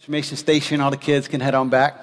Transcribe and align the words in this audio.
Information 0.00 0.38
station, 0.38 0.80
all 0.80 0.90
the 0.90 0.96
kids 0.96 1.28
can 1.28 1.42
head 1.42 1.54
on 1.54 1.68
back. 1.68 1.94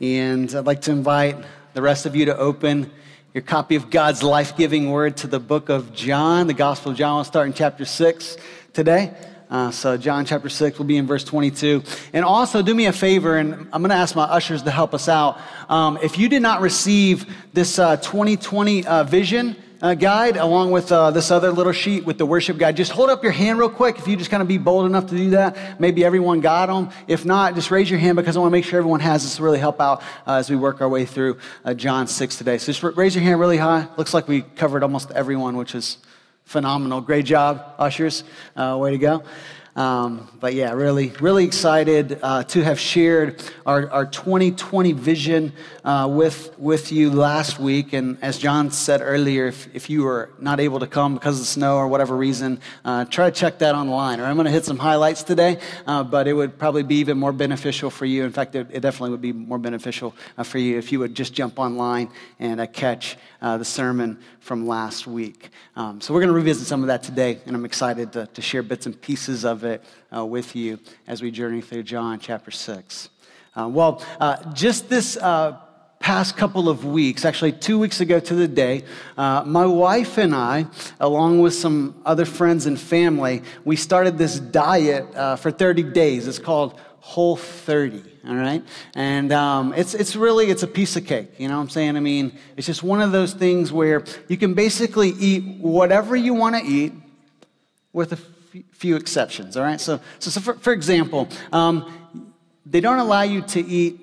And 0.00 0.54
I'd 0.54 0.64
like 0.64 0.82
to 0.82 0.92
invite 0.92 1.36
the 1.74 1.82
rest 1.82 2.06
of 2.06 2.14
you 2.14 2.26
to 2.26 2.38
open 2.38 2.88
your 3.34 3.42
copy 3.42 3.74
of 3.74 3.90
God's 3.90 4.22
life 4.22 4.56
giving 4.56 4.92
word 4.92 5.16
to 5.16 5.26
the 5.26 5.40
book 5.40 5.70
of 5.70 5.92
John, 5.92 6.46
the 6.46 6.54
Gospel 6.54 6.92
of 6.92 6.96
John. 6.96 7.16
We'll 7.16 7.24
start 7.24 7.48
in 7.48 7.52
chapter 7.52 7.84
6 7.84 8.36
today. 8.72 9.12
Uh, 9.50 9.72
so, 9.72 9.96
John 9.96 10.24
chapter 10.24 10.48
6 10.48 10.78
will 10.78 10.86
be 10.86 10.98
in 10.98 11.08
verse 11.08 11.24
22. 11.24 11.82
And 12.12 12.24
also, 12.24 12.62
do 12.62 12.72
me 12.72 12.86
a 12.86 12.92
favor, 12.92 13.38
and 13.38 13.54
I'm 13.72 13.82
going 13.82 13.90
to 13.90 13.96
ask 13.96 14.14
my 14.14 14.22
ushers 14.22 14.62
to 14.62 14.70
help 14.70 14.94
us 14.94 15.08
out. 15.08 15.40
Um, 15.68 15.98
if 16.04 16.16
you 16.16 16.28
did 16.28 16.42
not 16.42 16.60
receive 16.60 17.26
this 17.52 17.80
uh, 17.80 17.96
2020 17.96 18.86
uh, 18.86 19.02
vision, 19.02 19.56
uh, 19.82 19.94
guide 19.94 20.36
along 20.36 20.70
with 20.70 20.92
uh, 20.92 21.10
this 21.10 21.30
other 21.30 21.50
little 21.50 21.72
sheet 21.72 22.04
with 22.04 22.18
the 22.18 22.26
worship 22.26 22.58
guide. 22.58 22.76
Just 22.76 22.92
hold 22.92 23.10
up 23.10 23.22
your 23.22 23.32
hand 23.32 23.58
real 23.58 23.70
quick 23.70 23.98
if 23.98 24.06
you 24.06 24.16
just 24.16 24.30
kind 24.30 24.42
of 24.42 24.48
be 24.48 24.58
bold 24.58 24.86
enough 24.86 25.06
to 25.06 25.16
do 25.16 25.30
that. 25.30 25.80
Maybe 25.80 26.04
everyone 26.04 26.40
got 26.40 26.66
them. 26.66 26.90
If 27.06 27.24
not, 27.24 27.54
just 27.54 27.70
raise 27.70 27.90
your 27.90 27.98
hand 27.98 28.16
because 28.16 28.36
I 28.36 28.40
want 28.40 28.50
to 28.50 28.56
make 28.56 28.64
sure 28.64 28.78
everyone 28.78 29.00
has 29.00 29.22
this 29.22 29.36
to 29.36 29.42
really 29.42 29.58
help 29.58 29.80
out 29.80 30.02
uh, 30.26 30.34
as 30.34 30.50
we 30.50 30.56
work 30.56 30.80
our 30.80 30.88
way 30.88 31.04
through 31.04 31.38
uh, 31.64 31.74
John 31.74 32.06
6 32.06 32.36
today. 32.36 32.58
So 32.58 32.72
just 32.72 32.82
raise 32.96 33.14
your 33.14 33.24
hand 33.24 33.40
really 33.40 33.56
high. 33.56 33.88
Looks 33.96 34.14
like 34.14 34.28
we 34.28 34.42
covered 34.42 34.82
almost 34.82 35.10
everyone, 35.12 35.56
which 35.56 35.74
is 35.74 35.98
phenomenal. 36.44 37.00
Great 37.00 37.24
job, 37.24 37.74
ushers. 37.78 38.24
Uh, 38.56 38.76
way 38.80 38.90
to 38.90 38.98
go. 38.98 39.22
Um, 39.80 40.28
but 40.40 40.52
yeah, 40.52 40.72
really, 40.72 41.08
really 41.22 41.46
excited 41.46 42.18
uh, 42.22 42.44
to 42.44 42.62
have 42.62 42.78
shared 42.78 43.42
our, 43.64 43.88
our 43.90 44.04
2020 44.04 44.92
vision 44.92 45.54
uh, 45.86 46.06
with, 46.10 46.54
with 46.58 46.92
you 46.92 47.10
last 47.10 47.58
week. 47.58 47.94
And 47.94 48.18
as 48.20 48.36
John 48.36 48.72
said 48.72 49.00
earlier, 49.02 49.46
if, 49.46 49.74
if 49.74 49.88
you 49.88 50.02
were 50.02 50.28
not 50.38 50.60
able 50.60 50.80
to 50.80 50.86
come 50.86 51.14
because 51.14 51.36
of 51.36 51.40
the 51.40 51.46
snow 51.46 51.76
or 51.76 51.88
whatever 51.88 52.14
reason, 52.14 52.60
uh, 52.84 53.06
try 53.06 53.30
to 53.30 53.34
check 53.34 53.58
that 53.60 53.74
online. 53.74 54.20
Or 54.20 54.26
I'm 54.26 54.36
going 54.36 54.44
to 54.44 54.50
hit 54.50 54.66
some 54.66 54.76
highlights 54.76 55.22
today, 55.22 55.58
uh, 55.86 56.04
but 56.04 56.28
it 56.28 56.34
would 56.34 56.58
probably 56.58 56.82
be 56.82 56.96
even 56.96 57.16
more 57.16 57.32
beneficial 57.32 57.88
for 57.88 58.04
you. 58.04 58.24
In 58.24 58.32
fact, 58.32 58.54
it, 58.54 58.66
it 58.70 58.80
definitely 58.80 59.12
would 59.12 59.22
be 59.22 59.32
more 59.32 59.58
beneficial 59.58 60.14
uh, 60.36 60.42
for 60.42 60.58
you 60.58 60.76
if 60.76 60.92
you 60.92 60.98
would 60.98 61.14
just 61.14 61.32
jump 61.32 61.58
online 61.58 62.10
and 62.38 62.60
uh, 63.42 63.56
the 63.56 63.64
sermon 63.64 64.18
from 64.40 64.66
last 64.66 65.06
week. 65.06 65.50
Um, 65.76 66.00
so 66.00 66.12
we're 66.12 66.20
going 66.20 66.28
to 66.28 66.34
revisit 66.34 66.66
some 66.66 66.82
of 66.82 66.88
that 66.88 67.02
today, 67.02 67.38
and 67.46 67.56
I'm 67.56 67.64
excited 67.64 68.12
to, 68.12 68.26
to 68.26 68.42
share 68.42 68.62
bits 68.62 68.86
and 68.86 69.00
pieces 69.00 69.44
of 69.44 69.64
it 69.64 69.82
uh, 70.14 70.24
with 70.24 70.54
you 70.54 70.78
as 71.06 71.22
we 71.22 71.30
journey 71.30 71.60
through 71.60 71.84
John 71.84 72.18
chapter 72.18 72.50
6. 72.50 73.08
Uh, 73.56 73.68
well, 73.68 74.02
uh, 74.20 74.52
just 74.52 74.88
this 74.88 75.16
uh, 75.16 75.58
past 75.98 76.36
couple 76.36 76.68
of 76.68 76.84
weeks, 76.84 77.24
actually 77.24 77.52
two 77.52 77.78
weeks 77.78 78.00
ago 78.00 78.18
to 78.18 78.34
the 78.34 78.48
day, 78.48 78.84
uh, 79.18 79.42
my 79.46 79.66
wife 79.66 80.18
and 80.18 80.34
I, 80.34 80.66
along 80.98 81.40
with 81.40 81.54
some 81.54 82.00
other 82.04 82.24
friends 82.24 82.66
and 82.66 82.80
family, 82.80 83.42
we 83.64 83.76
started 83.76 84.18
this 84.18 84.40
diet 84.40 85.14
uh, 85.14 85.36
for 85.36 85.50
30 85.50 85.82
days. 85.84 86.26
It's 86.26 86.38
called 86.38 86.78
Whole 87.00 87.36
30 87.36 88.09
all 88.26 88.34
right? 88.34 88.62
And 88.94 89.32
um, 89.32 89.72
it's, 89.74 89.94
it's 89.94 90.16
really, 90.16 90.50
it's 90.50 90.62
a 90.62 90.66
piece 90.66 90.96
of 90.96 91.06
cake, 91.06 91.30
you 91.38 91.48
know 91.48 91.56
what 91.56 91.62
I'm 91.62 91.68
saying? 91.70 91.96
I 91.96 92.00
mean, 92.00 92.38
it's 92.56 92.66
just 92.66 92.82
one 92.82 93.00
of 93.00 93.12
those 93.12 93.32
things 93.32 93.72
where 93.72 94.04
you 94.28 94.36
can 94.36 94.54
basically 94.54 95.10
eat 95.10 95.58
whatever 95.58 96.16
you 96.16 96.34
want 96.34 96.56
to 96.56 96.62
eat 96.62 96.92
with 97.92 98.12
a 98.12 98.16
f- 98.16 98.62
few 98.72 98.96
exceptions, 98.96 99.56
all 99.56 99.62
right? 99.62 99.80
So, 99.80 100.00
so, 100.18 100.30
so 100.30 100.40
for, 100.40 100.54
for 100.54 100.72
example, 100.72 101.28
um, 101.52 102.30
they 102.66 102.80
don't 102.80 102.98
allow 102.98 103.22
you 103.22 103.42
to 103.42 103.60
eat 103.60 104.00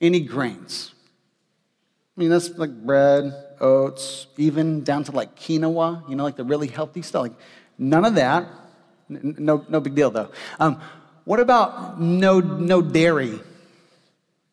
any 0.00 0.20
grains. 0.20 0.92
I 2.16 2.20
mean, 2.20 2.30
that's 2.30 2.50
like 2.50 2.70
bread, 2.84 3.32
oats, 3.60 4.26
even 4.36 4.84
down 4.84 5.04
to 5.04 5.12
like 5.12 5.36
quinoa, 5.36 6.08
you 6.08 6.16
know, 6.16 6.24
like 6.24 6.36
the 6.36 6.44
really 6.44 6.68
healthy 6.68 7.02
stuff. 7.02 7.22
Like, 7.22 7.32
none 7.78 8.04
of 8.04 8.14
that. 8.16 8.46
No, 9.08 9.64
no 9.68 9.80
big 9.80 9.94
deal, 9.94 10.10
though. 10.10 10.30
Um, 10.58 10.80
what 11.24 11.40
about 11.40 12.00
no, 12.00 12.40
no 12.40 12.82
dairy? 12.82 13.40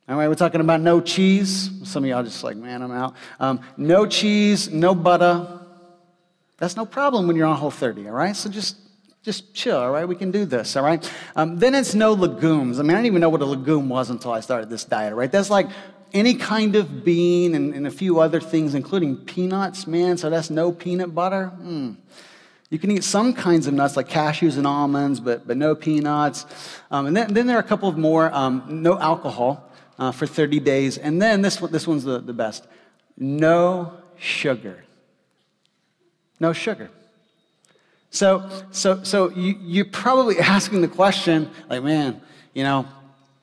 All 0.07 0.17
right, 0.17 0.27
we're 0.27 0.35
talking 0.35 0.61
about 0.61 0.81
no 0.81 0.99
cheese. 0.99 1.69
Some 1.83 2.03
of 2.03 2.09
y'all 2.09 2.23
just 2.23 2.43
like, 2.43 2.57
man, 2.57 2.81
I'm 2.81 2.91
out. 2.91 3.15
Um, 3.39 3.61
no 3.77 4.05
cheese, 4.05 4.69
no 4.69 4.93
butter. 4.93 5.59
That's 6.57 6.75
no 6.75 6.85
problem 6.85 7.27
when 7.27 7.35
you're 7.35 7.47
on 7.47 7.55
Whole 7.57 7.71
30, 7.71 8.07
all 8.07 8.13
right? 8.13 8.35
So 8.35 8.49
just 8.49 8.77
just 9.23 9.53
chill, 9.53 9.77
all 9.77 9.91
right? 9.91 10.07
We 10.07 10.15
can 10.15 10.31
do 10.31 10.45
this, 10.45 10.75
all 10.75 10.83
right? 10.83 11.11
Um, 11.35 11.59
then 11.59 11.75
it's 11.75 11.93
no 11.93 12.13
legumes. 12.13 12.79
I 12.79 12.81
mean, 12.81 12.91
I 12.91 12.95
didn't 12.95 13.05
even 13.05 13.21
know 13.21 13.29
what 13.29 13.41
a 13.41 13.45
legume 13.45 13.87
was 13.87 14.09
until 14.09 14.31
I 14.31 14.39
started 14.39 14.69
this 14.69 14.83
diet, 14.83 15.13
right? 15.13 15.31
That's 15.31 15.51
like 15.51 15.67
any 16.11 16.33
kind 16.33 16.75
of 16.75 17.05
bean 17.05 17.53
and, 17.53 17.73
and 17.73 17.85
a 17.85 17.91
few 17.91 18.19
other 18.19 18.39
things, 18.39 18.73
including 18.73 19.17
peanuts, 19.17 19.85
man. 19.85 20.17
So 20.17 20.31
that's 20.31 20.49
no 20.49 20.71
peanut 20.71 21.13
butter. 21.13 21.51
Mm. 21.61 21.97
You 22.71 22.79
can 22.79 22.89
eat 22.89 23.03
some 23.03 23.33
kinds 23.33 23.67
of 23.67 23.73
nuts 23.73 23.97
like 23.97 24.07
cashews 24.07 24.57
and 24.57 24.65
almonds, 24.65 25.19
but, 25.19 25.45
but 25.45 25.57
no 25.57 25.75
peanuts. 25.75 26.45
Um, 26.89 27.05
and 27.05 27.15
then, 27.15 27.33
then, 27.33 27.45
there 27.45 27.57
are 27.57 27.59
a 27.59 27.63
couple 27.63 27.89
of 27.89 27.97
more 27.97 28.33
um, 28.33 28.63
no 28.69 28.97
alcohol 28.97 29.69
uh, 29.99 30.13
for 30.13 30.25
30 30.25 30.61
days. 30.61 30.97
And 30.97 31.21
then 31.21 31.41
this, 31.41 31.57
this 31.57 31.85
one's 31.85 32.05
the, 32.05 32.19
the 32.19 32.33
best 32.33 32.65
no 33.17 33.91
sugar. 34.15 34.85
No 36.39 36.53
sugar. 36.53 36.89
So, 38.09 38.49
so, 38.71 39.03
so 39.03 39.29
you, 39.31 39.57
you're 39.61 39.85
probably 39.85 40.39
asking 40.39 40.81
the 40.81 40.87
question, 40.87 41.51
like, 41.69 41.83
man, 41.83 42.21
you 42.53 42.63
know, 42.63 42.87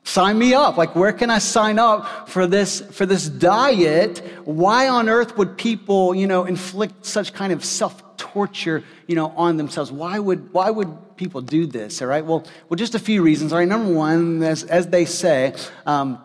sign 0.03 0.39
me 0.39 0.55
up. 0.55 0.75
Like, 0.75 0.95
where 0.95 1.13
can 1.13 1.29
I 1.29 1.37
sign 1.37 1.77
up 1.77 2.27
for 2.27 2.47
this, 2.47 2.81
for 2.81 3.05
this 3.05 3.29
diet? 3.29 4.23
Why 4.43 4.87
on 4.89 5.07
earth 5.07 5.37
would 5.37 5.55
people, 5.55 6.15
you 6.15 6.25
know, 6.25 6.45
inflict 6.45 7.05
such 7.05 7.31
kind 7.31 7.53
of 7.53 7.63
self 7.63 8.08
torture, 8.19 8.83
you 9.07 9.15
know, 9.15 9.29
on 9.35 9.57
themselves. 9.57 9.91
Why 9.91 10.19
would, 10.19 10.53
why 10.53 10.69
would 10.69 11.17
people 11.17 11.41
do 11.41 11.65
this? 11.65 12.01
All 12.01 12.07
right. 12.07 12.23
Well, 12.23 12.45
well, 12.67 12.75
just 12.77 12.93
a 12.93 12.99
few 12.99 13.23
reasons. 13.23 13.51
All 13.51 13.59
right. 13.59 13.67
Number 13.67 13.91
one, 13.91 14.43
as, 14.43 14.63
as 14.63 14.87
they 14.87 15.05
say, 15.05 15.55
um, 15.87 16.23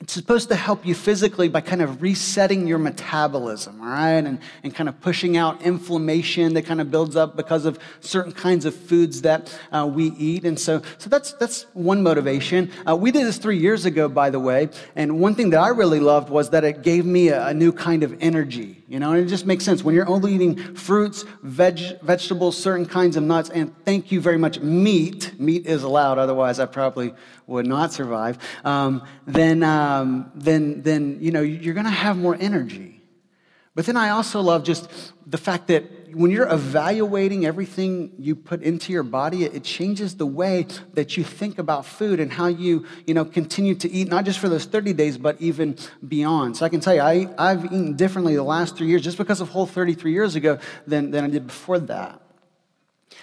it's 0.00 0.12
supposed 0.12 0.48
to 0.50 0.54
help 0.54 0.86
you 0.86 0.94
physically 0.94 1.48
by 1.48 1.60
kind 1.60 1.82
of 1.82 2.00
resetting 2.02 2.68
your 2.68 2.78
metabolism, 2.78 3.80
all 3.80 3.88
right? 3.88 4.24
And, 4.24 4.38
and 4.62 4.72
kind 4.72 4.88
of 4.88 5.00
pushing 5.00 5.36
out 5.36 5.62
inflammation 5.62 6.54
that 6.54 6.66
kind 6.66 6.80
of 6.80 6.88
builds 6.92 7.16
up 7.16 7.36
because 7.36 7.64
of 7.64 7.80
certain 7.98 8.30
kinds 8.30 8.64
of 8.64 8.76
foods 8.76 9.22
that 9.22 9.52
uh, 9.72 9.90
we 9.92 10.10
eat. 10.12 10.44
And 10.44 10.58
so, 10.58 10.82
so 10.98 11.10
that's, 11.10 11.32
that's 11.32 11.62
one 11.74 12.04
motivation. 12.04 12.70
Uh, 12.88 12.94
we 12.94 13.10
did 13.10 13.26
this 13.26 13.38
three 13.38 13.58
years 13.58 13.86
ago, 13.86 14.08
by 14.08 14.30
the 14.30 14.38
way. 14.38 14.68
And 14.94 15.18
one 15.18 15.34
thing 15.34 15.50
that 15.50 15.60
I 15.60 15.70
really 15.70 16.00
loved 16.00 16.30
was 16.30 16.50
that 16.50 16.62
it 16.62 16.82
gave 16.82 17.04
me 17.04 17.28
a, 17.28 17.48
a 17.48 17.54
new 17.54 17.72
kind 17.72 18.04
of 18.04 18.16
energy, 18.20 18.77
you 18.88 18.98
know? 18.98 19.12
And 19.12 19.24
it 19.24 19.28
just 19.28 19.46
makes 19.46 19.64
sense. 19.64 19.84
When 19.84 19.94
you're 19.94 20.08
only 20.08 20.34
eating 20.34 20.56
fruits, 20.74 21.24
veg, 21.42 22.00
vegetables, 22.00 22.56
certain 22.56 22.86
kinds 22.86 23.16
of 23.16 23.22
nuts, 23.22 23.50
and 23.50 23.74
thank 23.84 24.10
you 24.10 24.20
very 24.20 24.38
much, 24.38 24.60
meat, 24.60 25.38
meat 25.38 25.66
is 25.66 25.82
allowed, 25.82 26.18
otherwise 26.18 26.58
I 26.58 26.66
probably 26.66 27.14
would 27.46 27.66
not 27.66 27.92
survive, 27.92 28.38
um, 28.64 29.02
then, 29.26 29.62
um, 29.62 30.32
then, 30.34 30.82
then, 30.82 31.18
you 31.20 31.30
know, 31.30 31.42
you're 31.42 31.74
going 31.74 31.84
to 31.84 31.90
have 31.90 32.16
more 32.16 32.36
energy. 32.40 32.97
But 33.78 33.86
then 33.86 33.96
I 33.96 34.08
also 34.08 34.40
love 34.40 34.64
just 34.64 34.90
the 35.24 35.38
fact 35.38 35.68
that 35.68 35.84
when 36.12 36.32
you're 36.32 36.52
evaluating 36.52 37.46
everything 37.46 38.10
you 38.18 38.34
put 38.34 38.60
into 38.60 38.92
your 38.92 39.04
body, 39.04 39.44
it 39.44 39.62
changes 39.62 40.16
the 40.16 40.26
way 40.26 40.66
that 40.94 41.16
you 41.16 41.22
think 41.22 41.58
about 41.58 41.86
food 41.86 42.18
and 42.18 42.32
how 42.32 42.48
you, 42.48 42.86
you 43.06 43.14
know, 43.14 43.24
continue 43.24 43.76
to 43.76 43.88
eat, 43.88 44.08
not 44.08 44.24
just 44.24 44.40
for 44.40 44.48
those 44.48 44.64
30 44.64 44.94
days, 44.94 45.16
but 45.16 45.40
even 45.40 45.76
beyond. 46.08 46.56
So 46.56 46.66
I 46.66 46.70
can 46.70 46.80
tell 46.80 46.92
you, 46.92 47.02
I, 47.02 47.28
I've 47.38 47.66
eaten 47.66 47.94
differently 47.94 48.34
the 48.34 48.42
last 48.42 48.76
three 48.76 48.88
years 48.88 49.02
just 49.02 49.16
because 49.16 49.40
of 49.40 49.50
Whole 49.50 49.64
33 49.64 50.10
years 50.10 50.34
ago 50.34 50.58
than, 50.84 51.12
than 51.12 51.24
I 51.24 51.28
did 51.28 51.46
before 51.46 51.78
that. 51.78 52.20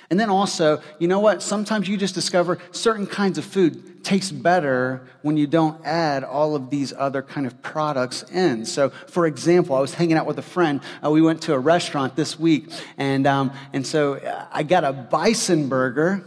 And 0.09 0.17
then 0.17 0.29
also, 0.29 0.81
you 0.99 1.09
know 1.09 1.19
what? 1.19 1.41
Sometimes 1.41 1.89
you 1.89 1.97
just 1.97 2.15
discover 2.15 2.59
certain 2.71 3.07
kinds 3.07 3.37
of 3.37 3.43
food 3.43 3.94
taste 4.05 4.41
better 4.41 5.01
when 5.23 5.35
you 5.35 5.47
don't 5.47 5.83
add 5.85 6.23
all 6.23 6.55
of 6.55 6.69
these 6.69 6.93
other 6.93 7.21
kind 7.21 7.47
of 7.47 7.61
products 7.61 8.23
in. 8.31 8.65
So, 8.65 8.91
for 9.07 9.25
example, 9.25 9.75
I 9.75 9.81
was 9.81 9.93
hanging 9.93 10.15
out 10.15 10.27
with 10.27 10.37
a 10.37 10.43
friend. 10.43 10.79
Uh, 11.03 11.09
we 11.09 11.21
went 11.21 11.41
to 11.43 11.53
a 11.53 11.59
restaurant 11.59 12.15
this 12.15 12.39
week, 12.39 12.69
and, 12.97 13.25
um, 13.25 13.51
and 13.73 13.85
so 13.85 14.21
I 14.51 14.63
got 14.63 14.83
a 14.83 14.93
bison 14.93 15.67
burger, 15.67 16.23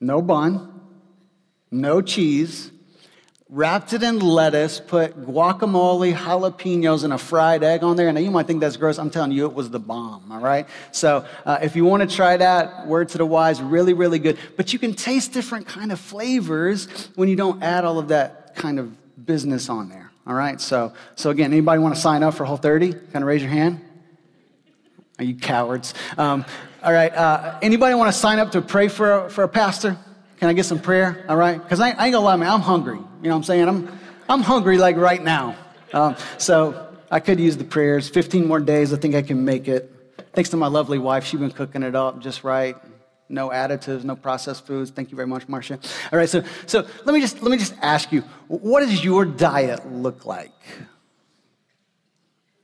no 0.00 0.22
bun, 0.22 0.80
no 1.70 2.00
cheese, 2.00 2.70
wrapped 3.50 3.92
it 3.92 4.02
in 4.02 4.20
lettuce, 4.20 4.78
put 4.78 5.20
guacamole, 5.26 6.14
jalapenos, 6.14 7.02
and 7.02 7.12
a 7.12 7.18
fried 7.18 7.64
egg 7.64 7.82
on 7.82 7.96
there. 7.96 8.08
And 8.08 8.18
you 8.18 8.30
might 8.30 8.46
think 8.46 8.60
that's 8.60 8.76
gross. 8.76 8.98
I'm 8.98 9.10
telling 9.10 9.32
you, 9.32 9.46
it 9.46 9.54
was 9.54 9.70
the 9.70 9.80
bomb, 9.80 10.30
all 10.30 10.38
right? 10.38 10.68
So 10.92 11.26
uh, 11.44 11.58
if 11.60 11.74
you 11.74 11.84
want 11.84 12.08
to 12.08 12.16
try 12.16 12.36
that, 12.36 12.86
word 12.86 13.08
to 13.10 13.18
the 13.18 13.26
wise, 13.26 13.60
really, 13.60 13.92
really 13.92 14.20
good. 14.20 14.38
But 14.56 14.72
you 14.72 14.78
can 14.78 14.94
taste 14.94 15.32
different 15.32 15.66
kind 15.66 15.90
of 15.90 15.98
flavors 15.98 16.86
when 17.16 17.28
you 17.28 17.36
don't 17.36 17.62
add 17.62 17.84
all 17.84 17.98
of 17.98 18.08
that 18.08 18.54
kind 18.54 18.78
of 18.78 19.26
business 19.26 19.68
on 19.68 19.88
there, 19.88 20.12
all 20.26 20.34
right? 20.34 20.60
So, 20.60 20.92
so 21.16 21.30
again, 21.30 21.52
anybody 21.52 21.80
want 21.80 21.96
to 21.96 22.00
sign 22.00 22.22
up 22.22 22.34
for 22.34 22.44
Whole 22.44 22.56
30? 22.56 22.92
Kind 22.92 23.16
of 23.16 23.22
raise 23.24 23.42
your 23.42 23.50
hand. 23.50 23.80
Are 25.18 25.24
you 25.24 25.34
cowards? 25.34 25.92
Um, 26.16 26.46
all 26.82 26.92
right. 26.92 27.14
Uh, 27.14 27.58
anybody 27.60 27.94
want 27.94 28.12
to 28.12 28.18
sign 28.18 28.38
up 28.38 28.52
to 28.52 28.62
pray 28.62 28.88
for 28.88 29.28
for 29.28 29.44
a 29.44 29.48
pastor? 29.48 29.98
Can 30.40 30.48
I 30.48 30.54
get 30.54 30.64
some 30.64 30.80
prayer? 30.80 31.22
All 31.28 31.36
right? 31.36 31.62
Because 31.62 31.80
I, 31.80 31.90
I, 31.90 32.06
ain't 32.06 32.14
gonna 32.14 32.20
lie, 32.20 32.36
man, 32.36 32.50
I'm 32.50 32.62
hungry. 32.62 32.96
You 32.96 33.02
know 33.02 33.30
what 33.30 33.36
I'm 33.36 33.42
saying? 33.44 33.68
I'm, 33.68 33.98
I'm 34.26 34.40
hungry 34.40 34.78
like 34.78 34.96
right 34.96 35.22
now. 35.22 35.54
Um, 35.92 36.16
so 36.38 36.96
I 37.10 37.20
could 37.20 37.38
use 37.38 37.58
the 37.58 37.64
prayers. 37.64 38.08
15 38.08 38.48
more 38.48 38.58
days, 38.58 38.94
I 38.94 38.96
think 38.96 39.14
I 39.14 39.20
can 39.20 39.44
make 39.44 39.68
it. 39.68 39.92
Thanks 40.32 40.48
to 40.50 40.56
my 40.56 40.68
lovely 40.68 40.98
wife, 40.98 41.26
she's 41.26 41.40
been 41.40 41.50
cooking 41.50 41.82
it 41.82 41.94
up 41.94 42.20
just 42.20 42.42
right. 42.42 42.74
no 43.28 43.50
additives, 43.50 44.02
no 44.02 44.16
processed 44.16 44.66
foods. 44.66 44.90
Thank 44.90 45.10
you 45.10 45.16
very 45.16 45.28
much, 45.28 45.46
Marcia. 45.46 45.78
All 46.10 46.18
right, 46.18 46.28
so, 46.28 46.42
so 46.64 46.86
let, 47.04 47.12
me 47.12 47.20
just, 47.20 47.42
let 47.42 47.50
me 47.50 47.58
just 47.58 47.74
ask 47.82 48.10
you 48.10 48.22
what 48.48 48.80
does 48.80 49.04
your 49.04 49.26
diet 49.26 49.92
look 49.92 50.24
like? 50.24 50.54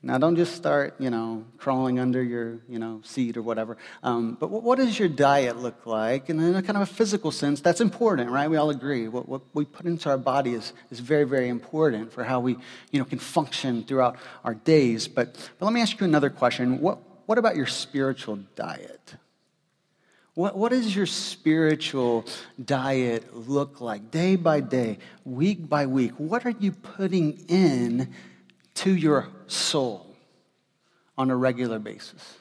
Now, 0.06 0.18
don't 0.18 0.36
just 0.36 0.54
start, 0.54 0.94
you 1.00 1.10
know, 1.10 1.44
crawling 1.58 1.98
under 1.98 2.22
your, 2.22 2.60
you 2.68 2.78
know, 2.78 3.00
seat 3.02 3.36
or 3.36 3.42
whatever. 3.42 3.76
Um, 4.04 4.36
but 4.38 4.52
what 4.52 4.78
does 4.78 4.96
your 4.96 5.08
diet 5.08 5.56
look 5.56 5.84
like? 5.84 6.28
And 6.28 6.40
in 6.40 6.54
a 6.54 6.62
kind 6.62 6.76
of 6.76 6.82
a 6.82 6.86
physical 6.86 7.32
sense, 7.32 7.60
that's 7.60 7.80
important, 7.80 8.30
right? 8.30 8.48
We 8.48 8.56
all 8.56 8.70
agree. 8.70 9.08
What, 9.08 9.28
what 9.28 9.42
we 9.52 9.64
put 9.64 9.84
into 9.84 10.08
our 10.08 10.16
body 10.16 10.54
is, 10.54 10.72
is 10.92 11.00
very, 11.00 11.24
very 11.24 11.48
important 11.48 12.12
for 12.12 12.22
how 12.22 12.38
we, 12.38 12.56
you 12.92 13.00
know, 13.00 13.04
can 13.04 13.18
function 13.18 13.82
throughout 13.82 14.16
our 14.44 14.54
days. 14.54 15.08
But, 15.08 15.34
but 15.58 15.66
let 15.66 15.74
me 15.74 15.80
ask 15.80 15.98
you 15.98 16.04
another 16.04 16.30
question. 16.30 16.80
What, 16.80 17.00
what 17.26 17.36
about 17.36 17.56
your 17.56 17.66
spiritual 17.66 18.36
diet? 18.54 19.16
What, 20.34 20.56
what 20.56 20.70
does 20.70 20.94
your 20.94 21.06
spiritual 21.06 22.26
diet 22.64 23.34
look 23.34 23.80
like 23.80 24.12
day 24.12 24.36
by 24.36 24.60
day, 24.60 24.98
week 25.24 25.68
by 25.68 25.86
week? 25.86 26.12
What 26.12 26.46
are 26.46 26.54
you 26.60 26.70
putting 26.70 27.44
in 27.48 28.14
to 28.74 28.94
your 28.94 29.30
soul 29.48 30.06
on 31.18 31.30
a 31.30 31.36
regular 31.36 31.78
basis. 31.78 32.40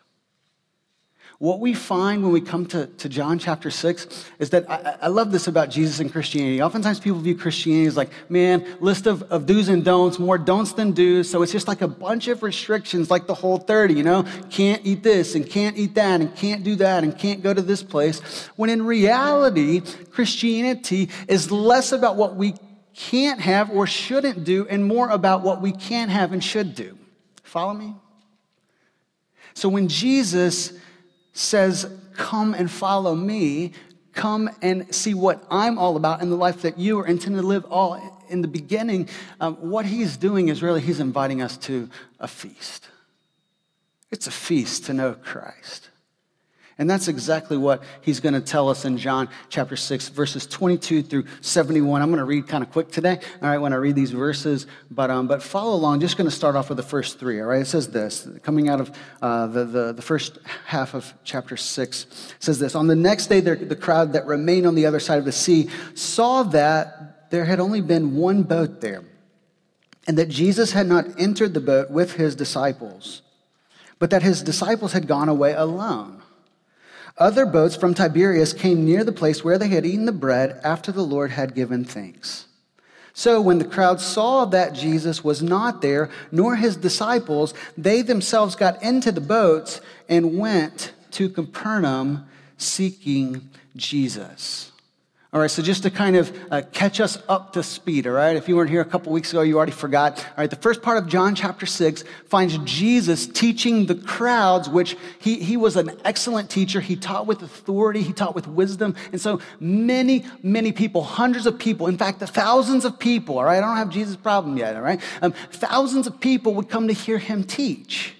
What 1.37 1.59
we 1.59 1.73
find 1.73 2.23
when 2.23 2.31
we 2.31 2.39
come 2.39 2.65
to, 2.67 2.87
to 2.87 3.09
John 3.09 3.39
chapter 3.39 3.69
6 3.69 4.25
is 4.39 4.51
that 4.51 4.69
I, 4.71 4.97
I, 5.01 5.07
love 5.09 5.33
this 5.33 5.47
about 5.47 5.69
Jesus 5.69 5.99
and 5.99 6.09
Christianity. 6.09 6.61
Oftentimes 6.61 7.01
people 7.01 7.19
view 7.19 7.35
Christianity 7.35 7.87
as 7.87 7.97
like, 7.97 8.09
man, 8.29 8.65
list 8.79 9.05
of, 9.05 9.23
of 9.23 9.45
do's 9.45 9.67
and 9.67 9.83
don'ts, 9.83 10.17
more 10.17 10.37
don'ts 10.37 10.71
than 10.73 10.93
do's. 10.93 11.29
So 11.29 11.41
it's 11.41 11.51
just 11.51 11.67
like 11.67 11.81
a 11.81 11.89
bunch 11.89 12.29
of 12.29 12.41
restrictions, 12.41 13.11
like 13.11 13.27
the 13.27 13.33
whole 13.33 13.57
30, 13.57 13.95
you 13.95 14.03
know? 14.03 14.23
Can't 14.49 14.81
eat 14.85 15.03
this 15.03 15.35
and 15.35 15.49
can't 15.49 15.75
eat 15.77 15.95
that 15.95 16.21
and 16.21 16.33
can't 16.37 16.63
do 16.63 16.77
that 16.77 17.03
and 17.03 17.17
can't 17.17 17.43
go 17.43 17.53
to 17.53 17.61
this 17.61 17.83
place. 17.83 18.21
When 18.55 18.69
in 18.69 18.85
reality, 18.85 19.81
Christianity 20.11 21.09
is 21.27 21.51
less 21.51 21.91
about 21.91 22.15
what 22.15 22.37
we 22.37 22.55
can't 22.95 23.41
have 23.41 23.69
or 23.69 23.85
shouldn't 23.85 24.43
do 24.43 24.65
and 24.69 24.85
more 24.85 25.09
about 25.09 25.41
what 25.41 25.61
we 25.61 25.71
can 25.71 26.09
have 26.09 26.31
and 26.31 26.43
should 26.43 26.75
do. 26.75 26.97
Follow 27.43 27.73
me? 27.73 27.95
So 29.53 29.69
when 29.69 29.87
Jesus 29.87 30.73
says, 31.33 31.89
Come 32.15 32.53
and 32.53 32.71
follow 32.71 33.13
me, 33.13 33.73
come 34.13 34.49
and 34.61 34.93
see 34.95 35.13
what 35.13 35.45
I'm 35.51 35.77
all 35.77 35.97
about 35.97 36.21
in 36.21 36.29
the 36.29 36.37
life 36.37 36.61
that 36.61 36.77
you 36.77 36.97
are 36.99 37.05
intended 37.05 37.41
to 37.41 37.47
live 37.47 37.65
all 37.65 38.23
in 38.29 38.41
the 38.41 38.47
beginning, 38.47 39.09
um, 39.41 39.55
what 39.55 39.85
he's 39.85 40.15
doing 40.15 40.47
is 40.47 40.63
really 40.63 40.79
he's 40.79 41.01
inviting 41.01 41.41
us 41.41 41.57
to 41.57 41.89
a 42.19 42.27
feast. 42.27 42.87
It's 44.11 44.27
a 44.27 44.31
feast 44.31 44.85
to 44.85 44.93
know 44.93 45.13
Christ. 45.13 45.89
And 46.77 46.89
that's 46.89 47.07
exactly 47.07 47.55
what 47.55 47.83
he's 48.01 48.19
going 48.19 48.33
to 48.33 48.41
tell 48.41 48.67
us 48.67 48.83
in 48.83 48.97
John 48.97 49.29
chapter 49.47 49.77
6, 49.77 50.09
verses 50.09 50.45
22 50.45 51.03
through 51.03 51.25
71. 51.39 52.01
I'm 52.01 52.09
going 52.09 52.19
to 52.19 52.25
read 52.25 52.49
kind 52.49 52.61
of 52.65 52.71
quick 52.71 52.91
today, 52.91 53.17
all 53.41 53.49
right, 53.49 53.57
when 53.57 53.71
I 53.71 53.77
read 53.77 53.95
these 53.95 54.11
verses, 54.11 54.67
but, 54.91 55.09
um, 55.09 55.27
but 55.27 55.41
follow 55.41 55.73
along. 55.73 56.01
Just 56.01 56.17
going 56.17 56.29
to 56.29 56.35
start 56.35 56.57
off 56.57 56.67
with 56.67 56.75
the 56.75 56.83
first 56.83 57.17
three, 57.17 57.39
all 57.39 57.47
right? 57.47 57.61
It 57.61 57.67
says 57.67 57.87
this, 57.87 58.27
coming 58.43 58.67
out 58.67 58.81
of 58.81 58.97
uh, 59.21 59.47
the, 59.47 59.63
the, 59.63 59.93
the, 59.93 60.01
first 60.01 60.37
half 60.65 60.93
of 60.93 61.13
chapter 61.23 61.55
6, 61.55 62.33
says 62.39 62.59
this 62.59 62.75
On 62.75 62.87
the 62.87 62.95
next 62.95 63.27
day, 63.27 63.39
the, 63.39 63.55
the 63.55 63.75
crowd 63.75 64.11
that 64.11 64.25
remained 64.25 64.67
on 64.67 64.75
the 64.75 64.85
other 64.85 64.99
side 64.99 65.17
of 65.17 65.25
the 65.25 65.31
sea 65.31 65.69
saw 65.93 66.43
that 66.43 67.31
there 67.31 67.45
had 67.45 67.61
only 67.61 67.79
been 67.79 68.17
one 68.17 68.43
boat 68.43 68.81
there, 68.81 69.03
and 70.07 70.17
that 70.17 70.27
Jesus 70.27 70.73
had 70.73 70.87
not 70.87 71.05
entered 71.17 71.53
the 71.53 71.61
boat 71.61 71.89
with 71.89 72.15
his 72.15 72.35
disciples, 72.35 73.21
but 73.97 74.09
that 74.09 74.23
his 74.23 74.41
disciples 74.41 74.91
had 74.91 75.07
gone 75.07 75.29
away 75.29 75.53
alone. 75.53 76.14
Other 77.17 77.45
boats 77.45 77.75
from 77.75 77.93
Tiberias 77.93 78.53
came 78.53 78.83
near 78.83 79.03
the 79.03 79.11
place 79.11 79.43
where 79.43 79.57
they 79.57 79.69
had 79.69 79.85
eaten 79.85 80.05
the 80.05 80.11
bread 80.11 80.59
after 80.63 80.91
the 80.91 81.03
Lord 81.03 81.31
had 81.31 81.55
given 81.55 81.85
thanks. 81.85 82.47
So 83.13 83.39
when 83.39 83.59
the 83.59 83.65
crowd 83.65 84.01
saw 84.01 84.43
that 84.45 84.73
Jesus 84.73 85.23
was 85.23 85.41
not 85.41 85.81
there, 85.81 86.09
nor 86.29 86.57
his 86.57 86.75
disciples, 86.75 87.53
they 87.77 88.01
themselves 88.01 88.55
got 88.55 88.83
into 88.83 89.13
the 89.13 89.21
boats 89.21 89.79
and 90.09 90.37
went 90.37 90.91
to 91.11 91.29
Capernaum 91.29 92.27
seeking 92.57 93.49
Jesus. 93.77 94.73
All 95.35 95.41
right, 95.41 95.51
so 95.51 95.61
just 95.61 95.83
to 95.83 95.91
kind 95.91 96.15
of 96.15 96.33
uh, 96.49 96.61
catch 96.71 97.01
us 97.01 97.21
up 97.27 97.51
to 97.53 97.61
speed, 97.61 98.07
all 98.07 98.13
right? 98.13 98.37
If 98.37 98.47
you 98.47 98.55
weren't 98.55 98.69
here 98.69 98.79
a 98.79 98.85
couple 98.85 99.11
weeks 99.11 99.31
ago, 99.31 99.41
you 99.41 99.57
already 99.57 99.73
forgot. 99.73 100.17
All 100.17 100.33
right, 100.37 100.49
the 100.49 100.55
first 100.55 100.81
part 100.81 100.97
of 100.97 101.07
John 101.07 101.35
chapter 101.35 101.65
6 101.65 102.05
finds 102.27 102.57
Jesus 102.59 103.27
teaching 103.27 103.85
the 103.85 103.95
crowds, 103.95 104.69
which 104.69 104.95
he, 105.19 105.35
he 105.39 105.57
was 105.57 105.75
an 105.75 105.91
excellent 106.05 106.49
teacher. 106.49 106.79
He 106.79 106.95
taught 106.95 107.27
with 107.27 107.41
authority, 107.41 108.01
he 108.01 108.13
taught 108.13 108.33
with 108.33 108.47
wisdom. 108.47 108.95
And 109.11 109.19
so 109.19 109.41
many, 109.59 110.23
many 110.41 110.71
people, 110.71 111.03
hundreds 111.03 111.45
of 111.45 111.59
people, 111.59 111.87
in 111.87 111.97
fact, 111.97 112.21
thousands 112.21 112.85
of 112.85 112.97
people, 112.97 113.37
all 113.37 113.43
right? 113.43 113.57
I 113.57 113.59
don't 113.59 113.75
have 113.75 113.89
Jesus' 113.89 114.15
problem 114.15 114.55
yet, 114.55 114.77
all 114.77 114.83
right? 114.83 115.01
Um, 115.21 115.33
thousands 115.51 116.07
of 116.07 116.21
people 116.21 116.53
would 116.53 116.69
come 116.69 116.87
to 116.87 116.93
hear 116.93 117.17
him 117.17 117.43
teach. 117.43 118.15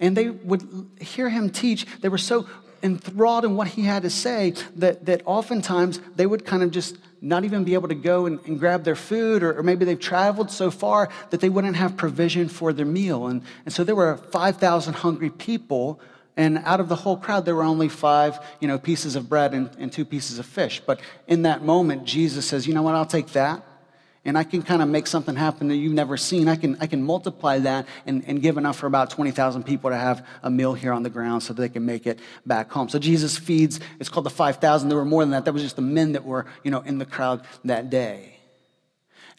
And 0.00 0.16
they 0.16 0.30
would 0.30 0.88
hear 1.00 1.28
him 1.28 1.50
teach. 1.50 1.86
They 2.00 2.08
were 2.08 2.18
so 2.18 2.48
enthralled 2.82 3.44
in 3.44 3.56
what 3.56 3.68
he 3.68 3.82
had 3.82 4.02
to 4.02 4.10
say 4.10 4.54
that, 4.76 5.06
that 5.06 5.22
oftentimes 5.24 6.00
they 6.16 6.26
would 6.26 6.44
kind 6.44 6.62
of 6.62 6.70
just 6.70 6.96
not 7.20 7.44
even 7.44 7.64
be 7.64 7.74
able 7.74 7.88
to 7.88 7.94
go 7.94 8.26
and, 8.26 8.40
and 8.46 8.58
grab 8.58 8.84
their 8.84 8.96
food, 8.96 9.42
or, 9.42 9.58
or, 9.58 9.62
maybe 9.62 9.84
they've 9.84 10.00
traveled 10.00 10.50
so 10.50 10.70
far 10.70 11.10
that 11.28 11.40
they 11.40 11.50
wouldn't 11.50 11.76
have 11.76 11.96
provision 11.96 12.48
for 12.48 12.72
their 12.72 12.86
meal. 12.86 13.26
And, 13.26 13.42
and 13.66 13.74
so 13.74 13.84
there 13.84 13.94
were 13.94 14.16
5,000 14.16 14.94
hungry 14.94 15.28
people, 15.28 16.00
and 16.36 16.58
out 16.58 16.80
of 16.80 16.88
the 16.88 16.96
whole 16.96 17.18
crowd, 17.18 17.44
there 17.44 17.54
were 17.54 17.62
only 17.62 17.90
five 17.90 18.38
you 18.60 18.68
know, 18.68 18.78
pieces 18.78 19.16
of 19.16 19.28
bread 19.28 19.52
and, 19.52 19.70
and 19.78 19.92
two 19.92 20.06
pieces 20.06 20.38
of 20.38 20.46
fish. 20.46 20.80
But 20.86 21.00
in 21.26 21.42
that 21.42 21.62
moment, 21.62 22.04
Jesus 22.04 22.46
says, 22.46 22.66
You 22.66 22.72
know 22.72 22.82
what, 22.82 22.94
I'll 22.94 23.04
take 23.04 23.28
that 23.32 23.62
and 24.24 24.36
I 24.36 24.44
can 24.44 24.62
kind 24.62 24.82
of 24.82 24.88
make 24.88 25.06
something 25.06 25.34
happen 25.34 25.68
that 25.68 25.76
you've 25.76 25.94
never 25.94 26.16
seen. 26.16 26.46
I 26.48 26.56
can, 26.56 26.76
I 26.80 26.86
can 26.86 27.02
multiply 27.02 27.58
that 27.60 27.86
and, 28.06 28.22
and 28.26 28.42
give 28.42 28.58
enough 28.58 28.76
for 28.76 28.86
about 28.86 29.08
20,000 29.10 29.62
people 29.62 29.90
to 29.90 29.96
have 29.96 30.26
a 30.42 30.50
meal 30.50 30.74
here 30.74 30.92
on 30.92 31.02
the 31.02 31.10
ground 31.10 31.42
so 31.42 31.54
they 31.54 31.70
can 31.70 31.86
make 31.86 32.06
it 32.06 32.18
back 32.44 32.70
home. 32.70 32.88
So 32.90 32.98
Jesus 32.98 33.38
feeds, 33.38 33.80
it's 33.98 34.10
called 34.10 34.26
the 34.26 34.30
5,000. 34.30 34.88
There 34.88 34.98
were 34.98 35.04
more 35.06 35.22
than 35.22 35.30
that. 35.30 35.46
That 35.46 35.52
was 35.54 35.62
just 35.62 35.76
the 35.76 35.82
men 35.82 36.12
that 36.12 36.24
were, 36.24 36.44
you 36.62 36.70
know, 36.70 36.80
in 36.80 36.98
the 36.98 37.06
crowd 37.06 37.46
that 37.64 37.88
day. 37.88 38.39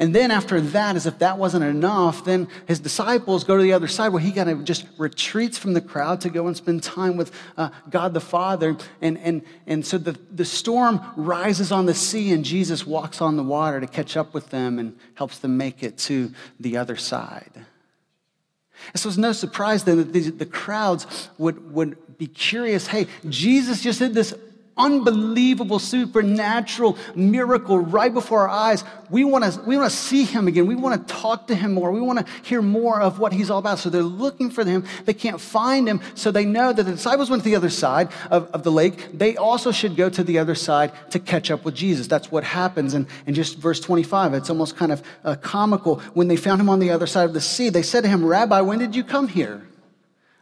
And 0.01 0.15
then 0.15 0.31
after 0.31 0.59
that, 0.59 0.95
as 0.95 1.05
if 1.05 1.19
that 1.19 1.37
wasn't 1.37 1.63
enough, 1.63 2.25
then 2.25 2.47
his 2.67 2.79
disciples 2.79 3.43
go 3.43 3.55
to 3.55 3.61
the 3.61 3.73
other 3.73 3.87
side 3.87 4.09
where 4.09 4.21
he 4.21 4.31
kind 4.31 4.49
of 4.49 4.65
just 4.65 4.87
retreats 4.97 5.59
from 5.59 5.73
the 5.73 5.79
crowd 5.79 6.21
to 6.21 6.31
go 6.31 6.47
and 6.47 6.57
spend 6.57 6.81
time 6.81 7.17
with 7.17 7.31
uh, 7.55 7.69
God 7.87 8.15
the 8.15 8.19
Father. 8.19 8.75
And, 8.99 9.19
and, 9.19 9.43
and 9.67 9.85
so 9.85 9.99
the, 9.99 10.17
the 10.31 10.43
storm 10.43 11.01
rises 11.15 11.71
on 11.71 11.85
the 11.85 11.93
sea, 11.93 12.31
and 12.31 12.43
Jesus 12.43 12.83
walks 12.83 13.21
on 13.21 13.37
the 13.37 13.43
water 13.43 13.79
to 13.79 13.85
catch 13.85 14.17
up 14.17 14.33
with 14.33 14.49
them 14.49 14.79
and 14.79 14.97
helps 15.13 15.37
them 15.37 15.55
make 15.55 15.83
it 15.83 15.99
to 15.99 16.33
the 16.59 16.77
other 16.77 16.95
side. 16.95 17.51
And 17.53 18.99
so 18.99 19.07
it's 19.07 19.19
no 19.19 19.33
surprise 19.33 19.83
then 19.83 19.97
that 19.97 20.13
the, 20.13 20.31
the 20.31 20.47
crowds 20.47 21.29
would, 21.37 21.73
would 21.75 22.17
be 22.17 22.25
curious 22.25 22.87
hey, 22.87 23.05
Jesus 23.29 23.83
just 23.83 23.99
did 23.99 24.15
this 24.15 24.33
unbelievable 24.81 25.79
supernatural 25.79 26.97
miracle 27.15 27.79
right 27.79 28.13
before 28.13 28.41
our 28.41 28.49
eyes. 28.49 28.83
We 29.09 29.23
want 29.23 29.43
to 29.43 29.61
we 29.61 29.77
want 29.77 29.91
to 29.91 29.95
see 29.95 30.23
him 30.23 30.47
again. 30.47 30.65
We 30.65 30.75
want 30.75 31.07
to 31.07 31.13
talk 31.13 31.47
to 31.47 31.55
him 31.55 31.73
more. 31.73 31.91
We 31.91 32.01
want 32.01 32.25
to 32.25 32.33
hear 32.43 32.61
more 32.61 32.99
of 32.99 33.19
what 33.19 33.31
he's 33.33 33.49
all 33.49 33.59
about. 33.59 33.79
So 33.79 33.89
they're 33.89 34.01
looking 34.01 34.49
for 34.49 34.65
him. 34.65 34.85
They 35.05 35.13
can't 35.13 35.39
find 35.39 35.87
him. 35.87 36.01
So 36.15 36.31
they 36.31 36.45
know 36.45 36.73
that 36.73 36.83
the 36.83 36.91
disciples 36.91 37.29
went 37.29 37.43
to 37.43 37.49
the 37.49 37.55
other 37.55 37.69
side 37.69 38.09
of, 38.31 38.49
of 38.51 38.63
the 38.63 38.71
lake. 38.71 39.17
They 39.17 39.37
also 39.37 39.71
should 39.71 39.95
go 39.95 40.09
to 40.09 40.23
the 40.23 40.39
other 40.39 40.55
side 40.55 40.91
to 41.11 41.19
catch 41.19 41.51
up 41.51 41.63
with 41.63 41.75
Jesus. 41.75 42.07
That's 42.07 42.31
what 42.31 42.43
happens. 42.43 42.93
And 42.93 43.05
in 43.27 43.33
just 43.33 43.57
verse 43.57 43.79
25, 43.79 44.33
it's 44.33 44.49
almost 44.49 44.75
kind 44.75 44.91
of 44.91 45.03
uh, 45.23 45.35
comical. 45.35 45.99
When 46.13 46.27
they 46.27 46.37
found 46.37 46.59
him 46.59 46.69
on 46.69 46.79
the 46.79 46.89
other 46.89 47.07
side 47.07 47.25
of 47.25 47.33
the 47.33 47.41
sea, 47.41 47.69
they 47.69 47.83
said 47.83 48.01
to 48.01 48.09
him, 48.09 48.25
Rabbi, 48.25 48.61
when 48.61 48.79
did 48.79 48.95
you 48.95 49.03
come 49.03 49.27
here? 49.27 49.61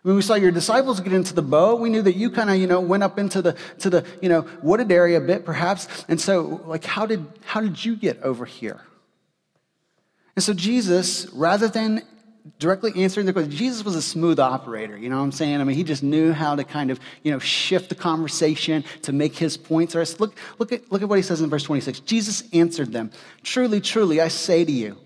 When 0.03 0.15
we 0.15 0.21
saw 0.21 0.35
your 0.35 0.51
disciples 0.51 1.01
get 1.01 1.11
into 1.11 1.33
the 1.33 1.41
boat, 1.41 1.81
we 1.81 1.89
knew 1.89 2.01
that 2.01 2.15
you 2.15 2.29
kind 2.29 2.49
of, 2.49 2.55
you 2.55 2.67
know, 2.67 2.79
went 2.79 3.03
up 3.03 3.19
into 3.19 3.41
the, 3.41 3.57
to 3.79 3.89
the, 3.89 4.05
you 4.21 4.29
know, 4.29 4.47
wooded 4.61 4.91
area 4.91 5.17
a 5.17 5.21
bit 5.21 5.43
perhaps. 5.43 5.87
And 6.07 6.19
so, 6.19 6.61
like, 6.65 6.85
how 6.85 7.05
did, 7.05 7.25
how 7.43 7.59
did 7.59 7.83
you 7.83 7.95
get 7.95 8.21
over 8.21 8.45
here? 8.45 8.79
And 10.35 10.43
so 10.43 10.53
Jesus, 10.53 11.27
rather 11.33 11.67
than 11.67 12.01
directly 12.59 12.93
answering 12.95 13.25
the 13.25 13.33
question, 13.33 13.51
Jesus 13.51 13.83
was 13.83 13.95
a 13.95 14.01
smooth 14.01 14.39
operator, 14.39 14.97
you 14.97 15.09
know 15.09 15.17
what 15.17 15.23
I'm 15.23 15.31
saying? 15.33 15.59
I 15.59 15.63
mean, 15.65 15.75
he 15.75 15.83
just 15.83 16.01
knew 16.01 16.31
how 16.31 16.55
to 16.55 16.63
kind 16.63 16.91
of, 16.91 16.99
you 17.23 17.31
know, 17.31 17.39
shift 17.39 17.89
the 17.89 17.95
conversation 17.95 18.85
to 19.03 19.11
make 19.11 19.35
his 19.35 19.57
points. 19.57 19.95
Or 19.95 20.05
look, 20.17 20.37
look, 20.57 20.71
at, 20.71 20.89
look 20.91 21.01
at 21.01 21.09
what 21.09 21.17
he 21.17 21.23
says 21.23 21.41
in 21.41 21.49
verse 21.49 21.63
26. 21.63 21.99
Jesus 22.01 22.43
answered 22.53 22.93
them, 22.93 23.11
Truly, 23.43 23.81
truly, 23.81 24.21
I 24.21 24.29
say 24.29 24.63
to 24.63 24.71
you, 24.71 24.97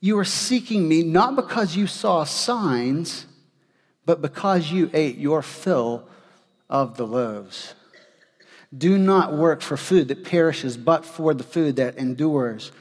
you 0.00 0.18
are 0.18 0.24
seeking 0.24 0.88
me 0.88 1.02
not 1.02 1.36
because 1.36 1.76
you 1.76 1.86
saw 1.86 2.24
signs, 2.24 3.26
but 4.04 4.22
because 4.22 4.70
you 4.70 4.90
ate 4.92 5.18
your 5.18 5.42
fill 5.42 6.08
of 6.68 6.96
the 6.96 7.06
loaves. 7.06 7.74
Do 8.76 8.96
not 8.96 9.34
work 9.34 9.60
for 9.60 9.76
food 9.76 10.08
that 10.08 10.24
perishes, 10.24 10.76
but 10.76 11.04
for 11.04 11.34
the 11.34 11.44
food 11.44 11.76
that 11.76 11.98
endures 11.98 12.72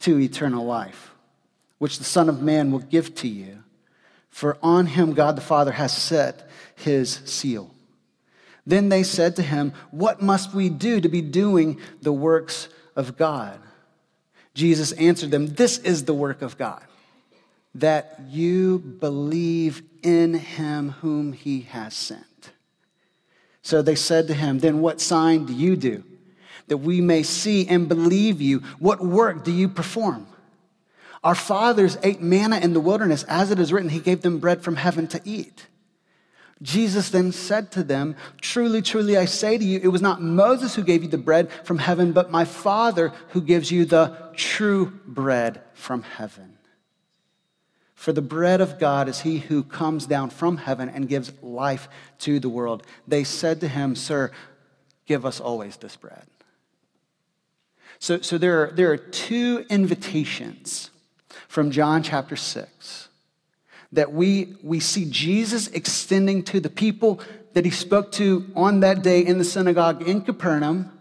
to 0.00 0.20
eternal 0.20 0.64
life, 0.64 1.12
which 1.78 1.98
the 1.98 2.04
Son 2.04 2.28
of 2.28 2.42
Man 2.42 2.70
will 2.70 2.80
give 2.80 3.14
to 3.16 3.28
you. 3.28 3.64
For 4.28 4.58
on 4.62 4.86
him 4.86 5.14
God 5.14 5.36
the 5.36 5.42
Father 5.42 5.72
has 5.72 5.96
set 5.96 6.48
his 6.76 7.20
seal. 7.24 7.74
Then 8.66 8.90
they 8.90 9.02
said 9.02 9.36
to 9.36 9.42
him, 9.42 9.72
What 9.90 10.20
must 10.20 10.54
we 10.54 10.68
do 10.68 11.00
to 11.00 11.08
be 11.08 11.22
doing 11.22 11.80
the 12.02 12.12
works 12.12 12.68
of 12.94 13.16
God? 13.16 13.58
Jesus 14.52 14.92
answered 14.92 15.30
them, 15.30 15.46
This 15.46 15.78
is 15.78 16.04
the 16.04 16.12
work 16.12 16.42
of 16.42 16.58
God, 16.58 16.82
that 17.74 18.20
you 18.28 18.78
believe 18.78 19.87
in 20.02 20.34
him 20.34 20.90
whom 20.90 21.32
he 21.32 21.62
has 21.62 21.94
sent. 21.94 22.52
So 23.62 23.82
they 23.82 23.94
said 23.94 24.26
to 24.28 24.34
him, 24.34 24.58
Then 24.58 24.80
what 24.80 25.00
sign 25.00 25.44
do 25.44 25.52
you 25.52 25.76
do, 25.76 26.04
that 26.68 26.78
we 26.78 27.00
may 27.00 27.22
see 27.22 27.66
and 27.68 27.88
believe 27.88 28.40
you? 28.40 28.60
What 28.78 29.04
work 29.04 29.44
do 29.44 29.52
you 29.52 29.68
perform? 29.68 30.26
Our 31.24 31.34
fathers 31.34 31.98
ate 32.02 32.22
manna 32.22 32.58
in 32.58 32.72
the 32.72 32.80
wilderness, 32.80 33.24
as 33.24 33.50
it 33.50 33.58
is 33.58 33.72
written, 33.72 33.90
He 33.90 34.00
gave 34.00 34.22
them 34.22 34.38
bread 34.38 34.62
from 34.62 34.76
heaven 34.76 35.06
to 35.08 35.20
eat. 35.24 35.66
Jesus 36.60 37.10
then 37.10 37.30
said 37.32 37.70
to 37.72 37.82
them, 37.82 38.16
Truly, 38.40 38.82
truly, 38.82 39.16
I 39.16 39.26
say 39.26 39.58
to 39.58 39.64
you, 39.64 39.80
it 39.82 39.88
was 39.88 40.02
not 40.02 40.20
Moses 40.20 40.74
who 40.74 40.82
gave 40.82 41.02
you 41.02 41.08
the 41.08 41.18
bread 41.18 41.50
from 41.64 41.78
heaven, 41.78 42.12
but 42.12 42.30
my 42.30 42.44
Father 42.44 43.12
who 43.28 43.40
gives 43.40 43.70
you 43.70 43.84
the 43.84 44.16
true 44.34 44.98
bread 45.06 45.62
from 45.74 46.02
heaven. 46.02 46.57
For 47.98 48.12
the 48.12 48.22
bread 48.22 48.60
of 48.60 48.78
God 48.78 49.08
is 49.08 49.22
he 49.22 49.38
who 49.38 49.64
comes 49.64 50.06
down 50.06 50.30
from 50.30 50.58
heaven 50.58 50.88
and 50.88 51.08
gives 51.08 51.32
life 51.42 51.88
to 52.20 52.38
the 52.38 52.48
world. 52.48 52.84
They 53.08 53.24
said 53.24 53.60
to 53.60 53.66
him, 53.66 53.96
Sir, 53.96 54.30
give 55.04 55.26
us 55.26 55.40
always 55.40 55.76
this 55.78 55.96
bread. 55.96 56.22
So, 57.98 58.20
so 58.20 58.38
there, 58.38 58.62
are, 58.62 58.70
there 58.70 58.92
are 58.92 58.96
two 58.96 59.66
invitations 59.68 60.90
from 61.48 61.72
John 61.72 62.04
chapter 62.04 62.36
6 62.36 63.08
that 63.90 64.12
we, 64.12 64.54
we 64.62 64.78
see 64.78 65.10
Jesus 65.10 65.66
extending 65.66 66.44
to 66.44 66.60
the 66.60 66.70
people 66.70 67.20
that 67.54 67.64
he 67.64 67.72
spoke 67.72 68.12
to 68.12 68.48
on 68.54 68.78
that 68.78 69.02
day 69.02 69.26
in 69.26 69.38
the 69.38 69.44
synagogue 69.44 70.06
in 70.06 70.20
Capernaum, 70.20 70.96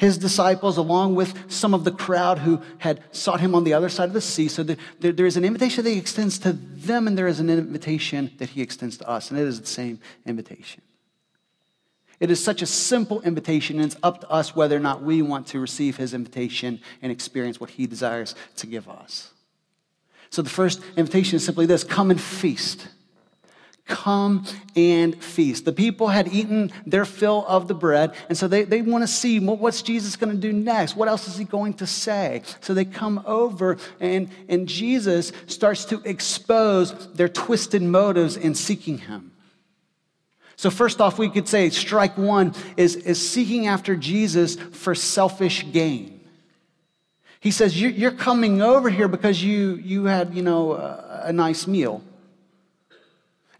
his 0.00 0.16
disciples, 0.16 0.78
along 0.78 1.14
with 1.14 1.52
some 1.52 1.74
of 1.74 1.84
the 1.84 1.92
crowd 1.92 2.38
who 2.38 2.58
had 2.78 3.02
sought 3.14 3.38
him 3.38 3.54
on 3.54 3.64
the 3.64 3.74
other 3.74 3.90
side 3.90 4.08
of 4.08 4.14
the 4.14 4.20
sea. 4.22 4.48
So 4.48 4.62
there, 4.62 5.26
is 5.26 5.36
an 5.36 5.44
invitation 5.44 5.84
that 5.84 5.90
he 5.90 5.98
extends 5.98 6.38
to 6.38 6.54
them, 6.54 7.06
and 7.06 7.18
there 7.18 7.26
is 7.26 7.38
an 7.38 7.50
invitation 7.50 8.30
that 8.38 8.48
he 8.48 8.62
extends 8.62 8.96
to 8.96 9.06
us, 9.06 9.30
and 9.30 9.38
it 9.38 9.46
is 9.46 9.60
the 9.60 9.66
same 9.66 10.00
invitation. 10.24 10.80
It 12.18 12.30
is 12.30 12.42
such 12.42 12.62
a 12.62 12.66
simple 12.66 13.20
invitation, 13.20 13.76
and 13.76 13.84
it's 13.92 14.00
up 14.02 14.22
to 14.22 14.30
us 14.30 14.56
whether 14.56 14.74
or 14.74 14.80
not 14.80 15.02
we 15.02 15.20
want 15.20 15.48
to 15.48 15.60
receive 15.60 15.98
his 15.98 16.14
invitation 16.14 16.80
and 17.02 17.12
experience 17.12 17.60
what 17.60 17.68
he 17.68 17.86
desires 17.86 18.34
to 18.56 18.66
give 18.66 18.88
us. 18.88 19.32
So 20.30 20.40
the 20.40 20.48
first 20.48 20.80
invitation 20.96 21.36
is 21.36 21.44
simply 21.44 21.66
this 21.66 21.84
come 21.84 22.10
and 22.10 22.18
feast. 22.18 22.88
Come 23.90 24.44
and 24.76 25.20
feast. 25.22 25.64
The 25.64 25.72
people 25.72 26.08
had 26.08 26.28
eaten 26.28 26.70
their 26.86 27.04
fill 27.04 27.44
of 27.48 27.66
the 27.66 27.74
bread, 27.74 28.14
and 28.28 28.38
so 28.38 28.46
they, 28.46 28.62
they 28.62 28.82
want 28.82 29.02
to 29.02 29.08
see 29.08 29.40
well, 29.40 29.56
what's 29.56 29.82
Jesus 29.82 30.14
going 30.14 30.32
to 30.32 30.38
do 30.38 30.52
next? 30.52 30.94
What 30.94 31.08
else 31.08 31.26
is 31.26 31.36
he 31.36 31.44
going 31.44 31.74
to 31.74 31.86
say? 31.88 32.42
So 32.60 32.72
they 32.72 32.84
come 32.84 33.20
over, 33.26 33.78
and, 33.98 34.30
and 34.48 34.68
Jesus 34.68 35.32
starts 35.48 35.84
to 35.86 36.00
expose 36.04 37.12
their 37.14 37.28
twisted 37.28 37.82
motives 37.82 38.36
in 38.36 38.54
seeking 38.54 38.98
him. 38.98 39.32
So, 40.54 40.70
first 40.70 41.00
off, 41.00 41.18
we 41.18 41.28
could 41.28 41.48
say 41.48 41.70
strike 41.70 42.16
one 42.16 42.54
is, 42.76 42.94
is 42.94 43.28
seeking 43.28 43.66
after 43.66 43.96
Jesus 43.96 44.54
for 44.54 44.94
selfish 44.94 45.72
gain. 45.72 46.20
He 47.40 47.50
says, 47.50 47.80
You're 47.80 48.12
coming 48.12 48.62
over 48.62 48.88
here 48.88 49.08
because 49.08 49.42
you, 49.42 49.76
you 49.76 50.04
had, 50.04 50.34
you 50.34 50.42
know, 50.42 50.74
a 50.74 51.32
nice 51.32 51.66
meal. 51.66 52.04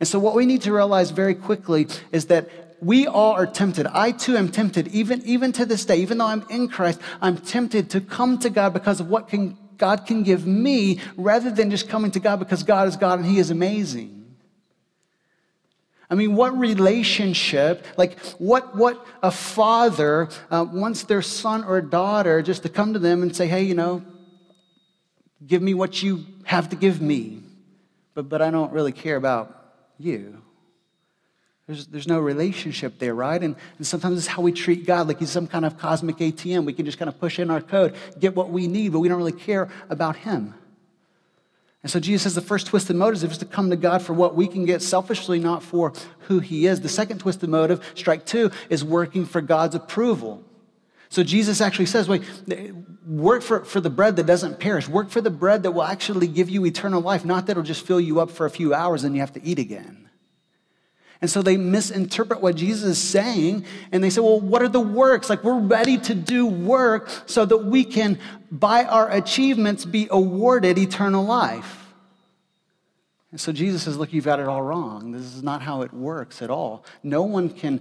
And 0.00 0.08
so, 0.08 0.18
what 0.18 0.34
we 0.34 0.46
need 0.46 0.62
to 0.62 0.72
realize 0.72 1.10
very 1.10 1.34
quickly 1.34 1.86
is 2.10 2.26
that 2.26 2.48
we 2.80 3.06
all 3.06 3.32
are 3.32 3.46
tempted. 3.46 3.86
I 3.86 4.12
too 4.12 4.36
am 4.36 4.48
tempted, 4.48 4.88
even, 4.88 5.22
even 5.26 5.52
to 5.52 5.66
this 5.66 5.84
day, 5.84 5.98
even 5.98 6.18
though 6.18 6.26
I'm 6.26 6.44
in 6.48 6.68
Christ, 6.68 6.98
I'm 7.20 7.36
tempted 7.36 7.90
to 7.90 8.00
come 8.00 8.38
to 8.38 8.48
God 8.48 8.72
because 8.72 9.00
of 9.00 9.08
what 9.08 9.28
can, 9.28 9.58
God 9.76 10.06
can 10.06 10.22
give 10.22 10.46
me 10.46 11.00
rather 11.18 11.50
than 11.50 11.70
just 11.70 11.90
coming 11.90 12.10
to 12.12 12.20
God 12.20 12.38
because 12.38 12.62
God 12.62 12.88
is 12.88 12.96
God 12.96 13.18
and 13.18 13.28
He 13.28 13.38
is 13.38 13.50
amazing. 13.50 14.16
I 16.08 16.16
mean, 16.16 16.34
what 16.34 16.58
relationship, 16.58 17.86
like 17.96 18.18
what, 18.38 18.74
what 18.74 19.06
a 19.22 19.30
father 19.30 20.28
uh, 20.50 20.64
wants 20.68 21.04
their 21.04 21.22
son 21.22 21.62
or 21.62 21.80
daughter 21.80 22.42
just 22.42 22.62
to 22.62 22.68
come 22.68 22.94
to 22.94 22.98
them 22.98 23.22
and 23.22 23.36
say, 23.36 23.46
hey, 23.46 23.62
you 23.62 23.74
know, 23.74 24.02
give 25.46 25.62
me 25.62 25.74
what 25.74 26.02
you 26.02 26.24
have 26.44 26.70
to 26.70 26.76
give 26.76 27.00
me, 27.00 27.42
but, 28.14 28.28
but 28.28 28.42
I 28.42 28.50
don't 28.50 28.72
really 28.72 28.92
care 28.92 29.16
about 29.16 29.59
you. 30.00 30.42
There's, 31.66 31.86
there's 31.86 32.08
no 32.08 32.18
relationship 32.18 32.98
there, 32.98 33.14
right? 33.14 33.40
And, 33.40 33.54
and 33.78 33.86
sometimes 33.86 34.18
it's 34.18 34.26
how 34.26 34.42
we 34.42 34.50
treat 34.50 34.86
God, 34.86 35.06
like 35.06 35.20
he's 35.20 35.30
some 35.30 35.46
kind 35.46 35.64
of 35.64 35.78
cosmic 35.78 36.16
ATM. 36.16 36.64
We 36.64 36.72
can 36.72 36.84
just 36.84 36.98
kind 36.98 37.08
of 37.08 37.20
push 37.20 37.38
in 37.38 37.48
our 37.48 37.60
code, 37.60 37.94
get 38.18 38.34
what 38.34 38.50
we 38.50 38.66
need, 38.66 38.90
but 38.90 38.98
we 38.98 39.08
don't 39.08 39.18
really 39.18 39.30
care 39.30 39.68
about 39.88 40.16
him. 40.16 40.54
And 41.82 41.90
so 41.90 42.00
Jesus 42.00 42.24
says 42.24 42.34
the 42.34 42.40
first 42.40 42.66
twisted 42.66 42.96
motive 42.96 43.30
is 43.30 43.38
to 43.38 43.44
come 43.44 43.70
to 43.70 43.76
God 43.76 44.02
for 44.02 44.12
what 44.12 44.34
we 44.34 44.48
can 44.48 44.64
get 44.64 44.82
selfishly, 44.82 45.38
not 45.38 45.62
for 45.62 45.92
who 46.22 46.40
he 46.40 46.66
is. 46.66 46.80
The 46.80 46.88
second 46.88 47.20
twisted 47.20 47.48
motive, 47.48 47.88
strike 47.94 48.26
two, 48.26 48.50
is 48.68 48.84
working 48.84 49.24
for 49.24 49.40
God's 49.40 49.74
approval. 49.74 50.42
So 51.10 51.24
Jesus 51.24 51.60
actually 51.60 51.86
says, 51.86 52.08
wait, 52.08 52.22
work 53.04 53.42
for, 53.42 53.64
for 53.64 53.80
the 53.80 53.90
bread 53.90 54.14
that 54.16 54.26
doesn't 54.26 54.60
perish. 54.60 54.88
Work 54.88 55.10
for 55.10 55.20
the 55.20 55.30
bread 55.30 55.64
that 55.64 55.72
will 55.72 55.82
actually 55.82 56.28
give 56.28 56.48
you 56.48 56.64
eternal 56.64 57.02
life, 57.02 57.24
not 57.24 57.46
that 57.46 57.52
it'll 57.52 57.64
just 57.64 57.84
fill 57.84 58.00
you 58.00 58.20
up 58.20 58.30
for 58.30 58.46
a 58.46 58.50
few 58.50 58.72
hours 58.72 59.02
and 59.02 59.14
you 59.14 59.20
have 59.20 59.32
to 59.32 59.42
eat 59.42 59.58
again. 59.58 60.08
And 61.20 61.28
so 61.28 61.42
they 61.42 61.56
misinterpret 61.56 62.40
what 62.40 62.54
Jesus 62.54 62.84
is 62.84 62.98
saying 62.98 63.66
and 63.90 64.02
they 64.02 64.08
say, 64.08 64.20
well, 64.20 64.40
what 64.40 64.62
are 64.62 64.68
the 64.68 64.80
works? 64.80 65.28
Like, 65.28 65.42
we're 65.42 65.58
ready 65.58 65.98
to 65.98 66.14
do 66.14 66.46
work 66.46 67.10
so 67.26 67.44
that 67.44 67.58
we 67.58 67.84
can, 67.84 68.18
by 68.50 68.84
our 68.84 69.10
achievements, 69.10 69.84
be 69.84 70.06
awarded 70.10 70.78
eternal 70.78 71.24
life. 71.24 71.92
And 73.32 73.40
so 73.40 73.52
Jesus 73.52 73.82
says, 73.82 73.98
look, 73.98 74.12
you've 74.12 74.24
got 74.24 74.38
it 74.38 74.46
all 74.46 74.62
wrong. 74.62 75.10
This 75.10 75.22
is 75.22 75.42
not 75.42 75.60
how 75.60 75.82
it 75.82 75.92
works 75.92 76.40
at 76.40 76.50
all. 76.50 76.84
No 77.02 77.22
one 77.22 77.50
can 77.50 77.80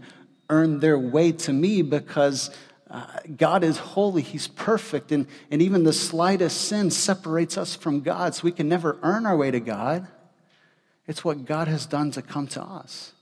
earn 0.49 0.79
their 0.79 0.97
way 0.97 1.31
to 1.31 1.53
me 1.53 1.83
because 1.83 2.49
uh, 2.89 3.05
God 3.37 3.63
is 3.63 3.77
holy, 3.77 4.21
He's 4.21 4.47
perfect, 4.47 5.11
and, 5.11 5.27
and 5.51 5.61
even 5.61 5.83
the 5.83 5.93
slightest 5.93 6.61
sin 6.61 6.89
separates 6.89 7.57
us 7.57 7.75
from 7.75 8.01
God, 8.01 8.35
so 8.35 8.43
we 8.43 8.51
can 8.51 8.67
never 8.67 8.97
earn 9.03 9.25
our 9.25 9.37
way 9.37 9.51
to 9.51 9.59
God. 9.59 10.07
It's 11.07 11.23
what 11.23 11.45
God 11.45 11.67
has 11.67 11.85
done 11.85 12.11
to 12.11 12.21
come 12.21 12.47
to 12.47 12.61
us. 12.61 13.13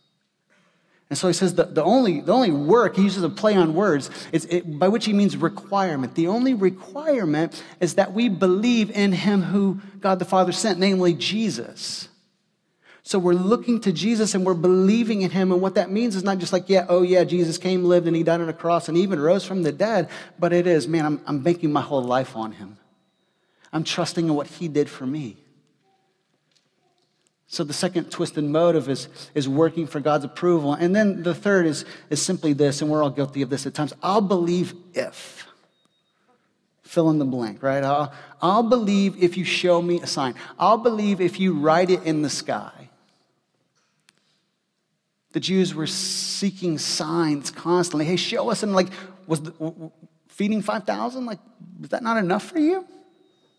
And 1.10 1.18
so 1.18 1.28
he 1.28 1.34
says 1.34 1.56
the, 1.56 1.64
the, 1.64 1.84
only, 1.84 2.20
the 2.20 2.34
only 2.34 2.52
work, 2.52 2.98
he 2.98 3.04
uses 3.04 3.24
a 3.24 3.30
play 3.30 3.56
on 3.56 3.74
words, 3.74 4.10
is 4.34 4.46
it, 4.46 4.78
by 4.78 4.90
which 4.90 5.06
he 5.06 5.14
means 5.14 5.38
requirement. 5.38 6.16
The 6.16 6.28
only 6.28 6.54
requirement 6.54 7.64
is 7.80 7.96
that 7.96 8.14
we 8.14 8.28
believe 8.28 8.92
in 8.92 9.14
him 9.14 9.44
who 9.44 9.80
God 10.02 10.20
the 10.20 10.26
Father 10.26 10.52
sent, 10.52 10.80
namely 10.80 11.14
Jesus. 11.14 12.10
So 13.08 13.20
we're 13.20 13.36
looking 13.36 13.80
to 13.82 13.94
Jesus 13.94 14.36
and 14.36 14.46
we're 14.46 14.54
believing 14.54 15.22
in 15.22 15.32
him. 15.32 15.54
And 15.54 15.62
what 15.62 15.76
that 15.76 15.90
means 15.90 16.14
is 16.18 16.26
not 16.26 16.40
just 16.40 16.52
like, 16.52 16.68
yeah, 16.68 16.86
oh 16.90 17.04
yeah, 17.04 17.24
Jesus 17.24 17.58
came, 17.58 17.86
lived, 17.86 18.06
and 18.06 18.14
he 18.14 18.22
died 18.22 18.42
on 18.42 18.50
a 18.50 18.54
cross 18.54 18.90
and 18.90 18.98
even 18.98 19.18
rose 19.18 19.46
from 19.46 19.64
the 19.64 19.72
dead, 19.72 20.10
but 20.38 20.52
it 20.52 20.68
is, 20.68 20.90
man, 20.90 21.06
I'm, 21.06 21.22
I'm 21.26 21.40
banking 21.40 21.72
my 21.72 21.80
whole 21.80 22.04
life 22.04 22.36
on 22.36 22.52
him. 22.52 22.78
I'm 23.72 23.86
trusting 23.86 24.28
in 24.28 24.36
what 24.36 24.48
he 24.48 24.68
did 24.68 24.90
for 24.90 25.08
me. 25.08 25.38
So 27.48 27.64
the 27.64 27.72
second 27.72 28.12
twisted 28.12 28.44
motive 28.44 28.90
is, 28.90 29.08
is 29.34 29.48
working 29.48 29.88
for 29.88 30.02
God's 30.02 30.26
approval. 30.26 30.74
And 30.74 30.94
then 30.94 31.24
the 31.24 31.34
third 31.34 31.66
is, 31.66 31.86
is 32.10 32.22
simply 32.22 32.52
this, 32.52 32.82
and 32.82 32.92
we're 32.92 33.02
all 33.02 33.10
guilty 33.10 33.42
of 33.42 33.50
this 33.50 33.66
at 33.66 33.74
times 33.74 33.94
I'll 34.04 34.20
believe 34.20 34.74
if. 34.94 35.48
Fill 36.82 37.10
in 37.10 37.20
the 37.20 37.26
blank, 37.26 37.64
right? 37.64 37.86
I'll, 37.86 38.12
I'll 38.42 38.64
believe 38.64 39.24
if 39.24 39.38
you 39.38 39.46
show 39.46 39.82
me 39.82 40.02
a 40.02 40.08
sign. 40.08 40.36
I'll 40.60 40.78
believe 40.78 41.22
if 41.22 41.40
you 41.40 41.54
write 41.54 41.90
it 41.90 42.04
in 42.04 42.22
the 42.22 42.30
sky. 42.30 42.88
The 45.34 45.40
Jews 45.40 45.74
were 45.74 45.88
seeking 45.88 46.78
signs 46.78 47.52
constantly. 47.52 48.06
Hey, 48.06 48.16
show 48.16 48.50
us. 48.50 48.64
And 48.64 48.74
like, 48.74 48.88
was 49.28 49.42
the, 49.42 49.92
feeding 50.30 50.62
5,000, 50.62 51.26
like, 51.26 51.40
was 51.80 51.90
that 51.90 52.04
not 52.04 52.18
enough 52.18 52.44
for 52.44 52.60
you? 52.60 52.86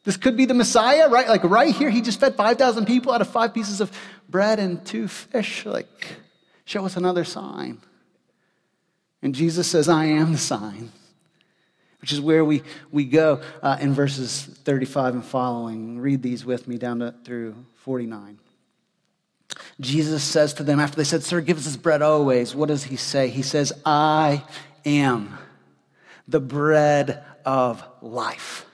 This 0.05 0.17
could 0.17 0.37
be 0.37 0.47
the 0.47 0.55
Messiah, 0.55 1.09
right? 1.09 1.29
Like 1.29 1.45
right 1.45 1.75
here, 1.75 1.91
he 1.91 2.01
just 2.01 2.21
fed 2.21 2.35
5,000 2.35 2.87
people 2.87 3.13
out 3.13 3.21
of 3.21 3.29
five 3.29 3.53
pieces 3.53 3.81
of 3.81 3.93
bread 4.29 4.59
and 4.59 4.85
two 4.87 5.09
fish. 5.09 5.67
Like, 5.67 6.17
show 6.65 6.87
us 6.87 6.97
another 6.97 7.25
sign. 7.25 7.79
And 9.21 9.35
Jesus 9.35 9.67
says, 9.67 9.89
I 9.89 10.07
am 10.07 10.33
the 10.33 10.39
sign, 10.39 10.93
which 12.01 12.13
is 12.13 12.21
where 12.21 12.45
we, 12.45 12.63
we 12.91 13.05
go 13.05 13.43
uh, 13.63 13.77
in 13.81 13.93
verses 13.93 14.45
35 14.65 15.15
and 15.15 15.25
following. 15.25 15.99
Read 15.99 16.23
these 16.23 16.45
with 16.45 16.69
me 16.69 16.79
down 16.79 17.01
to, 17.01 17.15
through 17.25 17.57
49. 17.75 18.39
Jesus 19.81 20.25
says 20.25 20.55
to 20.55 20.63
them, 20.63 20.81
after 20.81 20.97
they 20.97 21.05
said, 21.05 21.23
Sir, 21.23 21.41
give 21.41 21.59
us 21.59 21.65
this 21.65 21.77
bread 21.77 22.03
always, 22.03 22.55
what 22.55 22.69
does 22.69 22.85
he 22.85 22.97
say? 22.97 23.29
He 23.29 23.43
says, 23.43 23.73
I 23.85 24.45
am 24.85 25.39
the 26.27 26.41
bread 26.41 27.25
of 27.45 27.83
life. 28.03 28.67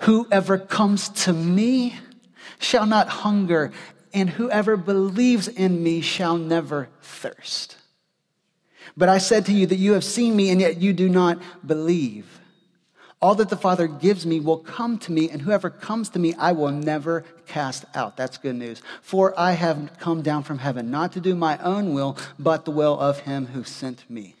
Whoever 0.00 0.58
comes 0.58 1.08
to 1.10 1.32
me 1.32 1.96
shall 2.58 2.86
not 2.86 3.08
hunger, 3.08 3.72
and 4.12 4.30
whoever 4.30 4.76
believes 4.76 5.48
in 5.48 5.82
me 5.82 6.00
shall 6.00 6.36
never 6.38 6.88
thirst. 7.02 7.76
But 8.96 9.08
I 9.08 9.18
said 9.18 9.46
to 9.46 9.52
you 9.52 9.66
that 9.66 9.76
you 9.76 9.92
have 9.92 10.04
seen 10.04 10.34
me, 10.34 10.50
and 10.50 10.60
yet 10.60 10.78
you 10.80 10.92
do 10.92 11.08
not 11.08 11.42
believe. 11.66 12.40
All 13.24 13.34
that 13.36 13.48
the 13.48 13.56
Father 13.56 13.86
gives 13.86 14.26
me 14.26 14.38
will 14.38 14.58
come 14.58 14.98
to 14.98 15.10
me, 15.10 15.30
and 15.30 15.40
whoever 15.40 15.70
comes 15.70 16.10
to 16.10 16.18
me, 16.18 16.34
I 16.34 16.52
will 16.52 16.70
never 16.70 17.24
cast 17.46 17.86
out. 17.94 18.18
That's 18.18 18.36
good 18.36 18.54
news. 18.54 18.82
For 19.00 19.32
I 19.40 19.52
have 19.52 19.92
come 19.98 20.20
down 20.20 20.42
from 20.42 20.58
heaven, 20.58 20.90
not 20.90 21.12
to 21.12 21.20
do 21.20 21.34
my 21.34 21.56
own 21.64 21.94
will, 21.94 22.18
but 22.38 22.66
the 22.66 22.70
will 22.70 23.00
of 23.00 23.20
him 23.20 23.46
who 23.46 23.64
sent 23.64 24.04
me. 24.10 24.34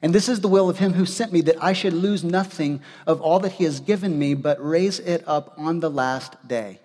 And 0.00 0.14
this 0.14 0.26
is 0.26 0.40
the 0.40 0.48
will 0.48 0.70
of 0.70 0.78
him 0.78 0.94
who 0.94 1.04
sent 1.04 1.34
me, 1.34 1.42
that 1.42 1.62
I 1.62 1.74
should 1.74 1.92
lose 1.92 2.24
nothing 2.24 2.80
of 3.06 3.20
all 3.20 3.40
that 3.40 3.52
he 3.52 3.64
has 3.64 3.78
given 3.78 4.18
me, 4.18 4.32
but 4.32 4.56
raise 4.58 4.98
it 5.00 5.22
up 5.26 5.52
on 5.58 5.80
the 5.80 5.90
last 5.90 6.48
day. 6.48 6.80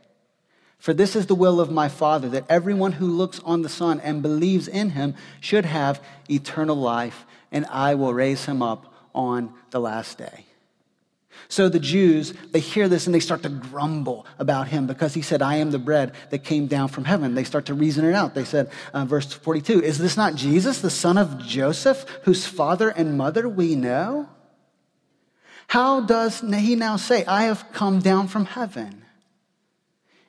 For 0.78 0.94
this 0.94 1.16
is 1.16 1.28
the 1.28 1.36
will 1.36 1.62
of 1.62 1.72
my 1.72 1.88
Father, 1.88 2.28
that 2.28 2.48
everyone 2.50 2.92
who 2.92 3.08
looks 3.08 3.40
on 3.46 3.62
the 3.62 3.70
Son 3.70 4.02
and 4.02 4.22
believes 4.22 4.68
in 4.68 4.90
him 4.90 5.16
should 5.40 5.64
have 5.64 6.04
eternal 6.30 6.76
life, 6.76 7.26
and 7.50 7.66
I 7.68 7.96
will 7.96 8.14
raise 8.14 8.44
him 8.44 8.62
up 8.62 8.94
on 9.16 9.54
the 9.70 9.80
last 9.80 10.18
day. 10.18 10.48
So 11.54 11.70
the 11.70 11.80
Jews, 11.80 12.34
they 12.50 12.60
hear 12.60 12.88
this 12.90 13.06
and 13.06 13.14
they 13.14 13.20
start 13.20 13.44
to 13.44 13.50
grumble 13.50 14.26
about 14.40 14.70
him 14.70 14.88
because 14.88 15.14
he 15.14 15.22
said, 15.22 15.44
I 15.44 15.58
am 15.58 15.70
the 15.70 15.78
bread 15.78 16.14
that 16.32 16.44
came 16.44 16.66
down 16.66 16.88
from 16.88 17.06
heaven. 17.06 17.36
They 17.36 17.44
start 17.44 17.68
to 17.68 17.76
reason 17.76 18.06
it 18.06 18.16
out. 18.16 18.34
They 18.34 18.44
said, 18.44 18.72
uh, 18.92 19.06
verse 19.06 19.32
42, 19.32 19.84
Is 19.84 20.00
this 20.00 20.18
not 20.18 20.34
Jesus, 20.34 20.82
the 20.82 20.90
son 20.90 21.16
of 21.16 21.38
Joseph, 21.38 22.08
whose 22.24 22.48
father 22.48 22.90
and 22.90 23.20
mother 23.20 23.48
we 23.48 23.76
know? 23.76 24.28
How 25.68 26.02
does 26.02 26.40
he 26.40 26.76
now 26.76 26.96
say, 26.96 27.24
I 27.26 27.44
have 27.44 27.72
come 27.72 28.00
down 28.00 28.30
from 28.30 28.46
heaven? 28.46 29.06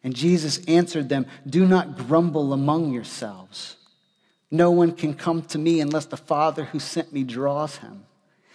And 0.02 0.14
Jesus 0.14 0.62
answered 0.66 1.08
them, 1.08 1.24
Do 1.48 1.64
not 1.64 1.96
grumble 1.96 2.52
among 2.52 2.92
yourselves. 2.92 3.76
No 4.50 4.70
one 4.70 4.92
can 4.92 5.14
come 5.14 5.40
to 5.44 5.58
me 5.58 5.80
unless 5.80 6.04
the 6.04 6.18
Father 6.18 6.64
who 6.64 6.78
sent 6.78 7.14
me 7.14 7.24
draws 7.24 7.76
him, 7.76 8.04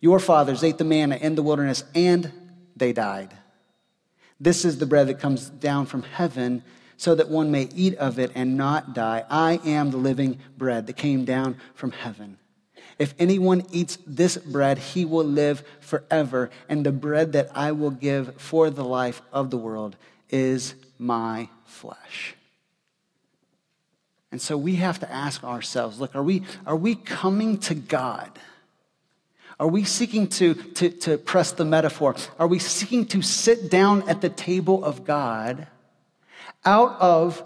Your 0.00 0.18
fathers 0.18 0.62
ate 0.62 0.78
the 0.78 0.84
manna 0.84 1.16
in 1.16 1.34
the 1.34 1.42
wilderness 1.42 1.84
and 1.94 2.32
they 2.76 2.92
died. 2.92 3.34
This 4.38 4.64
is 4.64 4.78
the 4.78 4.86
bread 4.86 5.08
that 5.08 5.18
comes 5.18 5.48
down 5.48 5.86
from 5.86 6.02
heaven 6.02 6.62
so 6.96 7.14
that 7.14 7.28
one 7.28 7.50
may 7.50 7.68
eat 7.74 7.94
of 7.96 8.18
it 8.18 8.32
and 8.34 8.56
not 8.56 8.94
die. 8.94 9.24
I 9.28 9.60
am 9.64 9.90
the 9.90 9.96
living 9.96 10.38
bread 10.56 10.86
that 10.86 10.96
came 10.96 11.24
down 11.24 11.56
from 11.74 11.92
heaven. 11.92 12.38
If 12.98 13.14
anyone 13.18 13.66
eats 13.70 13.98
this 14.06 14.36
bread, 14.38 14.78
he 14.78 15.04
will 15.04 15.24
live 15.24 15.62
forever. 15.80 16.50
And 16.68 16.84
the 16.84 16.92
bread 16.92 17.32
that 17.32 17.50
I 17.54 17.72
will 17.72 17.90
give 17.90 18.40
for 18.40 18.70
the 18.70 18.84
life 18.84 19.20
of 19.32 19.50
the 19.50 19.58
world 19.58 19.96
is 20.30 20.74
my 20.98 21.48
flesh. 21.64 22.34
And 24.32 24.40
so 24.40 24.56
we 24.56 24.76
have 24.76 24.98
to 25.00 25.12
ask 25.12 25.44
ourselves 25.44 26.00
look, 26.00 26.14
are 26.16 26.22
we, 26.22 26.42
are 26.66 26.76
we 26.76 26.94
coming 26.94 27.58
to 27.58 27.74
God? 27.74 28.30
Are 29.58 29.68
we 29.68 29.84
seeking 29.84 30.28
to, 30.28 30.54
to, 30.54 30.90
to 30.90 31.18
press 31.18 31.52
the 31.52 31.64
metaphor? 31.64 32.14
Are 32.38 32.46
we 32.46 32.58
seeking 32.58 33.06
to 33.06 33.22
sit 33.22 33.70
down 33.70 34.08
at 34.08 34.20
the 34.20 34.28
table 34.28 34.84
of 34.84 35.04
God 35.04 35.66
out 36.64 37.00
of 37.00 37.42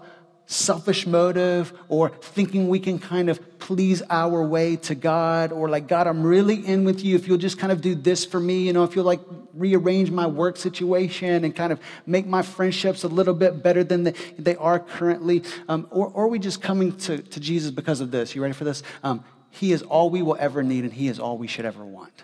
selfish 0.47 1.07
motive 1.07 1.71
or 1.87 2.09
thinking 2.09 2.67
we 2.67 2.77
can 2.77 2.99
kind 2.99 3.29
of 3.29 3.59
please 3.59 4.03
our 4.09 4.43
way 4.43 4.75
to 4.75 4.93
God 4.93 5.53
or 5.53 5.69
like, 5.69 5.87
God, 5.87 6.07
I'm 6.07 6.23
really 6.23 6.55
in 6.55 6.83
with 6.83 7.05
you 7.05 7.15
if 7.15 7.25
you'll 7.25 7.37
just 7.37 7.57
kind 7.57 7.71
of 7.71 7.79
do 7.79 7.95
this 7.95 8.25
for 8.25 8.39
me, 8.39 8.63
you 8.63 8.73
know, 8.73 8.83
if 8.83 8.93
you'll 8.93 9.05
like 9.05 9.21
rearrange 9.53 10.11
my 10.11 10.27
work 10.27 10.57
situation 10.57 11.45
and 11.45 11.55
kind 11.55 11.71
of 11.71 11.79
make 12.05 12.27
my 12.27 12.41
friendships 12.41 13.05
a 13.05 13.07
little 13.07 13.33
bit 13.33 13.63
better 13.63 13.85
than 13.85 14.13
they, 14.37 14.55
are 14.57 14.79
currently. 14.79 15.43
Um, 15.69 15.87
or, 15.89 16.07
or 16.07 16.25
are 16.25 16.27
we 16.27 16.39
just 16.39 16.61
coming 16.61 16.97
to, 16.97 17.19
to 17.19 17.39
Jesus 17.39 17.71
because 17.71 18.01
of 18.01 18.11
this? 18.11 18.35
You 18.35 18.41
ready 18.41 18.53
for 18.53 18.65
this? 18.65 18.83
Um, 19.03 19.23
he 19.51 19.73
is 19.73 19.83
all 19.83 20.09
we 20.09 20.21
will 20.21 20.37
ever 20.39 20.63
need 20.63 20.85
and 20.85 20.93
He 20.93 21.07
is 21.07 21.19
all 21.19 21.37
we 21.37 21.47
should 21.47 21.65
ever 21.65 21.85
want. 21.85 22.23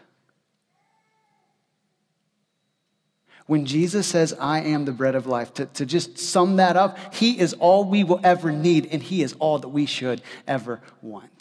When 3.46 3.66
Jesus 3.66 4.08
says, 4.08 4.34
I 4.34 4.62
am 4.62 4.84
the 4.84 4.92
bread 4.92 5.16
of 5.16 5.26
life, 5.26 5.54
to, 5.54 5.68
to 5.68 5.86
just 5.86 6.18
sum 6.18 6.58
that 6.58 6.76
up, 6.76 7.14
He 7.14 7.40
is 7.40 7.54
all 7.54 7.86
we 7.86 8.04
will 8.04 8.20
ever 8.24 8.52
need, 8.52 8.88
and 8.92 9.02
He 9.02 9.22
is 9.22 9.34
all 9.40 9.60
that 9.60 9.70
we 9.70 9.86
should 9.86 10.22
ever 10.48 10.82
want. 11.02 11.32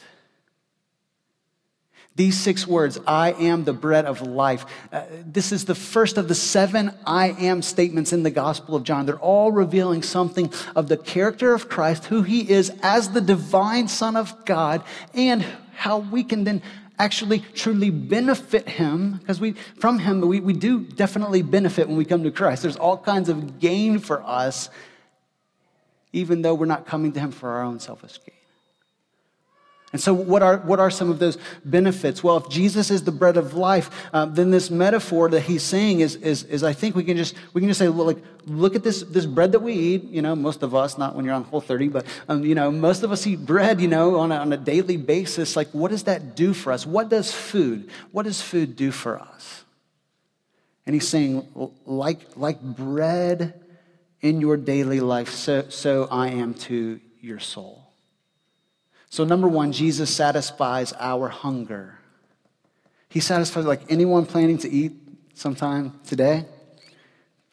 These 2.14 2.38
six 2.38 2.66
words, 2.66 2.98
I 3.06 3.32
am 3.32 3.64
the 3.64 3.74
bread 3.74 4.06
of 4.06 4.22
life. 4.22 4.64
Uh, 4.90 5.02
this 5.24 5.52
is 5.52 5.66
the 5.66 5.74
first 5.74 6.16
of 6.16 6.28
the 6.28 6.34
seven 6.34 6.94
I 7.04 7.30
am 7.32 7.60
statements 7.60 8.12
in 8.12 8.22
the 8.22 8.30
Gospel 8.30 8.74
of 8.74 8.84
John. 8.84 9.04
They're 9.04 9.18
all 9.18 9.52
revealing 9.52 10.02
something 10.02 10.50
of 10.74 10.88
the 10.88 10.96
character 10.96 11.52
of 11.52 11.68
Christ, 11.68 12.06
who 12.06 12.22
he 12.22 12.48
is 12.48 12.72
as 12.82 13.10
the 13.10 13.20
divine 13.20 13.88
Son 13.88 14.16
of 14.16 14.46
God, 14.46 14.82
and 15.12 15.44
how 15.76 15.98
we 15.98 16.24
can 16.24 16.44
then 16.44 16.62
actually 16.98 17.40
truly 17.54 17.90
benefit 17.90 18.68
him 18.68 19.18
because 19.18 19.38
we 19.40 19.52
from 19.52 19.98
him 19.98 20.20
we, 20.22 20.40
we 20.40 20.54
do 20.54 20.80
definitely 20.80 21.42
benefit 21.42 21.86
when 21.88 21.96
we 21.96 22.04
come 22.04 22.22
to 22.22 22.30
christ. 22.30 22.62
There's 22.62 22.76
all 22.76 22.96
kinds 22.96 23.28
of 23.28 23.60
gain 23.60 23.98
for 23.98 24.22
us 24.22 24.70
even 26.12 26.42
though 26.42 26.54
we're 26.54 26.66
not 26.66 26.86
coming 26.86 27.12
to 27.12 27.20
him 27.20 27.30
for 27.30 27.50
our 27.50 27.62
own 27.62 27.78
selfish 27.78 28.18
gain 28.24 28.45
and 29.96 30.00
so, 30.02 30.12
what 30.12 30.42
are, 30.42 30.58
what 30.58 30.78
are 30.78 30.90
some 30.90 31.08
of 31.08 31.18
those 31.20 31.38
benefits? 31.64 32.22
Well, 32.22 32.36
if 32.36 32.50
Jesus 32.50 32.90
is 32.90 33.04
the 33.04 33.10
bread 33.10 33.38
of 33.38 33.54
life, 33.54 33.88
uh, 34.12 34.26
then 34.26 34.50
this 34.50 34.70
metaphor 34.70 35.30
that 35.30 35.40
he's 35.40 35.62
saying 35.62 36.00
is, 36.00 36.16
is, 36.16 36.42
is, 36.42 36.62
I 36.62 36.74
think 36.74 36.94
we 36.94 37.02
can 37.02 37.16
just, 37.16 37.34
we 37.54 37.62
can 37.62 37.70
just 37.70 37.78
say, 37.78 37.88
well, 37.88 38.04
like, 38.04 38.22
look 38.44 38.74
at 38.74 38.84
this, 38.84 39.00
this 39.04 39.24
bread 39.24 39.52
that 39.52 39.60
we 39.60 39.72
eat. 39.72 40.04
You 40.04 40.20
know, 40.20 40.36
most 40.36 40.62
of 40.62 40.74
us, 40.74 40.98
not 40.98 41.16
when 41.16 41.24
you're 41.24 41.32
on 41.32 41.44
Whole 41.44 41.62
30, 41.62 41.88
but, 41.88 42.06
um, 42.28 42.44
you 42.44 42.54
know, 42.54 42.70
most 42.70 43.04
of 43.04 43.10
us 43.10 43.26
eat 43.26 43.46
bread, 43.46 43.80
you 43.80 43.88
know, 43.88 44.16
on 44.16 44.32
a, 44.32 44.36
on 44.36 44.52
a 44.52 44.58
daily 44.58 44.98
basis. 44.98 45.56
Like, 45.56 45.70
what 45.70 45.90
does 45.90 46.02
that 46.02 46.36
do 46.36 46.52
for 46.52 46.72
us? 46.72 46.84
What 46.84 47.08
does 47.08 47.32
food, 47.32 47.88
what 48.12 48.24
does 48.24 48.42
food 48.42 48.76
do 48.76 48.90
for 48.90 49.18
us? 49.18 49.64
And 50.84 50.92
he's 50.92 51.08
saying, 51.08 51.48
like, 51.86 52.36
like 52.36 52.60
bread 52.60 53.64
in 54.20 54.42
your 54.42 54.58
daily 54.58 55.00
life, 55.00 55.30
so, 55.30 55.70
so 55.70 56.06
I 56.10 56.28
am 56.32 56.52
to 56.68 57.00
your 57.22 57.38
soul. 57.38 57.85
So, 59.08 59.24
number 59.24 59.48
one, 59.48 59.72
Jesus 59.72 60.14
satisfies 60.14 60.92
our 60.98 61.28
hunger. 61.28 61.98
He 63.08 63.20
satisfies 63.20 63.64
like 63.64 63.82
anyone 63.88 64.26
planning 64.26 64.58
to 64.58 64.70
eat 64.70 64.92
sometime 65.34 65.98
today. 66.06 66.44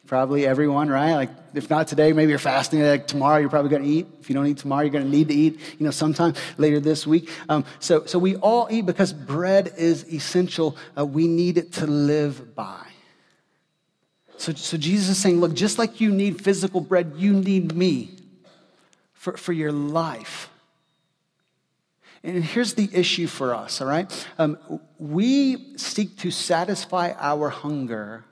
Probably 0.06 0.46
everyone, 0.46 0.90
right? 0.90 1.14
Like, 1.14 1.30
if 1.54 1.70
not 1.70 1.88
today, 1.88 2.12
maybe 2.12 2.30
you're 2.30 2.38
fasting. 2.38 2.82
Like 2.82 3.06
tomorrow, 3.06 3.38
you're 3.38 3.48
probably 3.48 3.70
going 3.70 3.82
to 3.82 3.88
eat. 3.88 4.06
If 4.20 4.28
you 4.28 4.34
don't 4.34 4.46
eat 4.46 4.58
tomorrow, 4.58 4.82
you're 4.82 4.92
going 4.92 5.04
to 5.04 5.10
need 5.10 5.28
to 5.28 5.34
eat. 5.34 5.58
You 5.78 5.86
know, 5.86 5.90
sometime 5.90 6.34
later 6.58 6.80
this 6.80 7.06
week. 7.06 7.30
Um, 7.48 7.64
so, 7.78 8.04
so 8.04 8.18
we 8.18 8.36
all 8.36 8.68
eat 8.70 8.84
because 8.84 9.12
bread 9.12 9.72
is 9.78 10.04
essential. 10.12 10.76
Uh, 10.98 11.06
we 11.06 11.26
need 11.26 11.56
it 11.56 11.72
to 11.74 11.86
live 11.86 12.54
by. 12.54 12.84
So, 14.36 14.52
so 14.52 14.76
Jesus 14.76 15.10
is 15.10 15.18
saying, 15.18 15.40
look, 15.40 15.54
just 15.54 15.78
like 15.78 16.00
you 16.00 16.10
need 16.10 16.42
physical 16.42 16.82
bread, 16.82 17.14
you 17.16 17.32
need 17.32 17.74
me 17.74 18.10
for, 19.14 19.38
for 19.38 19.54
your 19.54 19.72
life. 19.72 20.50
And 22.24 22.42
here's 22.42 22.72
the 22.72 22.88
issue 22.90 23.26
for 23.26 23.54
us, 23.54 23.82
all 23.82 23.86
right? 23.86 24.28
Um, 24.38 24.58
we 24.98 25.76
seek 25.76 26.16
to 26.18 26.30
satisfy 26.30 27.12
our 27.18 27.50
hunger 27.50 28.24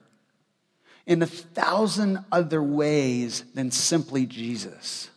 in 1.07 1.21
a 1.21 1.27
thousand 1.27 2.25
other 2.33 2.63
ways 2.63 3.45
than 3.55 3.71
simply 3.71 4.25
Jesus. 4.25 5.11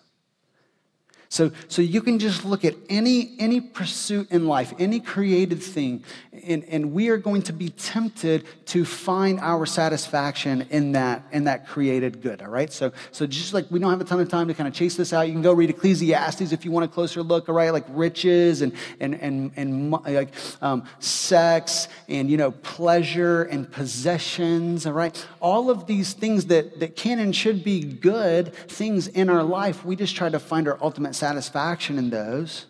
So, 1.35 1.51
so 1.67 1.81
you 1.81 2.01
can 2.01 2.17
just 2.17 2.45
look 2.45 2.63
at 2.63 2.75
any, 2.87 3.35
any 3.39 3.59
pursuit 3.59 4.31
in 4.31 4.47
life, 4.47 4.73
any 4.79 5.01
created 5.01 5.61
thing, 5.61 6.01
and, 6.31 6.63
and 6.63 6.93
we 6.93 7.09
are 7.09 7.17
going 7.17 7.41
to 7.41 7.51
be 7.51 7.71
tempted 7.71 8.45
to 8.67 8.85
find 8.85 9.41
our 9.41 9.65
satisfaction 9.65 10.65
in 10.69 10.93
that, 10.93 11.23
in 11.33 11.43
that 11.43 11.67
created 11.67 12.21
good, 12.21 12.41
all 12.41 12.47
right? 12.47 12.71
So, 12.71 12.93
so 13.11 13.27
just 13.27 13.53
like 13.53 13.69
we 13.69 13.79
don't 13.79 13.89
have 13.89 13.99
a 13.99 14.05
ton 14.05 14.21
of 14.21 14.29
time 14.29 14.47
to 14.47 14.53
kind 14.53 14.69
of 14.69 14.73
chase 14.73 14.95
this 14.95 15.11
out, 15.11 15.27
you 15.27 15.33
can 15.33 15.41
go 15.41 15.51
read 15.51 15.69
Ecclesiastes 15.69 16.53
if 16.53 16.63
you 16.63 16.71
want 16.71 16.85
a 16.85 16.87
closer 16.87 17.21
look, 17.21 17.49
all 17.49 17.55
right? 17.55 17.71
Like 17.71 17.85
riches 17.89 18.61
and, 18.61 18.71
and, 19.01 19.15
and, 19.15 19.51
and 19.57 19.91
like 19.91 20.29
um, 20.61 20.87
sex 20.99 21.89
and, 22.07 22.31
you 22.31 22.37
know, 22.37 22.51
pleasure 22.51 23.43
and 23.43 23.69
possessions, 23.69 24.85
all 24.85 24.93
right? 24.93 25.27
All 25.41 25.69
of 25.69 25.85
these 25.85 26.13
things 26.13 26.45
that, 26.45 26.79
that 26.79 26.95
can 26.95 27.19
and 27.19 27.35
should 27.35 27.61
be 27.61 27.83
good 27.83 28.53
things 28.53 29.09
in 29.09 29.27
our 29.29 29.43
life, 29.43 29.83
we 29.83 29.97
just 29.97 30.15
try 30.15 30.29
to 30.29 30.39
find 30.39 30.69
our 30.69 30.77
ultimate 30.81 31.13
satisfaction 31.13 31.24
in 31.97 32.09
those. 32.09 32.65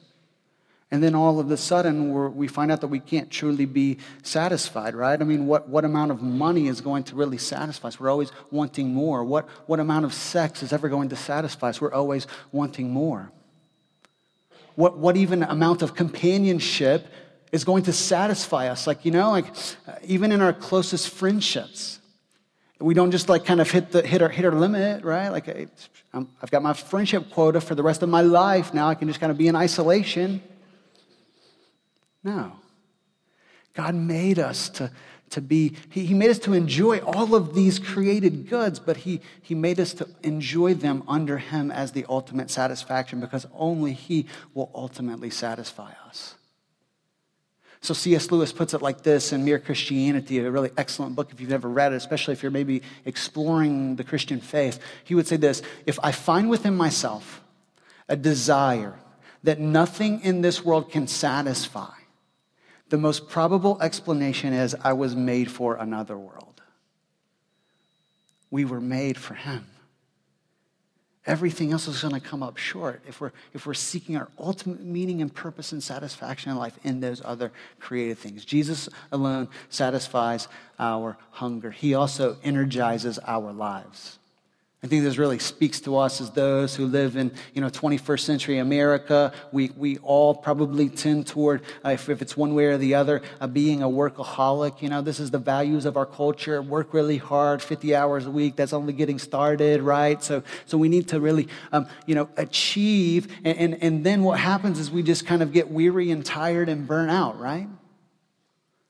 And 0.91 1.03
then 1.03 1.15
all 1.15 1.39
of 1.39 1.49
a 1.49 1.57
sudden, 1.57 2.35
we 2.35 2.47
find 2.47 2.71
out 2.71 2.81
that 2.81 2.87
we 2.87 2.99
can't 2.99 3.29
truly 3.29 3.65
be 3.65 3.97
satisfied, 4.23 4.95
right? 4.95 5.19
I 5.19 5.25
mean, 5.25 5.47
what, 5.47 5.67
what 5.67 5.83
amount 5.83 6.11
of 6.11 6.21
money 6.21 6.67
is 6.67 6.79
going 6.79 7.03
to 7.05 7.15
really 7.15 7.37
satisfy 7.37 7.87
us? 7.87 7.99
We're 7.99 8.09
always 8.09 8.31
wanting 8.51 8.93
more. 8.93 9.23
What, 9.23 9.49
what 9.67 9.79
amount 9.79 10.05
of 10.05 10.13
sex 10.13 10.61
is 10.61 10.71
ever 10.71 10.87
going 10.87 11.09
to 11.09 11.15
satisfy 11.15 11.69
us? 11.69 11.81
We're 11.81 11.91
always 11.91 12.27
wanting 12.51 12.91
more. 12.91 13.31
What, 14.75 14.97
what 14.97 15.17
even 15.17 15.43
amount 15.43 15.81
of 15.81 15.95
companionship 15.95 17.07
is 17.51 17.63
going 17.63 17.83
to 17.83 17.93
satisfy 17.93 18.67
us? 18.67 18.85
Like, 18.85 19.05
you 19.05 19.11
know, 19.11 19.31
like 19.31 19.47
uh, 19.87 19.95
even 20.03 20.31
in 20.31 20.41
our 20.41 20.53
closest 20.53 21.09
friendships, 21.09 21.99
we 22.79 22.93
don't 22.93 23.11
just 23.11 23.29
like 23.29 23.45
kind 23.45 23.61
of 23.61 23.71
hit, 23.71 23.91
the, 23.91 24.01
hit, 24.01 24.21
our, 24.21 24.29
hit 24.29 24.45
our 24.45 24.51
limit, 24.51 25.03
right? 25.03 25.29
Like, 25.29 25.47
I've 26.13 26.51
got 26.51 26.61
my 26.61 26.73
friendship 26.73 27.29
quota 27.31 27.61
for 27.61 27.75
the 27.75 27.83
rest 27.83 28.03
of 28.03 28.09
my 28.09 28.21
life. 28.21 28.73
Now 28.73 28.87
I 28.89 28.95
can 28.95 29.07
just 29.07 29.19
kind 29.19 29.31
of 29.31 29.37
be 29.37 29.47
in 29.47 29.55
isolation. 29.55 30.41
No. 32.23 32.53
God 33.73 33.95
made 33.95 34.39
us 34.39 34.69
to, 34.69 34.91
to 35.29 35.41
be, 35.41 35.75
he, 35.89 36.05
he 36.05 36.13
made 36.13 36.31
us 36.31 36.39
to 36.39 36.53
enjoy 36.53 36.99
all 36.99 37.35
of 37.35 37.53
these 37.53 37.79
created 37.79 38.49
goods, 38.49 38.79
but 38.79 38.97
he, 38.97 39.21
he 39.41 39.55
made 39.55 39.79
us 39.79 39.93
to 39.95 40.07
enjoy 40.23 40.73
them 40.73 41.03
under 41.07 41.37
Him 41.37 41.71
as 41.71 41.91
the 41.91 42.05
ultimate 42.09 42.49
satisfaction 42.49 43.19
because 43.19 43.45
only 43.53 43.93
He 43.93 44.25
will 44.53 44.71
ultimately 44.73 45.29
satisfy 45.29 45.91
us. 46.07 46.35
So 47.85 47.93
C.S. 47.93 48.31
Lewis 48.31 48.51
puts 48.51 48.73
it 48.73 48.81
like 48.81 49.03
this 49.03 49.31
in 49.31 49.45
Mere 49.45 49.59
Christianity, 49.59 50.39
a 50.39 50.49
really 50.49 50.71
excellent 50.75 51.15
book 51.15 51.31
if 51.31 51.39
you've 51.39 51.51
never 51.51 51.69
read 51.69 51.93
it, 51.93 51.97
especially 51.97 52.31
if 52.31 52.41
you're 52.41 52.51
maybe 52.51 52.81
exploring 53.05 53.95
the 53.95 54.03
Christian 54.03 54.41
faith. 54.41 54.79
He 55.03 55.13
would 55.13 55.27
say 55.27 55.37
this 55.37 55.61
If 55.85 55.99
I 56.01 56.11
find 56.11 56.49
within 56.49 56.75
myself 56.75 57.43
a 58.09 58.15
desire 58.15 58.95
that 59.43 59.59
nothing 59.59 60.21
in 60.21 60.41
this 60.41 60.65
world 60.65 60.89
can 60.89 61.05
satisfy, 61.05 61.93
the 62.89 62.97
most 62.97 63.29
probable 63.29 63.79
explanation 63.79 64.51
is 64.51 64.75
I 64.83 64.93
was 64.93 65.15
made 65.15 65.51
for 65.51 65.75
another 65.75 66.17
world. 66.17 66.63
We 68.49 68.65
were 68.65 68.81
made 68.81 69.17
for 69.17 69.35
Him. 69.35 69.67
Everything 71.27 71.71
else 71.71 71.87
is 71.87 72.01
going 72.01 72.13
to 72.13 72.19
come 72.19 72.43
up 72.43 72.57
short 72.57 73.01
if 73.07 73.19
we're, 73.19 73.31
if 73.53 73.65
we're 73.65 73.73
seeking 73.73 74.15
our 74.15 74.29
ultimate 74.37 74.81
meaning 74.81 75.21
and 75.21 75.33
purpose 75.33 75.71
and 75.71 75.81
satisfaction 75.81 76.51
in 76.51 76.57
life 76.57 76.77
in 76.83 76.99
those 76.99 77.21
other 77.25 77.51
created 77.79 78.19
things. 78.19 78.45
Jesus 78.45 78.87
alone 79.11 79.47
satisfies 79.69 80.47
our 80.77 81.17
hunger, 81.31 81.71
He 81.71 81.95
also 81.95 82.37
energizes 82.43 83.17
our 83.25 83.51
lives. 83.51 84.19
I 84.85 84.87
think 84.87 85.03
this 85.03 85.17
really 85.17 85.39
speaks 85.39 85.79
to 85.81 85.97
us 85.97 86.21
as 86.21 86.29
those 86.29 86.75
who 86.75 86.85
live 86.85 87.17
in, 87.17 87.31
you 87.55 87.61
know, 87.61 87.69
21st 87.69 88.19
century 88.19 88.59
America. 88.59 89.33
We, 89.51 89.71
we 89.75 89.97
all 89.97 90.35
probably 90.35 90.89
tend 90.89 91.25
toward, 91.25 91.63
uh, 91.83 91.89
if, 91.89 92.07
if 92.07 92.21
it's 92.21 92.37
one 92.37 92.53
way 92.53 92.65
or 92.65 92.77
the 92.77 92.93
other, 92.93 93.23
uh, 93.41 93.47
being 93.47 93.81
a 93.81 93.87
workaholic. 93.87 94.83
You 94.83 94.89
know, 94.89 95.01
this 95.01 95.19
is 95.19 95.31
the 95.31 95.39
values 95.39 95.85
of 95.85 95.97
our 95.97 96.05
culture. 96.05 96.61
Work 96.61 96.93
really 96.93 97.17
hard, 97.17 97.63
50 97.63 97.95
hours 97.95 98.27
a 98.27 98.29
week. 98.29 98.57
That's 98.57 98.73
only 98.73 98.93
getting 98.93 99.17
started, 99.17 99.81
right? 99.81 100.23
So, 100.23 100.43
so 100.67 100.77
we 100.77 100.87
need 100.87 101.07
to 101.07 101.19
really, 101.19 101.47
um, 101.71 101.87
you 102.05 102.13
know, 102.13 102.29
achieve. 102.37 103.35
And, 103.43 103.57
and, 103.57 103.77
and 103.81 104.03
then 104.03 104.21
what 104.21 104.39
happens 104.39 104.77
is 104.77 104.91
we 104.91 105.01
just 105.01 105.25
kind 105.25 105.41
of 105.41 105.51
get 105.51 105.71
weary 105.71 106.11
and 106.11 106.23
tired 106.23 106.69
and 106.69 106.85
burn 106.85 107.09
out, 107.09 107.39
right? 107.39 107.67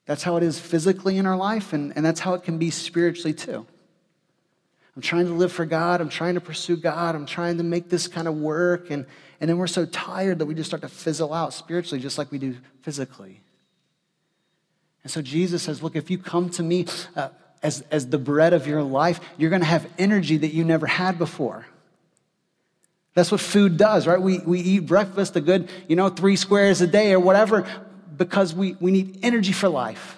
That's 0.08 0.24
how 0.24 0.36
it 0.36 0.44
is 0.44 0.60
physically 0.60 1.16
in 1.18 1.26
our 1.26 1.38
life, 1.38 1.72
and, 1.72 1.94
and 1.96 2.06
that's 2.06 2.20
how 2.20 2.34
it 2.34 2.44
can 2.44 2.58
be 2.58 2.70
spiritually 2.70 3.34
too. 3.34 3.66
I'm 4.96 5.02
trying 5.02 5.26
to 5.26 5.34
live 5.34 5.52
for 5.52 5.66
God. 5.66 6.00
I'm 6.00 6.10
trying 6.10 6.36
to 6.36 6.42
pursue 6.42 6.78
God. 6.78 7.16
I'm 7.16 7.26
trying 7.26 7.58
to 7.58 7.64
make 7.64 7.90
this 7.90 8.08
kind 8.08 8.28
of 8.28 8.36
work. 8.36 8.90
And, 8.90 9.06
and 9.42 9.50
then 9.50 9.58
we're 9.58 9.68
so 9.68 9.86
tired 9.86 10.40
that 10.40 10.46
we 10.46 10.56
just 10.56 10.70
start 10.70 10.82
to 10.84 10.90
fizzle 10.90 11.34
out 11.34 11.54
spiritually, 11.54 12.02
just 12.02 12.18
like 12.18 12.32
we 12.32 12.38
do 12.38 12.56
physically. 12.82 13.42
And 15.04 15.12
so 15.12 15.22
Jesus 15.22 15.64
says, 15.64 15.84
Look, 15.84 15.96
if 15.96 16.10
you 16.10 16.18
come 16.18 16.50
to 16.52 16.64
me 16.64 16.86
uh, 17.16 17.30
as, 17.62 17.84
as 17.92 18.10
the 18.10 18.18
bread 18.18 18.54
of 18.54 18.68
your 18.68 18.84
life, 18.84 19.20
you're 19.38 19.50
going 19.50 19.62
to 19.62 19.68
have 19.68 19.88
energy 19.98 20.38
that 20.38 20.54
you 20.54 20.64
never 20.64 20.88
had 20.88 21.20
before. 21.20 21.66
That's 23.16 23.32
what 23.32 23.42
food 23.42 23.78
does, 23.78 24.08
right? 24.08 24.22
We, 24.22 24.40
we 24.40 24.60
eat 24.60 24.80
breakfast, 24.80 25.36
a 25.36 25.42
good, 25.42 25.70
you 25.88 25.96
know, 25.96 26.10
three 26.10 26.36
squares 26.36 26.82
a 26.82 26.88
day 26.88 27.14
or 27.14 27.20
whatever, 27.20 27.66
because 28.16 28.54
we, 28.54 28.76
we 28.80 28.92
need 28.92 29.20
energy 29.24 29.52
for 29.52 29.70
life. 29.70 30.18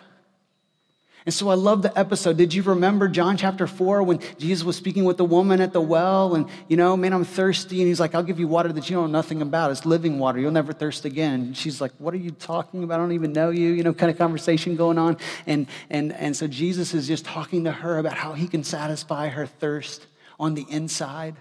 And 1.28 1.34
so 1.34 1.50
I 1.50 1.56
love 1.56 1.82
the 1.82 2.00
episode. 2.00 2.38
Did 2.38 2.54
you 2.54 2.64
remember 2.64 3.10
John 3.10 3.36
chapter 3.36 3.68
4 3.68 4.02
when 4.02 4.22
Jesus 4.38 4.64
was 4.64 4.78
speaking 4.78 5.04
with 5.04 5.18
the 5.18 5.26
woman 5.26 5.60
at 5.60 5.74
the 5.74 5.82
well 5.82 6.36
and, 6.36 6.48
you 6.70 6.78
know, 6.78 6.96
man, 6.96 7.12
I'm 7.12 7.26
thirsty. 7.26 7.82
And 7.82 7.88
he's 7.90 8.00
like, 8.00 8.16
I'll 8.16 8.24
give 8.24 8.40
you 8.40 8.48
water 8.48 8.72
that 8.72 8.90
you 8.90 8.96
know 8.96 9.08
nothing 9.08 9.42
about. 9.42 9.72
It's 9.72 9.86
living 9.86 10.20
water. 10.20 10.40
You'll 10.40 10.52
never 10.52 10.72
thirst 10.72 11.04
again. 11.04 11.42
And 11.42 11.58
she's 11.58 11.82
like, 11.82 11.92
What 11.98 12.14
are 12.14 12.18
you 12.18 12.32
talking 12.32 12.82
about? 12.82 13.02
I 13.02 13.04
don't 13.04 13.12
even 13.12 13.34
know 13.34 13.50
you, 13.50 13.72
you 13.72 13.84
know, 13.84 13.94
kind 13.94 14.10
of 14.10 14.18
conversation 14.18 14.78
going 14.78 14.98
on. 14.98 15.18
And, 15.46 15.68
and, 15.90 16.14
and 16.14 16.34
so 16.34 16.48
Jesus 16.48 16.94
is 16.94 17.10
just 17.10 17.26
talking 17.26 17.66
to 17.66 17.74
her 17.74 17.98
about 17.98 18.14
how 18.14 18.32
he 18.32 18.48
can 18.48 18.64
satisfy 18.64 19.28
her 19.28 19.46
thirst 19.46 20.08
on 20.40 20.54
the 20.54 20.66
inside. 20.70 21.36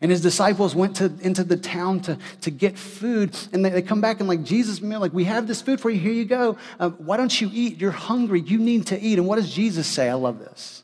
And 0.00 0.10
his 0.10 0.20
disciples 0.20 0.74
went 0.74 0.96
to, 0.96 1.12
into 1.20 1.44
the 1.44 1.56
town 1.56 2.00
to, 2.00 2.18
to 2.42 2.50
get 2.50 2.78
food. 2.78 3.36
And 3.52 3.64
they, 3.64 3.70
they 3.70 3.82
come 3.82 4.00
back 4.00 4.20
and, 4.20 4.28
like, 4.28 4.42
Jesus, 4.42 4.80
man, 4.80 5.00
like, 5.00 5.12
we 5.12 5.24
have 5.24 5.46
this 5.46 5.62
food 5.62 5.80
for 5.80 5.88
you. 5.90 5.98
Here 5.98 6.12
you 6.12 6.24
go. 6.24 6.58
Uh, 6.78 6.90
why 6.90 7.16
don't 7.16 7.40
you 7.40 7.50
eat? 7.52 7.80
You're 7.80 7.90
hungry. 7.90 8.40
You 8.40 8.58
need 8.58 8.88
to 8.88 9.00
eat. 9.00 9.18
And 9.18 9.26
what 9.26 9.36
does 9.36 9.52
Jesus 9.52 9.86
say? 9.86 10.10
I 10.10 10.14
love 10.14 10.40
this. 10.40 10.82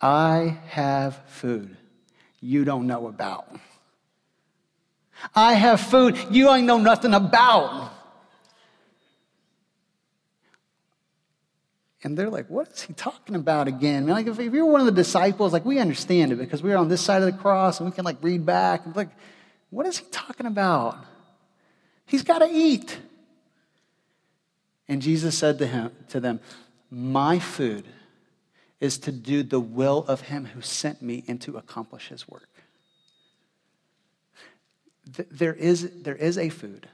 I 0.00 0.58
have 0.68 1.16
food 1.26 1.76
you 2.40 2.64
don't 2.64 2.86
know 2.86 3.06
about. 3.06 3.46
I 5.34 5.54
have 5.54 5.80
food 5.80 6.18
you 6.30 6.50
ain't 6.50 6.66
know 6.66 6.78
nothing 6.78 7.14
about. 7.14 7.92
And 12.04 12.18
they're 12.18 12.30
like, 12.30 12.48
what 12.48 12.68
is 12.72 12.82
he 12.82 12.94
talking 12.94 13.36
about 13.36 13.68
again? 13.68 14.06
Man, 14.06 14.14
like, 14.14 14.26
if, 14.26 14.38
if 14.38 14.52
you're 14.52 14.66
one 14.66 14.80
of 14.80 14.86
the 14.86 14.92
disciples, 14.92 15.52
like, 15.52 15.64
we 15.64 15.78
understand 15.78 16.32
it 16.32 16.36
because 16.36 16.62
we're 16.62 16.76
on 16.76 16.88
this 16.88 17.00
side 17.00 17.22
of 17.22 17.32
the 17.32 17.38
cross 17.38 17.78
and 17.78 17.88
we 17.88 17.94
can, 17.94 18.04
like, 18.04 18.16
read 18.22 18.44
back. 18.44 18.84
And 18.84 18.96
like, 18.96 19.10
what 19.70 19.86
is 19.86 19.98
he 19.98 20.06
talking 20.10 20.46
about? 20.46 20.98
He's 22.06 22.22
got 22.22 22.40
to 22.40 22.48
eat. 22.50 22.98
And 24.88 25.00
Jesus 25.00 25.38
said 25.38 25.58
to, 25.58 25.66
him, 25.66 25.92
to 26.08 26.18
them, 26.18 26.40
My 26.90 27.38
food 27.38 27.86
is 28.80 28.98
to 28.98 29.12
do 29.12 29.44
the 29.44 29.60
will 29.60 30.04
of 30.08 30.22
him 30.22 30.46
who 30.46 30.60
sent 30.60 31.02
me 31.02 31.22
and 31.28 31.40
to 31.42 31.56
accomplish 31.56 32.08
his 32.08 32.28
work. 32.28 32.48
There 35.06 35.54
is, 35.54 36.02
there 36.02 36.16
is 36.16 36.36
a 36.36 36.48
food 36.48 36.88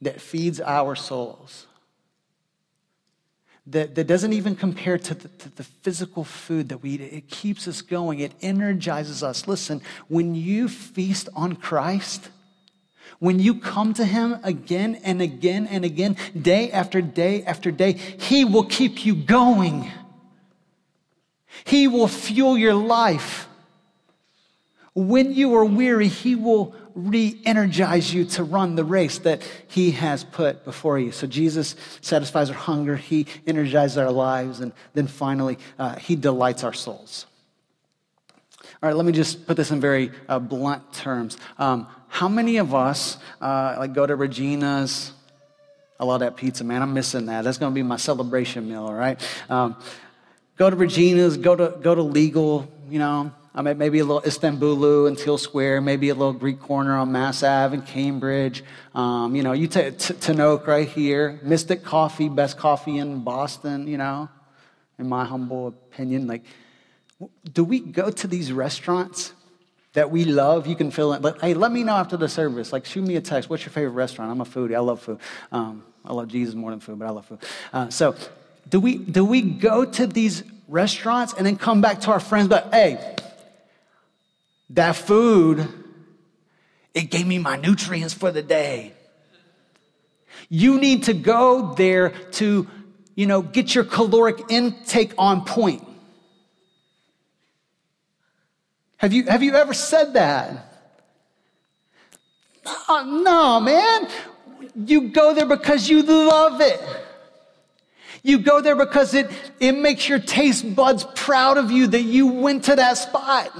that 0.00 0.20
feeds 0.20 0.60
our 0.60 0.94
souls 0.94 1.66
that, 3.66 3.94
that 3.94 4.06
doesn't 4.06 4.32
even 4.32 4.56
compare 4.56 4.98
to 4.98 5.14
the, 5.14 5.28
to 5.28 5.56
the 5.56 5.64
physical 5.64 6.24
food 6.24 6.68
that 6.68 6.78
we 6.78 6.90
eat. 6.90 7.00
It 7.00 7.28
keeps 7.28 7.66
us 7.66 7.80
going, 7.80 8.20
it 8.20 8.32
energizes 8.42 9.22
us. 9.22 9.48
Listen, 9.48 9.80
when 10.08 10.34
you 10.34 10.68
feast 10.68 11.28
on 11.34 11.56
Christ, 11.56 12.28
when 13.18 13.40
you 13.40 13.60
come 13.60 13.94
to 13.94 14.04
Him 14.04 14.38
again 14.42 15.00
and 15.02 15.22
again 15.22 15.66
and 15.66 15.84
again, 15.84 16.16
day 16.40 16.70
after 16.70 17.00
day 17.00 17.42
after 17.44 17.70
day, 17.70 17.92
He 17.92 18.44
will 18.44 18.64
keep 18.64 19.06
you 19.06 19.14
going. 19.14 19.90
He 21.64 21.88
will 21.88 22.08
fuel 22.08 22.58
your 22.58 22.74
life. 22.74 23.48
When 24.94 25.34
you 25.34 25.54
are 25.56 25.64
weary, 25.64 26.08
He 26.08 26.36
will 26.36 26.74
re 26.94 27.40
energize 27.44 28.14
you 28.14 28.24
to 28.26 28.44
run 28.44 28.76
the 28.76 28.84
race 28.84 29.18
that 29.18 29.42
He 29.66 29.90
has 29.92 30.22
put 30.22 30.64
before 30.64 30.98
you. 30.98 31.10
So 31.10 31.26
Jesus 31.26 31.74
satisfies 32.00 32.48
our 32.48 32.56
hunger, 32.56 32.96
He 32.96 33.26
energizes 33.46 33.98
our 33.98 34.12
lives, 34.12 34.60
and 34.60 34.72
then 34.92 35.08
finally, 35.08 35.58
uh, 35.78 35.96
He 35.96 36.14
delights 36.14 36.62
our 36.62 36.72
souls. 36.72 37.26
All 38.82 38.88
right, 38.88 38.96
let 38.96 39.04
me 39.06 39.12
just 39.12 39.46
put 39.46 39.56
this 39.56 39.70
in 39.70 39.80
very 39.80 40.10
uh, 40.28 40.38
blunt 40.38 40.92
terms. 40.92 41.38
Um, 41.58 41.88
how 42.08 42.28
many 42.28 42.58
of 42.58 42.74
us 42.74 43.16
uh, 43.40 43.76
like 43.78 43.94
go 43.94 44.06
to 44.06 44.14
Regina's? 44.14 45.12
I 45.98 46.04
love 46.04 46.20
that 46.20 46.36
pizza, 46.36 46.64
man. 46.64 46.82
I'm 46.82 46.92
missing 46.92 47.26
that. 47.26 47.44
That's 47.44 47.58
going 47.58 47.72
to 47.72 47.74
be 47.74 47.82
my 47.82 47.96
celebration 47.96 48.68
meal, 48.68 48.84
all 48.84 48.94
right? 48.94 49.20
Um, 49.48 49.76
go 50.56 50.68
to 50.70 50.76
Regina's, 50.76 51.36
go 51.36 51.56
to, 51.56 51.78
go 51.80 51.94
to 51.94 52.02
Legal, 52.02 52.68
you 52.90 52.98
know, 52.98 53.32
I 53.56 53.62
mean, 53.62 53.78
maybe 53.78 54.00
a 54.00 54.04
little 54.04 54.22
Istanbul'lu 54.22 55.06
and 55.06 55.16
Teele 55.16 55.38
Square, 55.38 55.82
maybe 55.82 56.08
a 56.08 56.14
little 56.14 56.32
Greek 56.32 56.58
Corner 56.58 56.96
on 56.96 57.12
Mass 57.12 57.44
Ave 57.44 57.76
in 57.76 57.82
Cambridge. 57.82 58.64
Um, 58.96 59.36
you 59.36 59.44
know, 59.44 59.52
you 59.52 59.68
take 59.68 59.96
Tanoke 59.98 60.66
right 60.66 60.88
here, 60.88 61.38
Mystic 61.40 61.84
Coffee, 61.84 62.28
best 62.28 62.58
coffee 62.58 62.98
in 62.98 63.22
Boston, 63.22 63.86
you 63.86 63.96
know, 63.96 64.28
in 64.98 65.08
my 65.08 65.24
humble 65.24 65.68
opinion. 65.68 66.26
Like, 66.26 66.42
do 67.52 67.62
we 67.62 67.78
go 67.78 68.10
to 68.10 68.26
these 68.26 68.52
restaurants 68.52 69.32
that 69.92 70.10
we 70.10 70.24
love? 70.24 70.66
You 70.66 70.74
can 70.74 70.90
fill 70.90 71.12
in, 71.12 71.22
but 71.22 71.40
hey, 71.40 71.54
let 71.54 71.70
me 71.70 71.84
know 71.84 71.94
after 71.94 72.16
the 72.16 72.28
service. 72.28 72.72
Like, 72.72 72.84
shoot 72.84 73.06
me 73.06 73.14
a 73.14 73.20
text. 73.20 73.48
What's 73.48 73.62
your 73.62 73.70
favorite 73.70 73.92
restaurant? 73.92 74.32
I'm 74.32 74.40
a 74.40 74.44
foodie. 74.44 74.74
I 74.74 74.80
love 74.80 75.00
food. 75.00 75.20
Um, 75.52 75.84
I 76.04 76.12
love 76.12 76.26
Jesus 76.26 76.56
more 76.56 76.72
than 76.72 76.80
food, 76.80 76.98
but 76.98 77.06
I 77.06 77.10
love 77.10 77.26
food. 77.26 77.38
Uh, 77.72 77.88
so, 77.88 78.16
do 78.68 78.80
we, 78.80 78.98
do 78.98 79.24
we 79.24 79.42
go 79.42 79.84
to 79.84 80.08
these 80.08 80.42
restaurants 80.66 81.34
and 81.34 81.46
then 81.46 81.56
come 81.56 81.80
back 81.80 82.00
to 82.00 82.10
our 82.10 82.20
friends, 82.20 82.48
but 82.48 82.68
hey, 82.72 83.13
that 84.74 84.96
food 84.96 85.68
It 86.92 87.10
gave 87.10 87.26
me 87.26 87.38
my 87.38 87.56
nutrients 87.56 88.14
for 88.14 88.30
the 88.30 88.42
day. 88.42 88.92
You 90.48 90.78
need 90.78 91.04
to 91.04 91.12
go 91.14 91.74
there 91.74 92.10
to, 92.32 92.68
you 93.16 93.26
know, 93.26 93.42
get 93.42 93.74
your 93.74 93.84
caloric 93.84 94.42
intake 94.48 95.12
on 95.18 95.44
point. 95.44 95.84
Have 98.98 99.12
you, 99.12 99.24
have 99.24 99.42
you 99.42 99.56
ever 99.56 99.74
said 99.74 100.14
that? 100.14 100.72
No, 102.88 103.04
no, 103.04 103.60
man. 103.60 104.08
You 104.76 105.08
go 105.08 105.34
there 105.34 105.46
because 105.46 105.88
you 105.88 106.02
love 106.02 106.60
it. 106.60 106.80
You 108.22 108.38
go 108.38 108.60
there 108.60 108.76
because 108.76 109.14
it, 109.14 109.30
it 109.60 109.72
makes 109.72 110.08
your 110.08 110.20
taste 110.20 110.74
buds 110.74 111.04
proud 111.14 111.58
of 111.58 111.70
you 111.70 111.88
that 111.88 112.02
you 112.02 112.28
went 112.28 112.64
to 112.64 112.76
that 112.76 112.96
spot. 112.96 113.50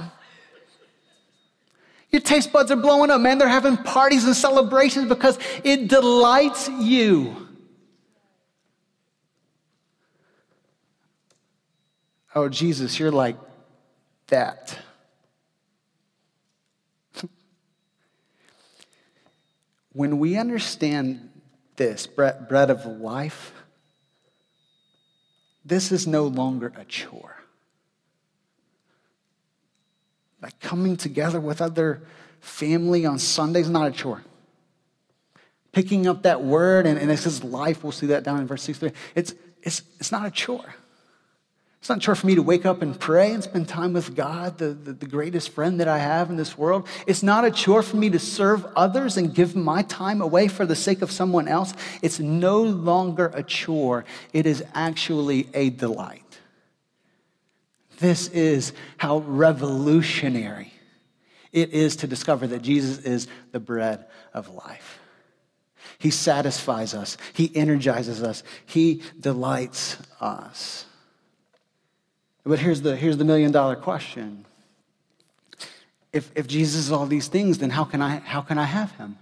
Your 2.15 2.21
taste 2.21 2.53
buds 2.53 2.71
are 2.71 2.77
blowing 2.77 3.11
up, 3.11 3.19
man. 3.19 3.39
They're 3.39 3.49
having 3.49 3.75
parties 3.75 4.23
and 4.23 4.33
celebrations 4.33 5.09
because 5.09 5.37
it 5.65 5.89
delights 5.89 6.69
you. 6.69 7.35
Oh, 12.33 12.47
Jesus, 12.47 12.97
you're 12.97 13.11
like 13.11 13.35
that. 14.27 14.79
when 19.91 20.17
we 20.17 20.37
understand 20.37 21.31
this 21.75 22.07
bread 22.07 22.69
of 22.71 22.85
life, 22.85 23.51
this 25.65 25.91
is 25.91 26.07
no 26.07 26.27
longer 26.27 26.71
a 26.77 26.85
chore. 26.85 27.34
Like 30.41 30.59
coming 30.59 30.97
together 30.97 31.39
with 31.39 31.61
other 31.61 32.01
family 32.39 33.05
on 33.05 33.19
Sundays, 33.19 33.69
not 33.69 33.87
a 33.87 33.91
chore. 33.91 34.23
Picking 35.71 36.07
up 36.07 36.23
that 36.23 36.43
word, 36.43 36.85
and, 36.85 36.97
and 36.97 37.11
it 37.11 37.17
says 37.17 37.43
life, 37.43 37.83
we'll 37.83 37.91
see 37.91 38.07
that 38.07 38.23
down 38.23 38.39
in 38.39 38.47
verse 38.47 38.63
63. 38.63 38.97
It's, 39.15 39.33
it's, 39.61 39.81
it's 39.99 40.11
not 40.11 40.25
a 40.25 40.31
chore. 40.31 40.75
It's 41.85 41.89
not 41.89 41.99
a 41.99 42.01
chore 42.01 42.15
for 42.15 42.25
me 42.25 42.33
to 42.33 42.41
wake 42.41 42.65
up 42.65 42.81
and 42.81 42.99
pray 42.99 43.31
and 43.31 43.43
spend 43.43 43.67
time 43.67 43.93
with 43.93 44.15
God, 44.15 44.57
the, 44.57 44.69
the, 44.69 44.93
the, 44.93 45.05
greatest 45.05 45.49
friend 45.49 45.79
that 45.79 45.87
I 45.87 45.99
have 45.99 46.31
in 46.31 46.35
this 46.35 46.57
world. 46.57 46.87
It's 47.05 47.21
not 47.21 47.45
a 47.45 47.51
chore 47.51 47.83
for 47.83 47.95
me 47.95 48.09
to 48.09 48.17
serve 48.17 48.65
others 48.75 49.17
and 49.17 49.31
give 49.31 49.55
my 49.55 49.83
time 49.83 50.19
away 50.19 50.47
for 50.47 50.65
the 50.65 50.75
sake 50.75 51.03
of 51.03 51.11
someone 51.11 51.47
else. 51.47 51.75
It's 52.01 52.19
no 52.19 52.63
longer 52.63 53.31
a 53.35 53.43
chore, 53.43 54.03
it 54.33 54.47
is 54.47 54.63
actually 54.73 55.47
a 55.53 55.69
delight. 55.69 56.24
This 57.99 58.27
is 58.29 58.73
how 58.97 59.19
revolutionary 59.19 60.73
it 61.51 61.71
is 61.71 61.97
to 61.97 62.07
discover 62.07 62.47
that 62.47 62.61
Jesus 62.61 62.99
is 62.99 63.27
the 63.51 63.59
bread 63.59 64.05
of 64.33 64.49
life. 64.53 64.99
He 65.97 66.09
satisfies 66.09 66.93
us, 66.93 67.17
He 67.33 67.55
energizes 67.55 68.21
us, 68.21 68.43
He 68.65 69.01
delights 69.19 69.97
us. 70.19 70.85
But 72.45 72.59
here's 72.59 72.81
the, 72.81 72.95
here's 72.95 73.17
the 73.17 73.25
million 73.25 73.51
dollar 73.51 73.75
question. 73.75 74.45
If, 76.13 76.31
if 76.35 76.47
Jesus 76.47 76.85
is 76.85 76.91
all 76.91 77.07
these 77.07 77.27
things, 77.27 77.57
then 77.57 77.71
how 77.71 77.83
can, 77.83 78.01
I, 78.01 78.17
how 78.19 78.41
can 78.41 78.57
I 78.57 78.65
have 78.65 78.91
him? 78.93 79.17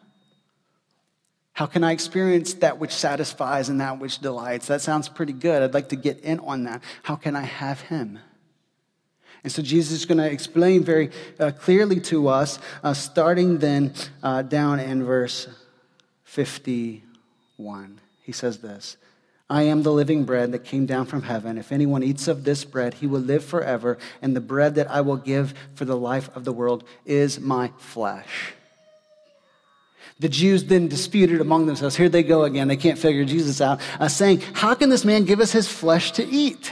How 1.54 1.66
can 1.66 1.84
I 1.84 1.92
experience 1.92 2.56
that 2.56 2.80
which 2.80 2.92
satisfies 2.92 3.70
and 3.70 3.80
that 3.80 4.00
which 4.00 4.20
delights? 4.20 4.68
That 4.68 4.82
sounds 4.82 5.08
pretty 5.08 5.34
good. 5.34 5.64
I'd 5.64 5.74
like 5.74 5.90
to 5.90 5.96
get 5.96 6.20
in 6.20 6.40
on 6.40 6.66
that. 6.66 6.84
How 7.04 7.16
can 7.16 7.36
I 7.36 7.44
have 7.44 7.82
him? 7.82 8.20
And 9.43 9.51
so 9.51 9.62
Jesus 9.62 9.99
is 9.99 10.06
going 10.06 10.19
to 10.19 10.29
explain 10.29 10.84
very 10.84 11.12
uh, 11.39 11.51
clearly 11.51 11.99
to 12.01 12.29
us, 12.29 12.60
uh, 12.84 12.93
starting 12.93 13.58
then 13.58 13.93
uh, 14.21 14.41
down 14.41 14.79
in 14.79 15.03
verse 15.03 15.47
51. 16.23 17.99
He 18.23 18.32
says 18.32 18.60
this 18.60 18.97
I 19.49 19.63
am 19.63 19.84
the 19.84 19.91
living 19.91 20.23
bread 20.23 20.51
that 20.53 20.63
came 20.63 20.86
down 20.86 21.06
from 21.06 21.23
heaven. 21.23 21.58
If 21.58 21.71
anyone 21.71 22.03
eats 22.03 22.27
of 22.27 22.43
this 22.43 22.63
bread, 22.63 22.95
he 22.95 23.08
will 23.08 23.19
live 23.19 23.43
forever. 23.43 23.97
And 24.21 24.36
the 24.36 24.41
bread 24.41 24.75
that 24.75 24.89
I 24.89 25.01
will 25.01 25.17
give 25.17 25.53
for 25.75 25.86
the 25.86 25.97
life 25.97 26.36
of 26.36 26.45
the 26.45 26.53
world 26.53 26.84
is 27.06 27.39
my 27.39 27.71
flesh. 27.77 28.53
The 30.19 30.29
Jews 30.29 30.63
then 30.63 30.88
disputed 30.88 31.41
among 31.41 31.65
themselves. 31.65 31.97
Here 31.97 32.08
they 32.08 32.23
go 32.23 32.43
again. 32.43 32.67
They 32.67 32.77
can't 32.77 32.97
figure 32.97 33.25
Jesus 33.25 33.60
out, 33.60 33.82
uh, 33.99 34.08
saying, 34.08 34.41
How 34.53 34.73
can 34.73 34.89
this 34.89 35.03
man 35.03 35.25
give 35.25 35.39
us 35.39 35.51
his 35.51 35.67
flesh 35.67 36.12
to 36.13 36.25
eat? 36.25 36.71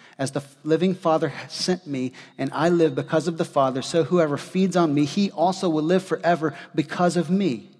As 0.21 0.29
the 0.29 0.43
living 0.63 0.93
Father 0.93 1.33
sent 1.47 1.87
me, 1.87 2.11
and 2.37 2.51
I 2.53 2.69
live 2.69 2.93
because 2.93 3.27
of 3.27 3.39
the 3.39 3.43
Father, 3.43 3.81
so 3.81 4.03
whoever 4.03 4.37
feeds 4.37 4.77
on 4.77 4.93
me, 4.93 5.05
he 5.05 5.31
also 5.31 5.67
will 5.67 5.81
live 5.81 6.03
forever 6.03 6.55
because 6.75 7.17
of 7.17 7.31
me. 7.31 7.71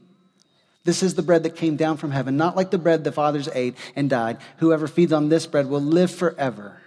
This 0.84 1.04
is 1.04 1.13
the 1.13 1.21
bread 1.21 1.43
that 1.43 1.56
came 1.56 1.75
down 1.75 1.97
from 1.97 2.10
heaven, 2.10 2.38
not 2.38 2.56
like 2.56 2.71
the 2.71 2.80
bread 2.80 3.04
the 3.04 3.12
fathers 3.12 3.47
ate 3.54 3.75
and 3.95 4.10
died. 4.10 4.39
Whoever 4.58 4.88
feeds 4.88 5.13
on 5.13 5.30
this 5.30 5.45
bread 5.45 5.69
will 5.69 5.84
live 5.84 6.10
forever. 6.10 6.82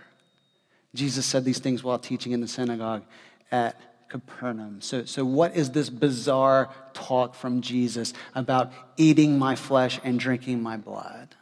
Jesus 0.92 1.24
said 1.24 1.44
these 1.44 1.60
things 1.60 1.84
while 1.84 2.00
teaching 2.00 2.32
in 2.32 2.40
the 2.40 2.48
synagogue 2.48 3.04
at 3.52 3.80
Capernaum. 4.08 4.80
So, 4.80 5.04
so 5.04 5.24
what 5.24 5.54
is 5.54 5.70
this 5.70 5.88
bizarre 5.88 6.68
talk 6.94 7.36
from 7.36 7.60
Jesus 7.60 8.12
about 8.34 8.72
eating 8.96 9.38
my 9.38 9.54
flesh 9.54 10.00
and 10.02 10.18
drinking 10.18 10.64
my 10.64 10.78
blood? 10.78 11.36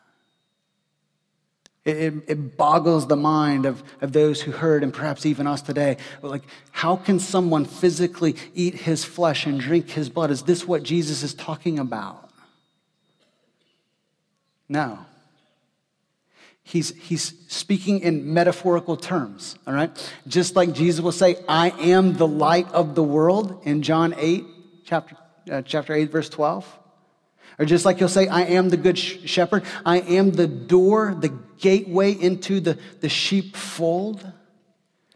It, 1.85 2.15
it, 2.29 2.57
boggles 2.57 3.09
the 3.09 3.17
mind 3.17 3.67
of, 3.67 3.83
of 4.01 4.13
those 4.13 4.41
who 4.41 4.53
heard, 4.53 4.85
and 4.85 4.95
perhaps 4.95 5.27
even 5.27 5.49
us 5.49 5.63
today. 5.63 5.97
Like, 6.23 6.45
how 6.71 6.95
can 6.95 7.19
someone 7.19 7.65
physically 7.65 8.37
eat 8.55 8.75
his 8.75 9.05
flesh 9.05 9.47
and 9.47 9.59
drink 9.59 9.91
his 9.91 10.09
blood? 10.09 10.31
Is 10.31 10.43
this 10.43 10.65
what 10.65 10.85
Jesus 10.85 11.25
is 11.25 11.35
talking 11.35 11.81
about? 11.81 12.31
No. 14.69 15.01
He's, 16.63 16.91
he's 16.95 17.35
speaking 17.49 17.99
in 17.99 18.33
metaphorical 18.33 18.97
terms, 18.97 19.57
all 19.67 19.75
right? 19.75 19.91
Just 20.29 20.55
like 20.55 20.73
Jesus 20.73 21.01
will 21.01 21.11
say, 21.11 21.37
I 21.49 21.71
am 21.81 22.15
the 22.15 22.29
light 22.29 22.71
of 22.73 22.95
the 22.95 23.03
world 23.03 23.61
in 23.65 23.83
John 23.83 24.15
8, 24.17 24.45
chapter, 24.85 25.17
uh, 25.51 25.63
chapter 25.63 25.93
8, 25.93 26.13
verse 26.13 26.29
12. 26.29 26.79
Or 27.59 27.65
just 27.65 27.85
like 27.85 27.99
he'll 27.99 28.09
say, 28.09 28.29
I 28.29 28.43
am 28.43 28.69
the 28.69 28.77
good 28.77 28.99
shepherd, 28.99 29.65
I 29.85 30.01
am 30.01 30.33
the 30.33 30.47
door, 30.47 31.15
the 31.19 31.29
gateway 31.59 32.13
into 32.13 32.61
the, 32.61 32.79
the 33.01 33.09
sheepfold. 33.09 34.31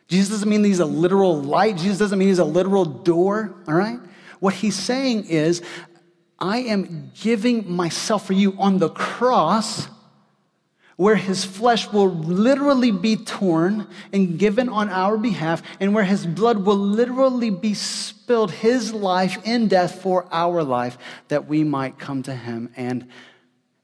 Jesus 0.09 0.31
doesn't 0.31 0.49
mean 0.49 0.63
he's 0.63 0.79
a 0.79 0.87
literal 0.87 1.43
light. 1.43 1.77
Jesus 1.77 1.99
doesn't 1.99 2.19
mean 2.19 2.29
he's 2.29 2.39
a 2.39 2.45
literal 2.45 2.85
door, 2.85 3.55
all 3.67 3.75
right? 3.75 3.99
What 4.39 4.55
he's 4.55 4.77
saying 4.77 5.25
is, 5.25 5.63
I 6.39 6.59
am 6.59 7.11
giving 7.21 7.71
myself 7.71 8.27
for 8.27 8.35
you 8.35 8.55
on 8.59 8.79
the 8.79 8.91
cross 8.91 9.89
where 10.97 11.17
his 11.17 11.45
flesh 11.45 11.93
will 11.93 12.11
literally 12.11 12.91
be 12.91 13.17
torn 13.17 13.87
and 14.13 14.39
given 14.39 14.69
on 14.69 14.89
our 14.89 15.17
behalf, 15.17 15.63
and 15.79 15.95
where 15.95 16.05
his 16.05 16.27
blood 16.27 16.65
will 16.65 16.79
literally 16.79 17.51
be 17.51 17.75
spilled, 17.75 18.51
his 18.51 18.93
life 18.93 19.39
in 19.45 19.69
death 19.69 20.01
for 20.01 20.27
our 20.33 20.63
life, 20.63 20.97
that 21.29 21.47
we 21.47 21.63
might 21.63 21.99
come 21.99 22.23
to 22.23 22.35
him 22.35 22.73
and 22.77 23.07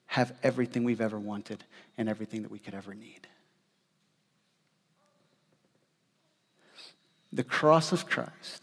have 0.06 0.32
everything 0.42 0.84
we've 0.84 1.00
ever 1.00 1.18
wanted 1.18 1.62
and 1.98 2.08
everything 2.08 2.42
that 2.42 2.50
we 2.50 2.58
could 2.58 2.74
ever 2.74 2.94
need. 2.94 3.26
The 7.32 7.44
cross 7.44 7.92
of 7.92 8.06
Christ 8.06 8.62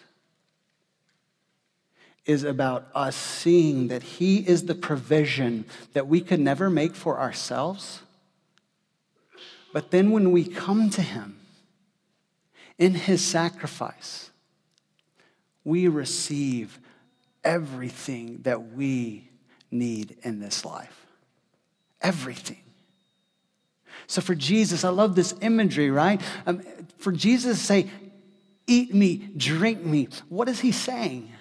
is 2.25 2.43
about 2.43 2.87
us 2.93 3.15
seeing 3.15 3.87
that 3.87 4.03
He 4.03 4.37
is 4.37 4.65
the 4.65 4.75
provision 4.75 5.65
that 5.93 6.07
we 6.07 6.21
could 6.21 6.39
never 6.39 6.69
make 6.69 6.93
for 6.93 7.19
ourselves. 7.19 8.01
But 9.73 9.91
then 9.91 10.11
when 10.11 10.31
we 10.31 10.45
come 10.45 10.89
to 10.91 11.01
Him 11.01 11.39
in 12.77 12.93
His 12.93 13.23
sacrifice, 13.23 14.31
we 15.63 15.87
receive 15.87 16.79
everything 17.43 18.39
that 18.43 18.73
we 18.73 19.29
need 19.71 20.17
in 20.23 20.39
this 20.39 20.65
life. 20.65 21.05
Everything. 22.01 22.61
So 24.07 24.21
for 24.21 24.33
Jesus, 24.33 24.83
I 24.83 24.89
love 24.89 25.15
this 25.15 25.35
imagery, 25.41 25.91
right? 25.91 26.21
Um, 26.47 26.61
for 26.97 27.11
Jesus 27.11 27.59
to 27.59 27.63
say, 27.63 27.89
Eat 28.65 28.93
me, 28.93 29.29
drink 29.35 29.83
me, 29.83 30.09
what 30.29 30.47
is 30.47 30.59
He 30.59 30.71
saying? 30.71 31.31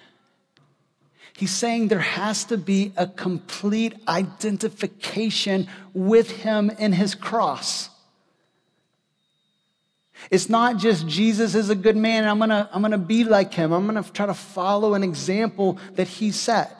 He's 1.39 1.51
saying 1.51 1.87
there 1.87 1.99
has 1.99 2.43
to 2.45 2.57
be 2.57 2.91
a 2.97 3.07
complete 3.07 3.93
identification 4.09 5.69
with 5.93 6.29
him 6.29 6.69
in 6.69 6.91
his 6.91 7.15
cross. 7.15 7.89
It's 10.31 10.49
not 10.49 10.77
just 10.77 11.07
Jesus 11.07 11.55
is 11.55 11.69
a 11.69 11.75
good 11.75 11.97
man 11.97 12.27
I'm 12.27 12.39
gonna, 12.39 12.69
I'm 12.71 12.81
gonna 12.81 12.97
be 12.97 13.23
like 13.23 13.53
him. 13.53 13.71
I'm 13.71 13.85
gonna 13.85 14.03
try 14.03 14.25
to 14.25 14.33
follow 14.33 14.93
an 14.93 15.03
example 15.03 15.77
that 15.95 16.07
he 16.07 16.31
set. 16.31 16.75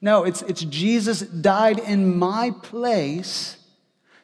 No, 0.00 0.24
it's, 0.24 0.42
it's 0.42 0.62
Jesus 0.62 1.20
died 1.20 1.78
in 1.78 2.16
my 2.16 2.52
place 2.62 3.56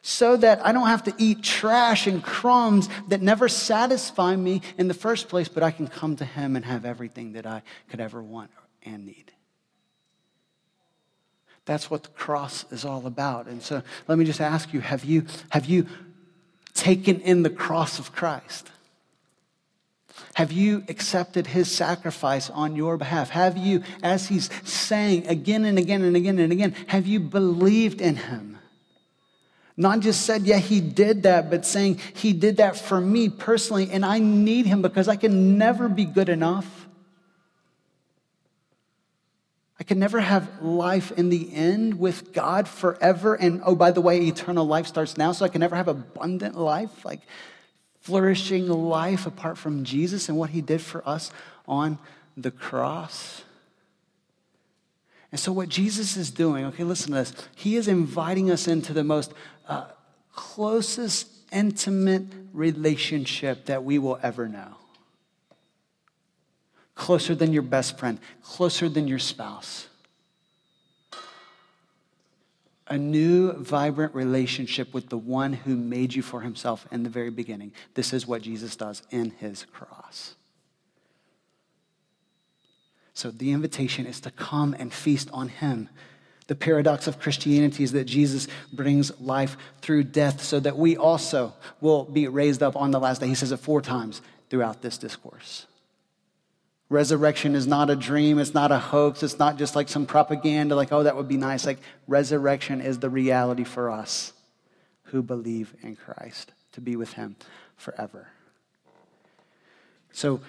so 0.01 0.37
that 0.37 0.63
I 0.63 0.71
don't 0.71 0.87
have 0.87 1.03
to 1.05 1.15
eat 1.17 1.41
trash 1.41 2.05
and 2.05 2.23
crumbs 2.23 2.87
that 3.07 3.21
never 3.21 3.49
satisfy 3.49 4.35
me 4.35 4.61
in 4.77 4.87
the 4.87 4.93
first 4.93 5.29
place, 5.29 5.49
but 5.49 5.63
I 5.63 5.71
can 5.71 5.87
come 5.87 6.15
to 6.17 6.25
him 6.25 6.55
and 6.55 6.63
have 6.63 6.85
everything 6.85 7.33
that 7.33 7.45
I 7.45 7.63
could 7.89 7.99
ever 7.99 8.21
want 8.21 8.51
and 8.83 9.05
need. 9.05 9.31
That's 11.65 11.89
what 11.89 12.03
the 12.03 12.09
cross 12.09 12.71
is 12.71 12.85
all 12.85 13.07
about. 13.07 13.47
And 13.47 13.61
so 13.61 13.81
let 14.07 14.17
me 14.19 14.25
just 14.25 14.39
ask 14.39 14.71
you 14.71 14.79
have 14.79 15.03
you, 15.03 15.25
have 15.49 15.65
you 15.65 15.87
taken 16.75 17.19
in 17.21 17.41
the 17.41 17.49
cross 17.49 17.97
of 17.97 18.11
Christ? 18.11 18.69
Have 20.35 20.51
you 20.51 20.83
accepted 20.89 21.47
his 21.47 21.71
sacrifice 21.71 22.49
on 22.49 22.75
your 22.75 22.97
behalf? 22.97 23.29
Have 23.29 23.57
you, 23.57 23.83
as 24.03 24.27
he's 24.27 24.49
saying 24.63 25.27
again 25.27 25.65
and 25.65 25.79
again 25.79 26.03
and 26.03 26.15
again 26.15 26.39
and 26.39 26.51
again, 26.51 26.75
have 26.87 27.07
you 27.07 27.19
believed 27.19 28.01
in 28.01 28.17
him? 28.17 28.59
Not 29.77 30.01
just 30.01 30.25
said, 30.25 30.43
yeah, 30.43 30.57
he 30.57 30.79
did 30.79 31.23
that, 31.23 31.49
but 31.49 31.65
saying 31.65 31.99
he 32.13 32.31
did 32.33 32.57
that 32.57 32.77
for 32.77 33.01
me 33.01 33.29
personally, 33.29 33.89
and 33.91 34.05
I 34.05 34.19
need 34.19 34.65
him 34.65 34.81
because 34.81 35.07
I 35.07 35.15
can 35.15 35.57
never 35.57 35.89
be 35.89 36.05
good 36.05 36.29
enough. 36.29 36.84
I 39.79 39.83
can 39.83 39.99
never 39.99 40.21
have 40.21 40.61
life 40.61 41.11
in 41.11 41.29
the 41.29 41.53
end 41.53 41.99
with 41.99 42.31
God 42.31 42.67
forever. 42.67 43.35
And 43.35 43.61
oh, 43.65 43.75
by 43.75 43.91
the 43.91 44.01
way, 44.01 44.19
eternal 44.19 44.65
life 44.65 44.87
starts 44.87 45.17
now, 45.17 45.33
so 45.33 45.43
I 45.43 45.49
can 45.49 45.59
never 45.59 45.75
have 45.75 45.87
abundant 45.87 46.57
life, 46.57 47.03
like 47.03 47.19
flourishing 47.99 48.67
life 48.67 49.25
apart 49.25 49.57
from 49.57 49.83
Jesus 49.83 50.29
and 50.29 50.37
what 50.37 50.51
he 50.51 50.61
did 50.61 50.81
for 50.81 51.07
us 51.07 51.31
on 51.67 51.97
the 52.37 52.51
cross. 52.51 53.43
And 55.31 55.39
so, 55.39 55.51
what 55.51 55.67
Jesus 55.67 56.15
is 56.15 56.31
doing, 56.31 56.65
okay, 56.67 56.85
listen 56.85 57.11
to 57.11 57.17
this. 57.17 57.33
He 57.55 57.75
is 57.75 57.89
inviting 57.89 58.49
us 58.49 58.69
into 58.69 58.93
the 58.93 59.03
most 59.03 59.33
uh, 59.67 59.87
closest, 60.31 61.27
intimate 61.51 62.23
relationship 62.53 63.65
that 63.65 63.83
we 63.83 63.99
will 63.99 64.19
ever 64.23 64.47
know 64.47 64.77
closer 66.95 67.35
than 67.35 67.53
your 67.53 67.61
best 67.61 67.99
friend, 67.99 68.19
closer 68.41 68.89
than 68.89 69.07
your 69.07 69.19
spouse. 69.19 69.87
A 72.87 72.97
new, 72.97 73.51
vibrant 73.53 74.13
relationship 74.13 74.93
with 74.93 75.09
the 75.09 75.17
one 75.17 75.53
who 75.53 75.75
made 75.75 76.13
you 76.13 76.21
for 76.21 76.41
himself 76.41 76.87
in 76.91 77.03
the 77.03 77.09
very 77.09 77.31
beginning. 77.31 77.73
This 77.95 78.13
is 78.13 78.27
what 78.27 78.43
Jesus 78.43 78.75
does 78.75 79.01
in 79.09 79.31
his 79.31 79.65
cross. 79.65 80.35
So 83.13 83.31
the 83.31 83.51
invitation 83.51 84.05
is 84.05 84.19
to 84.21 84.31
come 84.31 84.75
and 84.77 84.93
feast 84.93 85.29
on 85.33 85.47
him. 85.47 85.89
The 86.47 86.55
paradox 86.55 87.07
of 87.07 87.19
Christianity 87.19 87.83
is 87.83 87.91
that 87.93 88.03
Jesus 88.03 88.47
brings 88.71 89.19
life 89.19 89.57
through 89.81 90.03
death 90.03 90.43
so 90.43 90.59
that 90.59 90.77
we 90.77 90.95
also 90.95 91.53
will 91.81 92.03
be 92.03 92.27
raised 92.27 92.61
up 92.61 92.75
on 92.75 92.91
the 92.91 92.99
last 92.99 93.19
day. 93.19 93.27
He 93.27 93.35
says 93.35 93.51
it 93.51 93.57
four 93.57 93.81
times 93.81 94.21
throughout 94.49 94.83
this 94.83 94.97
discourse. 94.97 95.65
Resurrection 96.89 97.55
is 97.55 97.65
not 97.65 97.89
a 97.89 97.95
dream, 97.95 98.37
it's 98.37 98.53
not 98.53 98.71
a 98.71 98.77
hoax, 98.77 99.23
it's 99.23 99.39
not 99.39 99.57
just 99.57 99.75
like 99.75 99.89
some 99.89 100.05
propaganda, 100.05 100.75
like, 100.75 100.91
oh, 100.91 101.03
that 101.03 101.15
would 101.15 101.27
be 101.27 101.37
nice. 101.37 101.65
Like, 101.65 101.79
resurrection 102.07 102.79
is 102.79 102.99
the 102.99 103.09
reality 103.09 103.63
for 103.63 103.89
us 103.89 104.33
who 105.05 105.23
believe 105.23 105.73
in 105.81 105.95
Christ 105.95 106.51
to 106.73 106.81
be 106.81 106.95
with 106.95 107.13
Him 107.13 107.35
forever. 107.75 108.27
So, 110.11 110.41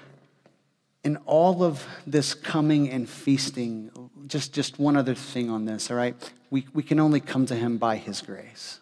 in 1.04 1.16
all 1.24 1.62
of 1.62 1.86
this 2.06 2.34
coming 2.34 2.90
and 2.90 3.08
feasting, 3.08 3.90
just, 4.26 4.52
just 4.52 4.78
one 4.78 4.96
other 4.96 5.14
thing 5.14 5.48
on 5.48 5.64
this, 5.64 5.90
all 5.90 5.96
right? 5.96 6.14
We, 6.50 6.66
we 6.74 6.82
can 6.82 7.00
only 7.00 7.20
come 7.20 7.46
to 7.46 7.54
Him 7.54 7.78
by 7.78 7.96
His 7.96 8.20
grace. 8.20 8.80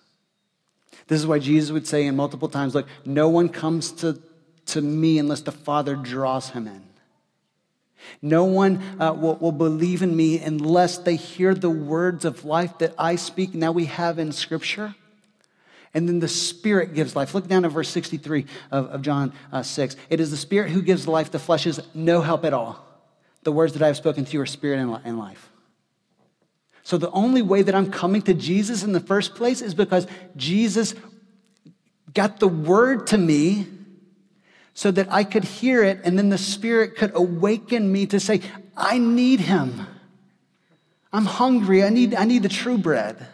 This 1.07 1.21
is 1.21 1.27
why 1.27 1.39
Jesus 1.39 1.71
would 1.71 1.87
say 1.87 2.07
in 2.07 2.17
multiple 2.17 2.49
times, 2.49 2.75
look, 2.75 2.87
no 3.05 3.29
one 3.29 3.49
comes 3.49 3.93
to, 3.93 4.21
to 4.67 4.81
me 4.81 5.19
unless 5.19 5.43
the 5.43 5.53
Father 5.53 5.97
draws 5.97 6.51
him 6.51 6.67
in. 6.67 6.83
No 8.23 8.45
one 8.45 8.83
uh, 9.01 9.13
will, 9.13 9.37
will 9.37 9.53
believe 9.53 10.03
in 10.03 10.17
me 10.17 10.41
unless 10.41 10.99
they 10.99 11.17
hear 11.17 11.55
the 11.55 11.71
words 11.71 12.25
of 12.25 12.45
life 12.45 12.79
that 12.79 12.95
I 12.99 13.17
speak. 13.17 13.55
Now 13.55 13.73
we 13.73 13.87
have 13.87 14.19
in 14.19 14.33
Scripture. 14.33 14.95
And 15.93 16.09
then 16.09 16.19
the 16.19 16.29
Spirit 16.29 16.95
gives 16.95 17.15
life. 17.15 17.35
Look 17.35 17.47
down 17.47 17.65
at 17.65 17.71
verse 17.71 17.89
63 17.89 18.47
of, 18.73 18.87
of 18.87 19.03
John 19.03 19.33
uh, 19.53 19.63
6. 19.63 19.97
It 20.11 20.21
is 20.21 20.31
the 20.31 20.37
Spirit 20.37 20.71
who 20.71 20.83
gives 20.83 21.07
life. 21.07 21.31
The 21.31 21.39
flesh 21.39 21.67
is 21.67 21.81
no 21.95 22.21
help 22.21 22.45
at 22.45 22.53
all. 22.53 22.85
The 23.45 23.53
words 23.53 23.75
that 23.75 23.83
I 23.83 23.87
have 23.87 23.97
spoken 23.97 24.25
to 24.25 24.33
you 24.33 24.41
are 24.41 24.47
spirit 24.47 24.81
and 24.81 25.19
life. 25.19 25.51
So 26.83 26.99
the 26.99 27.11
only 27.11 27.43
way 27.43 27.63
that 27.63 27.75
I'm 27.75 27.91
coming 27.91 28.23
to 28.23 28.35
Jesus 28.35 28.83
in 28.83 28.93
the 28.93 29.01
first 29.01 29.35
place 29.35 29.63
is 29.63 29.75
because 29.75 30.07
Jesus 30.37 30.95
got 32.13 32.41
the 32.41 32.49
word 32.49 33.07
to 33.09 33.19
me 33.19 33.67
so 34.75 34.91
that 34.91 35.11
I 35.11 35.25
could 35.25 35.45
hear 35.45 35.83
it 35.83 36.01
and 36.05 36.19
then 36.19 36.29
the 36.29 36.39
Spirit 36.39 36.97
could 36.97 37.13
awaken 37.15 37.91
me 37.91 38.07
to 38.07 38.21
say, 38.21 38.41
I 38.77 38.99
need 38.99 39.41
Him. 39.41 39.87
I'm 41.13 41.27
hungry. 41.27 41.85
I 41.85 41.91
need, 41.91 42.15
I 42.15 42.25
need 42.25 42.43
the 42.43 42.49
true 42.49 42.77
bread. 42.77 43.29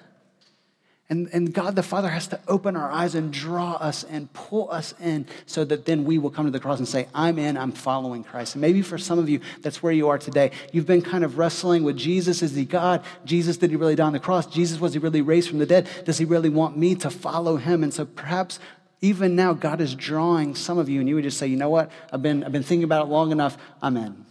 And, 1.09 1.29
and 1.33 1.53
God 1.53 1.75
the 1.75 1.83
Father 1.83 2.09
has 2.09 2.29
to 2.29 2.39
open 2.47 2.77
our 2.77 2.89
eyes 2.89 3.17
and 3.17 3.33
draw 3.33 3.73
us 3.73 4.05
and 4.05 4.33
pull 4.33 4.71
us 4.71 4.95
in 5.01 5.27
so 5.45 5.65
that 5.65 5.85
then 5.85 6.05
we 6.05 6.19
will 6.19 6.31
come 6.31 6.45
to 6.45 6.53
the 6.53 6.61
cross 6.61 6.79
and 6.79 6.87
say, 6.87 7.09
I'm 7.13 7.37
in, 7.37 7.57
I'm 7.57 7.73
following 7.73 8.23
Christ. 8.23 8.55
And 8.55 8.61
maybe 8.61 8.81
for 8.81 8.97
some 8.97 9.19
of 9.19 9.29
you, 9.29 9.41
that's 9.61 9.83
where 9.83 9.93
you 9.93 10.09
are 10.09 10.19
today. 10.19 10.53
You've 10.73 10.87
been 10.87 11.03
kind 11.03 11.25
of 11.25 11.37
wrestling 11.37 11.83
with 11.83 11.97
Jesus. 11.97 12.43
Is 12.43 12.55
he 12.55 12.65
God? 12.65 13.03
Jesus, 13.25 13.57
did 13.57 13.71
he 13.71 13.77
really 13.77 13.97
die 13.97 14.07
on 14.07 14.13
the 14.13 14.21
cross? 14.21 14.47
Jesus, 14.47 14.79
was 14.79 14.93
he 14.93 15.01
really 15.01 15.21
raised 15.21 15.49
from 15.49 15.59
the 15.59 15.67
dead? 15.67 15.89
Does 16.05 16.19
he 16.19 16.25
really 16.25 16.49
want 16.49 16.77
me 16.77 16.95
to 16.97 17.11
follow 17.11 17.57
him? 17.57 17.83
And 17.83 17.93
so 17.93 18.05
perhaps 18.05 18.61
even 19.03 19.35
now, 19.35 19.55
God 19.55 19.81
is 19.81 19.95
drawing 19.95 20.55
some 20.55 20.79
of 20.79 20.89
you, 20.89 21.01
and 21.01 21.09
you 21.09 21.15
would 21.15 21.25
just 21.25 21.39
say, 21.39 21.47
you 21.47 21.57
know 21.57 21.71
what? 21.71 21.91
I've 22.13 22.23
been, 22.23 22.45
I've 22.45 22.53
been 22.53 22.63
thinking 22.63 22.85
about 22.85 23.07
it 23.07 23.11
long 23.11 23.33
enough. 23.33 23.57
I'm 23.81 23.97
in. 23.97 24.27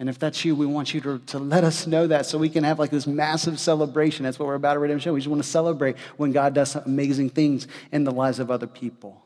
And 0.00 0.08
if 0.08 0.18
that's 0.18 0.44
you, 0.44 0.56
we 0.56 0.66
want 0.66 0.92
you 0.92 1.00
to, 1.02 1.20
to 1.26 1.38
let 1.38 1.62
us 1.62 1.86
know 1.86 2.08
that 2.08 2.26
so 2.26 2.36
we 2.36 2.48
can 2.48 2.64
have 2.64 2.80
like 2.80 2.90
this 2.90 3.06
massive 3.06 3.60
celebration. 3.60 4.24
That's 4.24 4.36
what 4.36 4.46
we're 4.46 4.56
about 4.56 4.76
at 4.76 4.80
Redemption. 4.80 5.12
We 5.12 5.20
just 5.20 5.28
want 5.28 5.44
to 5.44 5.48
celebrate 5.48 5.96
when 6.16 6.32
God 6.32 6.54
does 6.54 6.74
amazing 6.74 7.30
things 7.30 7.68
in 7.92 8.02
the 8.02 8.10
lives 8.10 8.40
of 8.40 8.50
other 8.50 8.66
people. 8.66 9.22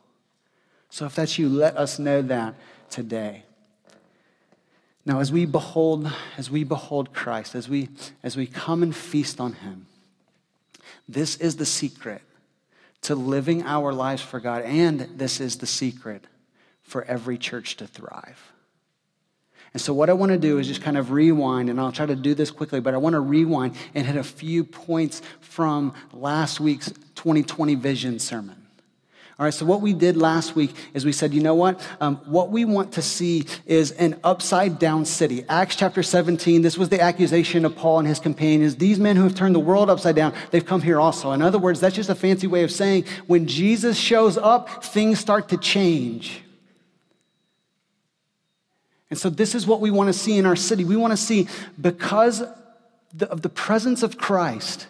So 0.90 1.06
if 1.06 1.14
that's 1.14 1.38
you, 1.38 1.48
let 1.48 1.78
us 1.78 1.98
know 1.98 2.20
that 2.20 2.56
today. 2.90 3.44
Now, 5.06 5.20
as 5.20 5.32
we 5.32 5.46
behold, 5.46 6.12
as 6.36 6.50
we 6.50 6.62
behold 6.62 7.14
Christ, 7.14 7.54
as 7.54 7.70
we, 7.70 7.88
as 8.22 8.36
we 8.36 8.46
come 8.46 8.82
and 8.82 8.94
feast 8.94 9.40
on 9.40 9.54
him, 9.54 9.86
this 11.08 11.36
is 11.36 11.56
the 11.56 11.64
secret 11.64 12.20
to 13.06 13.14
living 13.14 13.62
our 13.62 13.92
lives 13.92 14.20
for 14.20 14.40
God. 14.40 14.62
And 14.62 15.00
this 15.16 15.40
is 15.40 15.58
the 15.58 15.66
secret 15.66 16.24
for 16.82 17.04
every 17.04 17.38
church 17.38 17.76
to 17.76 17.86
thrive. 17.86 18.52
And 19.72 19.80
so, 19.80 19.92
what 19.92 20.10
I 20.10 20.12
want 20.14 20.32
to 20.32 20.38
do 20.38 20.58
is 20.58 20.66
just 20.66 20.82
kind 20.82 20.96
of 20.96 21.10
rewind, 21.10 21.68
and 21.68 21.80
I'll 21.80 21.92
try 21.92 22.06
to 22.06 22.16
do 22.16 22.34
this 22.34 22.50
quickly, 22.50 22.80
but 22.80 22.94
I 22.94 22.96
want 22.96 23.14
to 23.14 23.20
rewind 23.20 23.76
and 23.94 24.06
hit 24.06 24.16
a 24.16 24.24
few 24.24 24.64
points 24.64 25.22
from 25.40 25.94
last 26.12 26.60
week's 26.60 26.90
2020 27.14 27.74
vision 27.74 28.18
sermon. 28.18 28.65
All 29.38 29.44
right, 29.44 29.52
so 29.52 29.66
what 29.66 29.82
we 29.82 29.92
did 29.92 30.16
last 30.16 30.56
week 30.56 30.74
is 30.94 31.04
we 31.04 31.12
said, 31.12 31.34
you 31.34 31.42
know 31.42 31.54
what? 31.54 31.78
Um, 32.00 32.16
what 32.24 32.50
we 32.50 32.64
want 32.64 32.92
to 32.92 33.02
see 33.02 33.44
is 33.66 33.90
an 33.92 34.18
upside 34.24 34.78
down 34.78 35.04
city. 35.04 35.44
Acts 35.46 35.76
chapter 35.76 36.02
17, 36.02 36.62
this 36.62 36.78
was 36.78 36.88
the 36.88 37.02
accusation 37.02 37.66
of 37.66 37.76
Paul 37.76 37.98
and 37.98 38.08
his 38.08 38.18
companions. 38.18 38.76
These 38.76 38.98
men 38.98 39.14
who 39.14 39.24
have 39.24 39.34
turned 39.34 39.54
the 39.54 39.60
world 39.60 39.90
upside 39.90 40.16
down, 40.16 40.32
they've 40.52 40.64
come 40.64 40.80
here 40.80 40.98
also. 40.98 41.32
In 41.32 41.42
other 41.42 41.58
words, 41.58 41.80
that's 41.80 41.94
just 41.94 42.08
a 42.08 42.14
fancy 42.14 42.46
way 42.46 42.62
of 42.62 42.72
saying 42.72 43.04
when 43.26 43.46
Jesus 43.46 43.98
shows 43.98 44.38
up, 44.38 44.82
things 44.82 45.18
start 45.18 45.50
to 45.50 45.58
change. 45.58 46.40
And 49.10 49.18
so, 49.18 49.28
this 49.28 49.54
is 49.54 49.66
what 49.66 49.80
we 49.80 49.90
want 49.90 50.08
to 50.08 50.14
see 50.14 50.38
in 50.38 50.46
our 50.46 50.56
city. 50.56 50.82
We 50.82 50.96
want 50.96 51.12
to 51.12 51.16
see 51.16 51.46
because 51.78 52.42
of 53.20 53.42
the 53.42 53.48
presence 53.50 54.02
of 54.02 54.16
Christ 54.16 54.88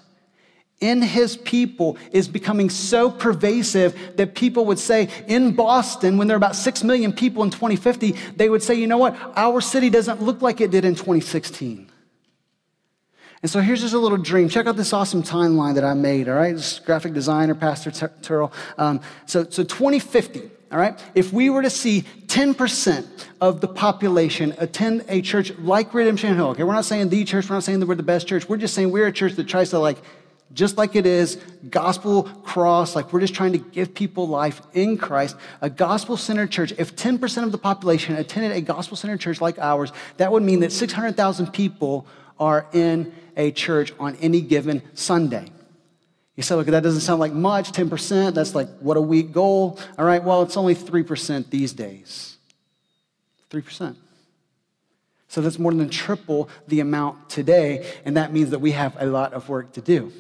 in 0.80 1.00
his 1.00 1.36
people 1.36 1.96
is 2.12 2.28
becoming 2.28 2.68
so 2.68 3.10
pervasive 3.10 4.16
that 4.16 4.34
people 4.34 4.66
would 4.66 4.78
say 4.78 5.08
in 5.26 5.54
Boston, 5.54 6.18
when 6.18 6.28
there 6.28 6.34
are 6.34 6.38
about 6.38 6.56
6 6.56 6.84
million 6.84 7.12
people 7.12 7.42
in 7.42 7.50
2050, 7.50 8.12
they 8.36 8.48
would 8.48 8.62
say, 8.62 8.74
you 8.74 8.86
know 8.86 8.98
what, 8.98 9.16
our 9.36 9.60
city 9.60 9.88
doesn't 9.88 10.22
look 10.22 10.42
like 10.42 10.60
it 10.60 10.70
did 10.70 10.84
in 10.84 10.94
2016. 10.94 11.90
And 13.42 13.50
so 13.50 13.60
here's 13.60 13.80
just 13.80 13.94
a 13.94 13.98
little 13.98 14.18
dream. 14.18 14.48
Check 14.48 14.66
out 14.66 14.76
this 14.76 14.92
awesome 14.92 15.22
timeline 15.22 15.74
that 15.74 15.84
I 15.84 15.94
made, 15.94 16.28
all 16.28 16.34
right? 16.34 16.54
This 16.54 16.78
graphic 16.78 17.12
designer, 17.12 17.54
Pastor 17.54 17.90
Turrell. 17.90 18.52
Um, 18.76 19.00
so, 19.26 19.44
so 19.44 19.62
2050, 19.62 20.50
all 20.72 20.78
right? 20.78 20.98
If 21.14 21.32
we 21.32 21.48
were 21.48 21.62
to 21.62 21.70
see 21.70 22.04
10% 22.26 23.06
of 23.40 23.60
the 23.60 23.68
population 23.68 24.54
attend 24.58 25.04
a 25.08 25.22
church 25.22 25.56
like 25.58 25.94
Redemption 25.94 26.34
Hill, 26.34 26.48
okay? 26.48 26.64
We're 26.64 26.74
not 26.74 26.86
saying 26.86 27.10
the 27.10 27.24
church, 27.24 27.48
we're 27.48 27.56
not 27.56 27.64
saying 27.64 27.80
that 27.80 27.86
we're 27.86 27.94
the 27.94 28.02
best 28.02 28.26
church. 28.26 28.48
We're 28.48 28.56
just 28.56 28.74
saying 28.74 28.90
we're 28.90 29.06
a 29.06 29.12
church 29.12 29.34
that 29.34 29.46
tries 29.46 29.70
to 29.70 29.78
like 29.78 29.98
just 30.52 30.78
like 30.78 30.96
it 30.96 31.06
is, 31.06 31.36
gospel 31.68 32.22
cross, 32.22 32.94
like 32.94 33.12
we're 33.12 33.20
just 33.20 33.34
trying 33.34 33.52
to 33.52 33.58
give 33.58 33.94
people 33.94 34.28
life 34.28 34.62
in 34.72 34.96
Christ, 34.96 35.36
a 35.60 35.68
gospel 35.68 36.16
centered 36.16 36.50
church. 36.50 36.72
If 36.78 36.96
10% 36.96 37.42
of 37.42 37.52
the 37.52 37.58
population 37.58 38.16
attended 38.16 38.52
a 38.52 38.60
gospel 38.60 38.96
centered 38.96 39.20
church 39.20 39.40
like 39.40 39.58
ours, 39.58 39.92
that 40.18 40.30
would 40.30 40.42
mean 40.42 40.60
that 40.60 40.72
600,000 40.72 41.52
people 41.52 42.06
are 42.38 42.66
in 42.72 43.12
a 43.36 43.50
church 43.50 43.92
on 43.98 44.16
any 44.16 44.40
given 44.40 44.82
Sunday. 44.94 45.50
You 46.36 46.42
say, 46.42 46.54
look, 46.54 46.66
that 46.66 46.82
doesn't 46.82 47.00
sound 47.00 47.18
like 47.18 47.32
much, 47.32 47.72
10%, 47.72 48.34
that's 48.34 48.54
like 48.54 48.68
what 48.78 48.96
a 48.96 49.00
weak 49.00 49.32
goal. 49.32 49.78
All 49.98 50.04
right, 50.04 50.22
well, 50.22 50.42
it's 50.42 50.56
only 50.56 50.74
3% 50.74 51.50
these 51.50 51.72
days. 51.72 52.36
3%. 53.50 53.96
So 55.28 55.40
that's 55.40 55.58
more 55.58 55.72
than 55.72 55.88
triple 55.88 56.48
the 56.68 56.80
amount 56.80 57.28
today, 57.28 57.92
and 58.04 58.16
that 58.16 58.32
means 58.32 58.50
that 58.50 58.60
we 58.60 58.72
have 58.72 58.96
a 58.98 59.06
lot 59.06 59.32
of 59.32 59.48
work 59.48 59.72
to 59.72 59.80
do. 59.80 60.12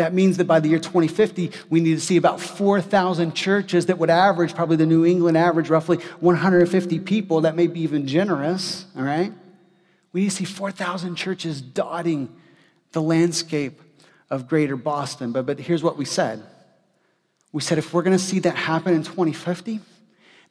That 0.00 0.14
means 0.14 0.38
that 0.38 0.46
by 0.46 0.60
the 0.60 0.68
year 0.70 0.78
2050, 0.78 1.52
we 1.68 1.78
need 1.78 1.96
to 1.96 2.00
see 2.00 2.16
about 2.16 2.40
4,000 2.40 3.34
churches 3.34 3.84
that 3.84 3.98
would 3.98 4.08
average, 4.08 4.54
probably 4.54 4.76
the 4.76 4.86
New 4.86 5.04
England 5.04 5.36
average, 5.36 5.68
roughly 5.68 5.98
150 6.20 7.00
people. 7.00 7.42
That 7.42 7.54
may 7.54 7.66
be 7.66 7.82
even 7.82 8.06
generous, 8.06 8.86
all 8.96 9.02
right? 9.02 9.30
We 10.14 10.22
need 10.22 10.30
to 10.30 10.36
see 10.36 10.46
4,000 10.46 11.16
churches 11.16 11.60
dotting 11.60 12.34
the 12.92 13.02
landscape 13.02 13.78
of 14.30 14.48
greater 14.48 14.74
Boston. 14.74 15.32
But, 15.32 15.44
but 15.44 15.60
here's 15.60 15.82
what 15.82 15.98
we 15.98 16.06
said 16.06 16.42
we 17.52 17.60
said 17.60 17.76
if 17.76 17.92
we're 17.92 18.02
going 18.02 18.16
to 18.16 18.24
see 18.24 18.38
that 18.38 18.56
happen 18.56 18.94
in 18.94 19.02
2050, 19.02 19.80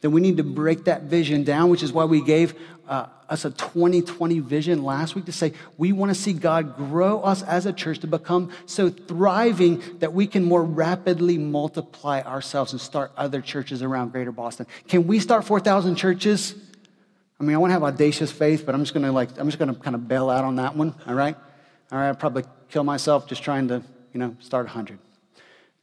then 0.01 0.11
we 0.11 0.21
need 0.21 0.37
to 0.37 0.43
break 0.43 0.83
that 0.83 1.05
vision 1.05 1.43
down, 1.43 1.71
which 1.71 1.81
is 1.81 1.91
why 1.91 2.05
we 2.05 2.21
gave 2.21 2.53
uh, 2.89 3.05
us 3.29 3.45
a 3.45 3.51
2020 3.51 4.39
vision 4.39 4.83
last 4.83 5.13
week 5.13 5.25
to 5.25 5.31
say 5.31 5.53
we 5.77 5.91
want 5.91 6.09
to 6.09 6.15
see 6.19 6.33
God 6.33 6.75
grow 6.75 7.21
us 7.21 7.43
as 7.43 7.67
a 7.67 7.71
church 7.71 7.99
to 7.99 8.07
become 8.07 8.51
so 8.65 8.89
thriving 8.89 9.81
that 9.99 10.11
we 10.11 10.25
can 10.25 10.43
more 10.43 10.63
rapidly 10.63 11.37
multiply 11.37 12.21
ourselves 12.21 12.71
and 12.71 12.81
start 12.81 13.11
other 13.15 13.41
churches 13.41 13.83
around 13.83 14.11
greater 14.11 14.31
Boston. 14.31 14.65
Can 14.87 15.05
we 15.05 15.19
start 15.19 15.45
4,000 15.45 15.95
churches? 15.95 16.55
I 17.39 17.43
mean, 17.43 17.55
I 17.55 17.59
want 17.59 17.69
to 17.69 17.73
have 17.73 17.83
audacious 17.83 18.31
faith, 18.31 18.65
but 18.65 18.73
I'm 18.73 18.81
just 18.81 18.93
going 18.93 19.05
to 19.05 19.11
like, 19.11 19.29
I'm 19.37 19.47
just 19.47 19.59
going 19.59 19.73
to 19.73 19.79
kind 19.79 19.95
of 19.95 20.07
bail 20.07 20.29
out 20.29 20.43
on 20.43 20.55
that 20.55 20.75
one, 20.75 20.95
all 21.07 21.13
right? 21.13 21.37
All 21.91 21.99
right, 21.99 22.09
I'd 22.09 22.19
probably 22.19 22.43
kill 22.69 22.83
myself 22.83 23.27
just 23.27 23.43
trying 23.43 23.67
to, 23.67 23.83
you 24.13 24.19
know, 24.19 24.35
start 24.39 24.65
100. 24.65 24.97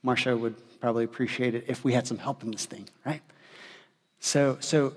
Marsha 0.04 0.38
would 0.38 0.56
probably 0.80 1.04
appreciate 1.04 1.54
it 1.54 1.64
if 1.68 1.84
we 1.84 1.92
had 1.92 2.06
some 2.06 2.18
help 2.18 2.42
in 2.42 2.50
this 2.50 2.66
thing, 2.66 2.88
right? 3.04 3.22
So, 4.18 4.58
so 4.60 4.94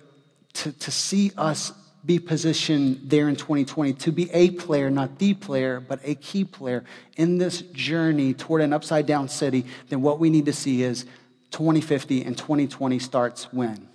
to, 0.53 0.71
to 0.71 0.91
see 0.91 1.31
us 1.37 1.71
be 2.05 2.17
positioned 2.19 3.01
there 3.03 3.27
in 3.27 3.35
2020 3.35 3.93
to 3.93 4.11
be 4.11 4.31
a 4.31 4.51
player, 4.51 4.89
not 4.89 5.19
the 5.19 5.33
player, 5.33 5.79
but 5.79 5.99
a 6.03 6.15
key 6.15 6.45
player 6.45 6.83
in 7.17 7.37
this 7.37 7.61
journey 7.61 8.33
toward 8.33 8.61
an 8.61 8.71
upside 8.71 9.05
down 9.05 9.27
city, 9.27 9.65
then 9.89 10.01
what 10.01 10.19
we 10.19 10.29
need 10.29 10.45
to 10.45 10.53
see 10.53 10.83
is 10.83 11.05
2050 11.51 12.23
and 12.23 12.37
2020 12.37 12.99
starts 12.99 13.51
when? 13.51 13.87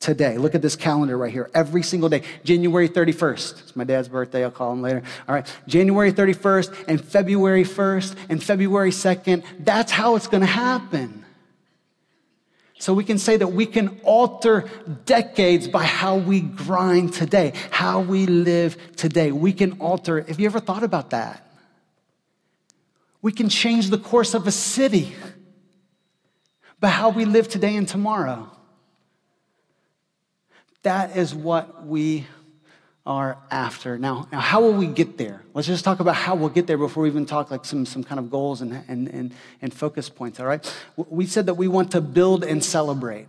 Today. 0.00 0.38
Look 0.38 0.54
at 0.54 0.62
this 0.62 0.76
calendar 0.76 1.16
right 1.16 1.32
here. 1.32 1.50
Every 1.54 1.82
single 1.82 2.08
day. 2.08 2.22
January 2.42 2.88
31st. 2.88 3.62
It's 3.62 3.76
my 3.76 3.84
dad's 3.84 4.08
birthday. 4.08 4.42
I'll 4.42 4.50
call 4.50 4.72
him 4.72 4.80
later. 4.80 5.02
All 5.28 5.34
right. 5.34 5.46
January 5.66 6.10
31st 6.10 6.88
and 6.88 7.04
February 7.04 7.64
1st 7.64 8.16
and 8.30 8.42
February 8.42 8.92
2nd. 8.92 9.44
That's 9.58 9.92
how 9.92 10.16
it's 10.16 10.26
going 10.26 10.40
to 10.40 10.46
happen. 10.46 11.24
So 12.80 12.94
we 12.94 13.04
can 13.04 13.18
say 13.18 13.36
that 13.36 13.48
we 13.48 13.66
can 13.66 14.00
alter 14.04 14.64
decades 15.04 15.68
by 15.68 15.84
how 15.84 16.16
we 16.16 16.40
grind 16.40 17.12
today, 17.12 17.52
how 17.70 18.00
we 18.00 18.24
live 18.24 18.74
today. 18.96 19.32
We 19.32 19.52
can 19.52 19.72
alter. 19.80 20.22
Have 20.22 20.40
you 20.40 20.46
ever 20.46 20.60
thought 20.60 20.82
about 20.82 21.10
that? 21.10 21.46
We 23.20 23.32
can 23.32 23.50
change 23.50 23.90
the 23.90 23.98
course 23.98 24.32
of 24.32 24.46
a 24.46 24.50
city 24.50 25.14
by 26.80 26.88
how 26.88 27.10
we 27.10 27.26
live 27.26 27.48
today 27.48 27.76
and 27.76 27.86
tomorrow. 27.86 28.50
That 30.82 31.18
is 31.18 31.34
what 31.34 31.86
we 31.86 32.26
are 33.06 33.38
after. 33.50 33.98
Now, 33.98 34.28
now, 34.30 34.40
how 34.40 34.60
will 34.60 34.74
we 34.74 34.86
get 34.86 35.16
there? 35.16 35.42
Let's 35.54 35.66
just 35.66 35.84
talk 35.84 36.00
about 36.00 36.14
how 36.14 36.34
we'll 36.34 36.50
get 36.50 36.66
there 36.66 36.76
before 36.76 37.04
we 37.04 37.08
even 37.08 37.26
talk 37.26 37.50
like 37.50 37.64
some, 37.64 37.86
some 37.86 38.04
kind 38.04 38.18
of 38.18 38.30
goals 38.30 38.60
and, 38.60 38.84
and, 38.88 39.08
and, 39.08 39.34
and 39.62 39.72
focus 39.72 40.08
points, 40.08 40.38
all 40.38 40.46
right? 40.46 40.74
We 40.96 41.26
said 41.26 41.46
that 41.46 41.54
we 41.54 41.66
want 41.66 41.92
to 41.92 42.00
build 42.00 42.44
and 42.44 42.62
celebrate. 42.62 43.26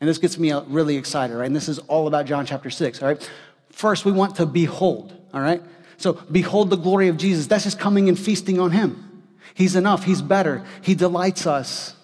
And 0.00 0.08
this 0.08 0.18
gets 0.18 0.36
me 0.38 0.52
really 0.52 0.96
excited, 0.96 1.34
right? 1.36 1.46
And 1.46 1.54
this 1.54 1.68
is 1.68 1.78
all 1.80 2.08
about 2.08 2.26
John 2.26 2.44
chapter 2.44 2.70
6, 2.70 3.02
all 3.02 3.08
right? 3.08 3.30
First, 3.70 4.04
we 4.04 4.12
want 4.12 4.36
to 4.36 4.46
behold, 4.46 5.16
all 5.32 5.40
right? 5.40 5.62
So, 5.96 6.14
behold 6.30 6.70
the 6.70 6.76
glory 6.76 7.08
of 7.08 7.16
Jesus. 7.16 7.46
That's 7.46 7.64
just 7.64 7.78
coming 7.78 8.08
and 8.08 8.18
feasting 8.18 8.58
on 8.58 8.72
Him. 8.72 9.22
He's 9.54 9.76
enough, 9.76 10.04
He's 10.04 10.22
better, 10.22 10.64
He 10.82 10.94
delights 10.94 11.46
us. 11.46 11.94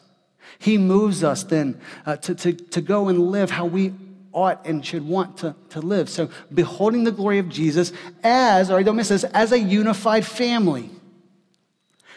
He 0.61 0.77
moves 0.77 1.25
us 1.25 1.43
then 1.43 1.81
uh, 2.05 2.17
to, 2.17 2.35
to, 2.35 2.53
to 2.53 2.81
go 2.83 3.09
and 3.09 3.31
live 3.31 3.51
how 3.51 3.65
we 3.65 3.95
ought 4.33 4.65
and 4.67 4.85
should 4.85 5.07
want 5.07 5.39
to, 5.39 5.55
to 5.71 5.81
live. 5.81 6.09
So, 6.09 6.31
beholding 6.53 7.05
the 7.05 7.13
glory 7.13 7.39
of 7.39 7.49
Jesus 7.49 7.93
as, 8.23 8.71
or 8.71 8.83
don't 8.83 8.97
miss 8.97 9.09
this, 9.09 9.25
as 9.25 9.53
a 9.53 9.59
unified 9.59 10.25
family. 10.25 10.91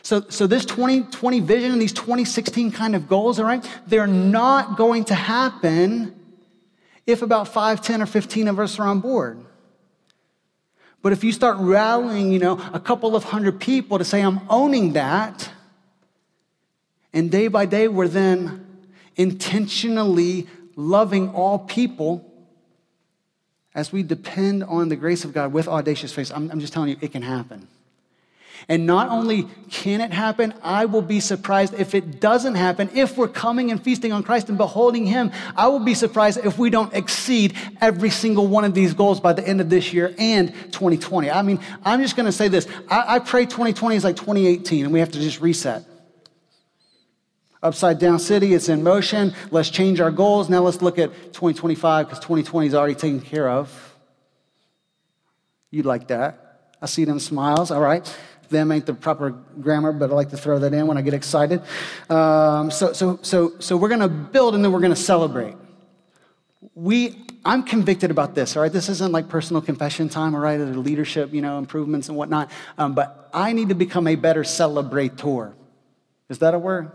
So, 0.04 0.22
so 0.30 0.48
this 0.48 0.66
2020 0.66 1.40
vision 1.40 1.72
and 1.72 1.82
these 1.82 1.94
2016 1.94 2.72
kind 2.72 2.96
of 2.96 3.08
goals, 3.08 3.40
all 3.40 3.46
right, 3.46 3.66
they're 3.88 4.06
not 4.06 4.78
going 4.78 5.06
to 5.06 5.16
happen 5.16 6.14
if 7.08 7.22
about 7.22 7.48
5, 7.48 7.82
10, 7.82 8.02
or 8.02 8.06
15 8.06 8.48
of 8.50 8.60
us 8.60 8.80
are 8.80 8.88
on 8.88 9.00
board. 9.00 9.44
But 11.02 11.14
if 11.14 11.24
you 11.24 11.32
start 11.32 11.58
rallying, 11.60 12.32
you 12.32 12.40
know, 12.40 12.62
a 12.74 12.80
couple 12.80 13.16
of 13.16 13.26
hundred 13.26 13.60
people 13.60 13.98
to 13.98 14.06
say, 14.06 14.22
I'm 14.22 14.42
owning 14.50 14.94
that, 14.94 15.50
and 17.14 17.30
day 17.30 17.48
by 17.48 17.66
day 17.66 17.88
we're 17.88 18.08
then 18.08 18.66
intentionally 19.16 20.48
loving 20.76 21.30
all 21.30 21.60
people 21.60 22.30
as 23.76 23.92
we 23.92 24.04
depend 24.04 24.64
on 24.64 24.90
the 24.90 24.96
grace 24.96 25.26
of 25.26 25.34
God 25.34 25.52
with 25.52 25.68
audacious 25.68 26.14
faith, 26.14 26.32
I'm, 26.34 26.52
I'm, 26.52 26.60
just 26.60 26.74
telling 26.74 26.90
you, 26.90 26.98
it 27.02 27.12
can 27.12 27.24
happen. 27.24 27.68
And 28.70 28.86
not 28.86 29.10
only 29.10 29.48
can 29.70 30.00
it 30.00 30.12
happen, 30.12 30.54
I 30.62 30.86
will 30.86 31.02
be 31.02 31.20
surprised 31.20 31.74
if 31.74 31.96
it 31.96 32.22
doesn't 32.22 32.56
happen. 32.56 32.90
If 32.94 33.18
we're 33.18 33.28
coming 33.28 33.72
and 33.72 33.84
feasting 33.84 34.14
on 34.14 34.24
Christ 34.24 34.48
and 34.48 34.58
beholding 34.58 35.06
Him, 35.06 35.32
I 35.56 35.68
will 35.68 35.80
be 35.80 35.96
surprised 35.96 36.40
if 36.46 36.58
we 36.58 36.70
don't 36.70 36.94
exceed 36.94 37.56
every 37.82 38.10
single 38.10 38.48
one 38.48 38.64
of 38.64 38.74
these 38.74 38.94
goals 38.94 39.20
by 39.20 39.34
the 39.34 39.46
end 39.46 39.60
of 39.60 39.70
this 39.70 39.92
year 39.92 40.14
and 40.18 40.54
2020. 40.72 41.30
I 41.30 41.42
mean, 41.42 41.60
I'm 41.84 42.02
just 42.02 42.16
going 42.16 42.28
to 42.28 42.32
say 42.32 42.48
this. 42.48 42.68
I, 42.90 43.16
I 43.16 43.20
pray 43.20 43.46
2020 43.46 43.96
is 43.96 44.04
like 44.04 44.16
2018 44.16 44.86
and 44.86 44.94
we 44.94 45.00
have 45.00 45.12
to 45.12 45.20
just 45.20 45.42
reset. 45.42 45.84
Upside 47.64 47.98
down 47.98 48.20
city, 48.20 48.54
it's 48.54 48.68
in 48.68 48.84
motion. 48.84 49.34
Let's 49.50 49.70
change 49.70 50.02
our 50.02 50.12
goals. 50.12 50.50
Now 50.50 50.60
let's 50.60 50.82
look 50.82 51.00
at 51.00 51.14
2025 51.32 52.08
because 52.08 52.20
2020 52.20 52.68
is 52.68 52.76
already 52.76 52.94
taken 52.94 53.22
care 53.22 53.50
of. 53.50 53.96
You 55.72 55.84
like 55.84 56.10
that. 56.10 56.76
I 56.82 56.88
see 56.88 57.06
them 57.06 57.20
smiles. 57.20 57.72
All 57.72 57.80
right. 57.80 58.06
Them 58.50 58.70
ain't 58.74 58.86
the 58.86 58.94
proper 58.94 59.32
grammar, 59.32 59.94
but 59.94 60.12
I 60.12 60.14
like 60.14 60.32
to 60.32 60.38
throw 60.38 60.60
that 60.60 60.74
in 60.74 60.88
when 60.88 60.98
I 60.98 61.02
get 61.02 61.14
excited. 61.14 61.62
Um, 62.10 62.70
so, 62.70 62.92
so, 62.92 63.18
so, 63.22 63.54
so 63.60 63.78
we're 63.78 63.88
going 63.88 64.02
to 64.02 64.10
build 64.10 64.56
and 64.56 64.64
then 64.64 64.74
we're 64.74 64.82
going 64.82 64.94
to 64.94 64.98
celebrate. 64.98 65.56
We, 66.76 67.26
I'm 67.46 67.64
convicted 67.64 68.12
about 68.12 68.36
this, 68.36 68.58
all 68.58 68.62
right? 68.62 68.74
This 68.74 68.90
isn't 68.90 69.14
like 69.14 69.30
personal 69.30 69.62
confession 69.62 70.10
time, 70.10 70.36
all 70.36 70.42
right? 70.42 70.60
Or 70.60 70.66
leadership, 70.66 71.34
you 71.34 71.42
know, 71.42 71.58
improvements 71.60 72.10
and 72.10 72.18
whatnot. 72.18 72.52
Um, 72.78 72.94
but 72.94 73.30
I 73.34 73.54
need 73.54 73.70
to 73.70 73.76
become 73.76 74.06
a 74.06 74.16
better 74.16 74.44
celebrator. 74.44 75.54
Is 76.28 76.40
that 76.40 76.54
a 76.54 76.60
word? 76.60 76.92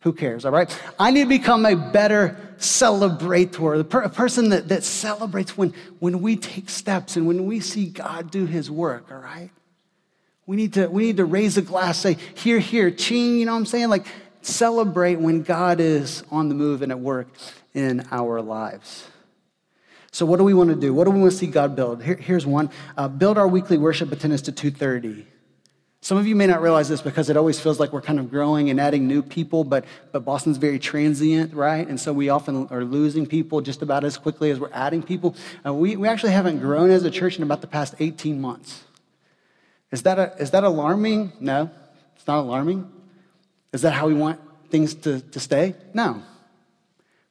Who 0.00 0.12
cares, 0.12 0.44
all 0.44 0.52
right? 0.52 0.70
I 0.98 1.10
need 1.10 1.24
to 1.24 1.28
become 1.28 1.66
a 1.66 1.74
better 1.74 2.36
celebrator, 2.58 3.80
a, 3.80 3.84
per- 3.84 4.02
a 4.02 4.08
person 4.08 4.50
that, 4.50 4.68
that 4.68 4.84
celebrates 4.84 5.56
when, 5.56 5.74
when 5.98 6.20
we 6.20 6.36
take 6.36 6.70
steps 6.70 7.16
and 7.16 7.26
when 7.26 7.46
we 7.46 7.60
see 7.60 7.86
God 7.86 8.30
do 8.30 8.46
his 8.46 8.70
work, 8.70 9.10
all 9.10 9.18
right? 9.18 9.50
We 10.46 10.56
need 10.56 10.74
to, 10.74 10.86
we 10.86 11.06
need 11.06 11.16
to 11.16 11.24
raise 11.24 11.56
a 11.56 11.62
glass, 11.62 11.98
say, 11.98 12.16
hear, 12.34 12.60
hear, 12.60 12.90
ching, 12.90 13.38
you 13.38 13.46
know 13.46 13.52
what 13.52 13.58
I'm 13.58 13.66
saying? 13.66 13.88
Like, 13.88 14.06
celebrate 14.42 15.16
when 15.16 15.42
God 15.42 15.80
is 15.80 16.22
on 16.30 16.48
the 16.48 16.54
move 16.54 16.82
and 16.82 16.92
at 16.92 17.00
work 17.00 17.28
in 17.74 18.06
our 18.12 18.40
lives. 18.40 19.08
So, 20.12 20.24
what 20.24 20.38
do 20.38 20.44
we 20.44 20.54
want 20.54 20.70
to 20.70 20.76
do? 20.76 20.94
What 20.94 21.04
do 21.04 21.10
we 21.10 21.20
want 21.20 21.32
to 21.32 21.36
see 21.36 21.46
God 21.46 21.76
build? 21.76 22.02
Here, 22.02 22.14
here's 22.14 22.46
one: 22.46 22.70
uh, 22.96 23.08
build 23.08 23.36
our 23.36 23.46
weekly 23.46 23.76
worship 23.76 24.10
attendance 24.12 24.42
to 24.42 24.52
2:30. 24.52 25.26
Some 26.06 26.18
of 26.18 26.26
you 26.28 26.36
may 26.36 26.46
not 26.46 26.62
realize 26.62 26.88
this 26.88 27.02
because 27.02 27.30
it 27.30 27.36
always 27.36 27.58
feels 27.58 27.80
like 27.80 27.92
we're 27.92 28.00
kind 28.00 28.20
of 28.20 28.30
growing 28.30 28.70
and 28.70 28.80
adding 28.80 29.08
new 29.08 29.22
people, 29.22 29.64
but, 29.64 29.84
but 30.12 30.24
Boston's 30.24 30.56
very 30.56 30.78
transient, 30.78 31.52
right? 31.52 31.84
And 31.84 31.98
so 31.98 32.12
we 32.12 32.28
often 32.28 32.68
are 32.68 32.84
losing 32.84 33.26
people 33.26 33.60
just 33.60 33.82
about 33.82 34.04
as 34.04 34.16
quickly 34.16 34.52
as 34.52 34.60
we're 34.60 34.70
adding 34.72 35.02
people. 35.02 35.34
Uh, 35.66 35.74
we, 35.74 35.96
we 35.96 36.06
actually 36.06 36.30
haven't 36.30 36.60
grown 36.60 36.92
as 36.92 37.02
a 37.02 37.10
church 37.10 37.38
in 37.38 37.42
about 37.42 37.60
the 37.60 37.66
past 37.66 37.96
18 37.98 38.40
months. 38.40 38.84
Is 39.90 40.04
that, 40.04 40.20
a, 40.20 40.32
is 40.38 40.52
that 40.52 40.62
alarming? 40.62 41.32
No, 41.40 41.72
it's 42.14 42.28
not 42.28 42.38
alarming. 42.38 42.88
Is 43.72 43.82
that 43.82 43.90
how 43.90 44.06
we 44.06 44.14
want 44.14 44.38
things 44.70 44.94
to, 44.94 45.20
to 45.20 45.40
stay? 45.40 45.74
No. 45.92 46.22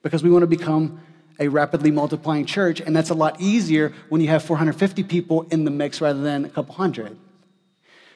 Because 0.01 0.21
we 0.21 0.29
want 0.29 0.43
to 0.43 0.47
become 0.47 0.99
a 1.39 1.47
rapidly 1.47 1.91
multiplying 1.91 2.45
church, 2.45 2.81
and 2.81 2.93
that's 2.93 3.09
a 3.09 3.15
lot 3.15 3.39
easier 3.39 3.93
when 4.09 4.19
you 4.19 4.27
have 4.27 4.43
450 4.43 5.03
people 5.03 5.43
in 5.43 5.63
the 5.63 5.71
mix 5.71 6.01
rather 6.01 6.21
than 6.21 6.43
a 6.43 6.49
couple 6.49 6.75
hundred. 6.75 7.17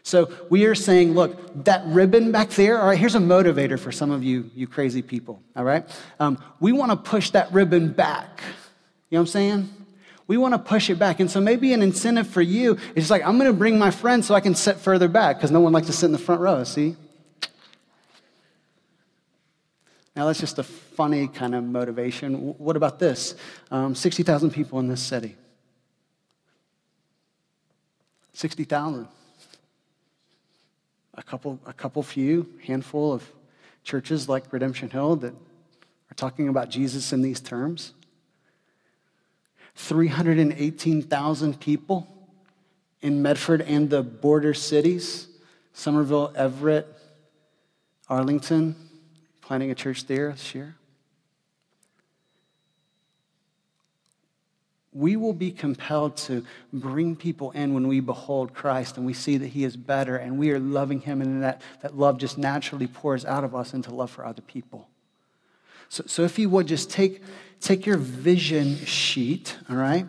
So 0.03 0.33
we 0.49 0.65
are 0.65 0.75
saying, 0.75 1.13
look, 1.13 1.65
that 1.65 1.83
ribbon 1.85 2.31
back 2.31 2.49
there, 2.51 2.79
all 2.79 2.87
right, 2.87 2.97
here's 2.97 3.15
a 3.15 3.19
motivator 3.19 3.77
for 3.79 3.91
some 3.91 4.11
of 4.11 4.23
you, 4.23 4.49
you 4.55 4.67
crazy 4.67 5.01
people, 5.01 5.41
all 5.55 5.63
right? 5.63 5.85
Um, 6.19 6.41
we 6.59 6.71
want 6.71 6.91
to 6.91 6.97
push 6.97 7.31
that 7.31 7.51
ribbon 7.51 7.91
back. 7.91 8.41
You 9.09 9.17
know 9.17 9.21
what 9.21 9.21
I'm 9.21 9.27
saying? 9.27 9.69
We 10.27 10.37
want 10.37 10.53
to 10.53 10.59
push 10.59 10.89
it 10.89 10.99
back. 10.99 11.19
And 11.19 11.29
so 11.29 11.41
maybe 11.41 11.73
an 11.73 11.81
incentive 11.81 12.27
for 12.27 12.41
you 12.41 12.77
is 12.95 13.09
like, 13.09 13.23
I'm 13.23 13.37
going 13.37 13.51
to 13.51 13.57
bring 13.57 13.79
my 13.79 13.91
friends 13.91 14.27
so 14.27 14.35
I 14.35 14.39
can 14.39 14.55
sit 14.55 14.77
further 14.77 15.07
back 15.07 15.37
because 15.37 15.51
no 15.51 15.59
one 15.59 15.73
likes 15.73 15.87
to 15.87 15.93
sit 15.93 16.05
in 16.05 16.11
the 16.11 16.19
front 16.19 16.41
row, 16.41 16.63
see? 16.63 16.95
Now, 20.15 20.25
that's 20.25 20.39
just 20.39 20.59
a 20.59 20.63
funny 20.63 21.27
kind 21.27 21.55
of 21.55 21.63
motivation. 21.63 22.55
What 22.57 22.75
about 22.75 22.99
this? 22.99 23.35
Um, 23.71 23.95
60,000 23.95 24.51
people 24.51 24.79
in 24.79 24.87
this 24.87 25.01
city. 25.01 25.35
60,000 28.33 29.05
a 29.05 29.18
couple, 31.29 31.59
a 31.65 31.73
couple 31.73 32.01
few, 32.01 32.49
handful 32.65 33.13
of 33.13 33.23
churches 33.83 34.27
like 34.27 34.51
Redemption 34.51 34.89
Hill 34.89 35.15
that 35.17 35.33
are 35.33 36.15
talking 36.15 36.49
about 36.49 36.69
Jesus 36.69 37.13
in 37.13 37.21
these 37.21 37.39
terms. 37.39 37.93
318,000 39.75 41.59
people 41.59 42.07
in 43.01 43.21
Medford 43.21 43.61
and 43.61 43.89
the 43.89 44.01
border 44.01 44.53
cities 44.53 45.27
Somerville, 45.71 46.33
Everett, 46.35 46.87
Arlington, 48.09 48.75
planning 49.39 49.71
a 49.71 49.75
church 49.75 50.07
there 50.07 50.31
this 50.31 50.53
year. 50.53 50.75
We 54.99 55.15
will 55.15 55.33
be 55.33 55.49
compelled 55.49 56.17
to 56.17 56.45
bring 56.73 57.15
people 57.15 57.51
in 57.51 57.73
when 57.73 57.87
we 57.87 58.01
behold 58.01 58.53
Christ 58.53 58.97
and 58.97 59.05
we 59.05 59.13
see 59.13 59.37
that 59.37 59.47
He 59.47 59.63
is 59.63 59.77
better 59.77 60.17
and 60.17 60.37
we 60.37 60.51
are 60.51 60.59
loving 60.59 60.99
Him, 60.99 61.21
and 61.21 61.41
that, 61.41 61.61
that 61.81 61.97
love 61.97 62.17
just 62.17 62.37
naturally 62.37 62.85
pours 62.85 63.23
out 63.23 63.45
of 63.45 63.55
us 63.55 63.73
into 63.73 63.95
love 63.95 64.11
for 64.11 64.25
other 64.25 64.41
people. 64.41 64.89
So, 65.87 66.03
so 66.05 66.23
if 66.23 66.37
you 66.37 66.49
would 66.49 66.67
just 66.67 66.91
take, 66.91 67.23
take 67.61 67.85
your 67.85 67.97
vision 67.97 68.75
sheet, 68.75 69.57
all 69.69 69.77
right? 69.77 70.05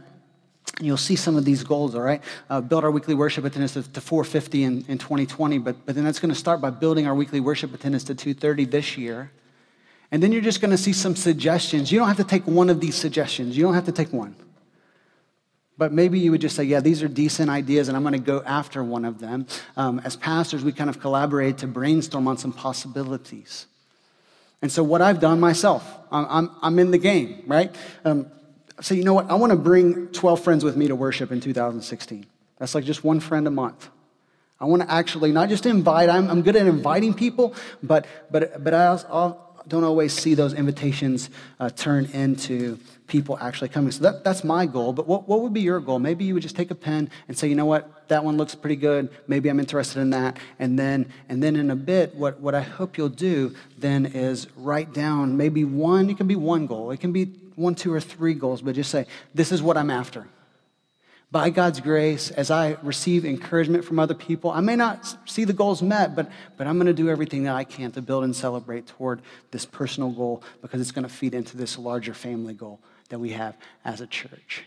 And 0.77 0.87
you'll 0.87 0.97
see 0.97 1.17
some 1.17 1.37
of 1.37 1.45
these 1.45 1.63
goals, 1.63 1.95
all 1.95 2.03
right? 2.03 2.23
Uh, 2.51 2.61
build 2.61 2.83
our 2.83 2.91
weekly 2.91 3.15
worship 3.15 3.45
attendance 3.45 3.75
to, 3.75 3.83
to 3.93 4.01
450 4.01 4.65
in, 4.65 4.85
in 4.89 4.99
2020, 4.99 5.59
but, 5.59 5.87
but 5.87 5.95
then 5.95 6.03
that's 6.03 6.19
going 6.19 6.35
to 6.35 6.39
start 6.39 6.61
by 6.61 6.71
building 6.71 7.07
our 7.07 7.15
weekly 7.15 7.39
worship 7.39 7.73
attendance 7.73 8.03
to 8.05 8.15
230 8.17 8.65
this 8.65 8.99
year. 8.99 9.31
And 10.11 10.21
then 10.21 10.33
you're 10.33 10.43
just 10.43 10.61
going 10.61 10.73
to 10.73 10.79
see 10.79 10.93
some 10.93 11.15
suggestions. 11.15 11.93
You 11.93 12.01
don't 12.01 12.09
have 12.09 12.17
to 12.17 12.25
take 12.25 12.45
one 12.45 12.69
of 12.69 12.81
these 12.81 12.97
suggestions, 12.97 13.57
you 13.57 13.63
don't 13.63 13.75
have 13.75 13.87
to 13.87 13.93
take 13.93 14.13
one. 14.13 14.35
But 15.81 15.95
maybe 15.95 16.21
you 16.21 16.31
would 16.31 16.43
just 16.43 16.57
say, 16.57 16.65
yeah, 16.65 16.81
these 16.81 17.03
are 17.03 17.09
decent 17.09 17.49
ideas, 17.49 17.89
and 17.89 17.97
I'm 17.97 18.03
going 18.03 18.13
to 18.13 18.19
go 18.19 18.43
after 18.45 18.85
one 18.85 19.07
of 19.07 19.19
them. 19.19 19.47
Um, 19.79 19.99
as 20.05 20.15
pastors, 20.15 20.63
we 20.63 20.73
kind 20.73 20.91
of 20.91 21.01
collaborate 21.01 21.57
to 21.59 21.67
brainstorm 21.67 22.29
on 22.29 22.37
some 22.37 22.53
possibilities. 22.53 23.65
And 24.61 24.71
so, 24.71 24.83
what 24.83 25.01
I've 25.01 25.21
done 25.21 25.41
myself, 25.41 25.83
I'm, 26.13 26.27
I'm, 26.29 26.51
I'm 26.61 26.79
in 26.79 26.91
the 26.91 26.99
game, 26.99 27.45
right? 27.47 27.75
Um, 28.05 28.27
so, 28.83 28.95
you 28.95 29.05
know 29.05 29.15
what? 29.15 29.31
I 29.31 29.37
want 29.37 29.53
to 29.53 29.57
bring 29.57 30.09
12 30.09 30.45
friends 30.45 30.65
with 30.65 30.77
me 30.77 30.87
to 30.89 30.95
worship 30.95 31.33
in 31.33 31.41
2016. 31.41 32.27
That's 32.59 32.75
like 32.75 32.85
just 32.85 33.03
one 33.03 33.19
friend 33.19 33.47
a 33.47 33.51
month. 33.51 33.89
I 34.61 34.67
want 34.67 34.83
to 34.83 34.93
actually 34.93 35.33
not 35.33 35.49
just 35.49 35.65
invite, 35.65 36.11
I'm, 36.11 36.29
I'm 36.29 36.43
good 36.43 36.57
at 36.57 36.67
inviting 36.67 37.15
people, 37.15 37.55
but, 37.83 38.05
but, 38.31 38.63
but 38.63 38.75
I 38.75 38.89
also, 38.89 39.41
don't 39.67 39.85
always 39.85 40.13
see 40.13 40.35
those 40.35 40.53
invitations 40.53 41.31
uh, 41.59 41.71
turn 41.71 42.07
into 42.07 42.79
people 43.11 43.37
actually 43.41 43.69
coming. 43.69 43.91
So 43.91 44.05
that, 44.05 44.23
that's 44.23 44.45
my 44.45 44.67
goal. 44.67 44.93
But 44.93 45.09
what, 45.09 45.29
what 45.29 45.41
would 45.41 45.53
be 45.53 45.61
your 45.61 45.81
goal? 45.81 45.99
Maybe 45.99 46.25
you 46.25 46.33
would 46.35 46.45
just 46.45 46.55
take 46.55 46.71
a 46.71 46.77
pen 46.77 47.11
and 47.27 47.37
say, 47.37 47.49
you 47.49 47.57
know 47.57 47.67
what, 47.67 48.09
that 48.09 48.25
one 48.25 48.37
looks 48.37 48.55
pretty 48.55 48.77
good. 48.77 49.11
Maybe 49.27 49.49
I'm 49.49 49.59
interested 49.59 50.01
in 50.01 50.11
that. 50.11 50.39
And 50.61 50.79
then, 50.79 51.13
and 51.29 51.43
then 51.43 51.57
in 51.57 51.73
a 51.73 51.77
bit, 51.77 52.15
what, 52.15 52.39
what 52.41 52.55
I 52.55 52.63
hope 52.63 52.97
you'll 52.97 53.09
do 53.09 53.55
then 53.77 54.07
is 54.07 54.47
write 54.57 54.95
down 54.95 55.37
maybe 55.37 55.65
one, 55.65 56.09
it 56.09 56.17
can 56.17 56.29
be 56.29 56.37
one 56.37 56.67
goal, 56.67 56.93
it 56.93 57.01
can 57.01 57.13
be 57.13 57.25
one, 57.57 57.75
two, 57.75 57.93
or 57.93 58.01
three 58.01 58.33
goals, 58.33 58.63
but 58.63 58.77
just 58.77 58.91
say, 58.91 59.07
this 59.35 59.53
is 59.53 59.61
what 59.61 59.77
I'm 59.77 59.91
after 59.91 60.27
by 61.33 61.51
God's 61.51 61.81
grace, 61.81 62.31
as 62.33 62.51
I 62.51 62.77
receive 62.83 63.25
encouragement 63.25 63.85
from 63.85 64.01
other 64.01 64.15
people, 64.15 64.51
I 64.51 64.61
may 64.61 64.75
not 64.75 65.17
see 65.27 65.45
the 65.45 65.53
goals 65.53 65.81
met, 65.81 66.17
but, 66.17 66.29
but 66.57 66.67
I'm 66.67 66.77
going 66.77 66.89
to 66.89 66.93
do 66.93 67.09
everything 67.09 67.45
that 67.45 67.55
I 67.55 67.63
can 67.63 67.93
to 67.93 68.03
build 68.03 68.25
and 68.25 68.35
celebrate 68.35 68.89
toward 68.89 69.23
this 69.53 69.65
personal 69.65 70.11
goal 70.11 70.43
because 70.61 70.81
it's 70.81 70.91
going 70.91 71.07
to 71.07 71.13
feed 71.13 71.35
into 71.35 71.57
this 71.57 71.79
larger 71.79 72.15
family 72.15 72.55
goal 72.55 72.81
that 73.11 73.19
we 73.19 73.31
have 73.31 73.57
as 73.85 74.01
a 74.01 74.07
church. 74.07 74.65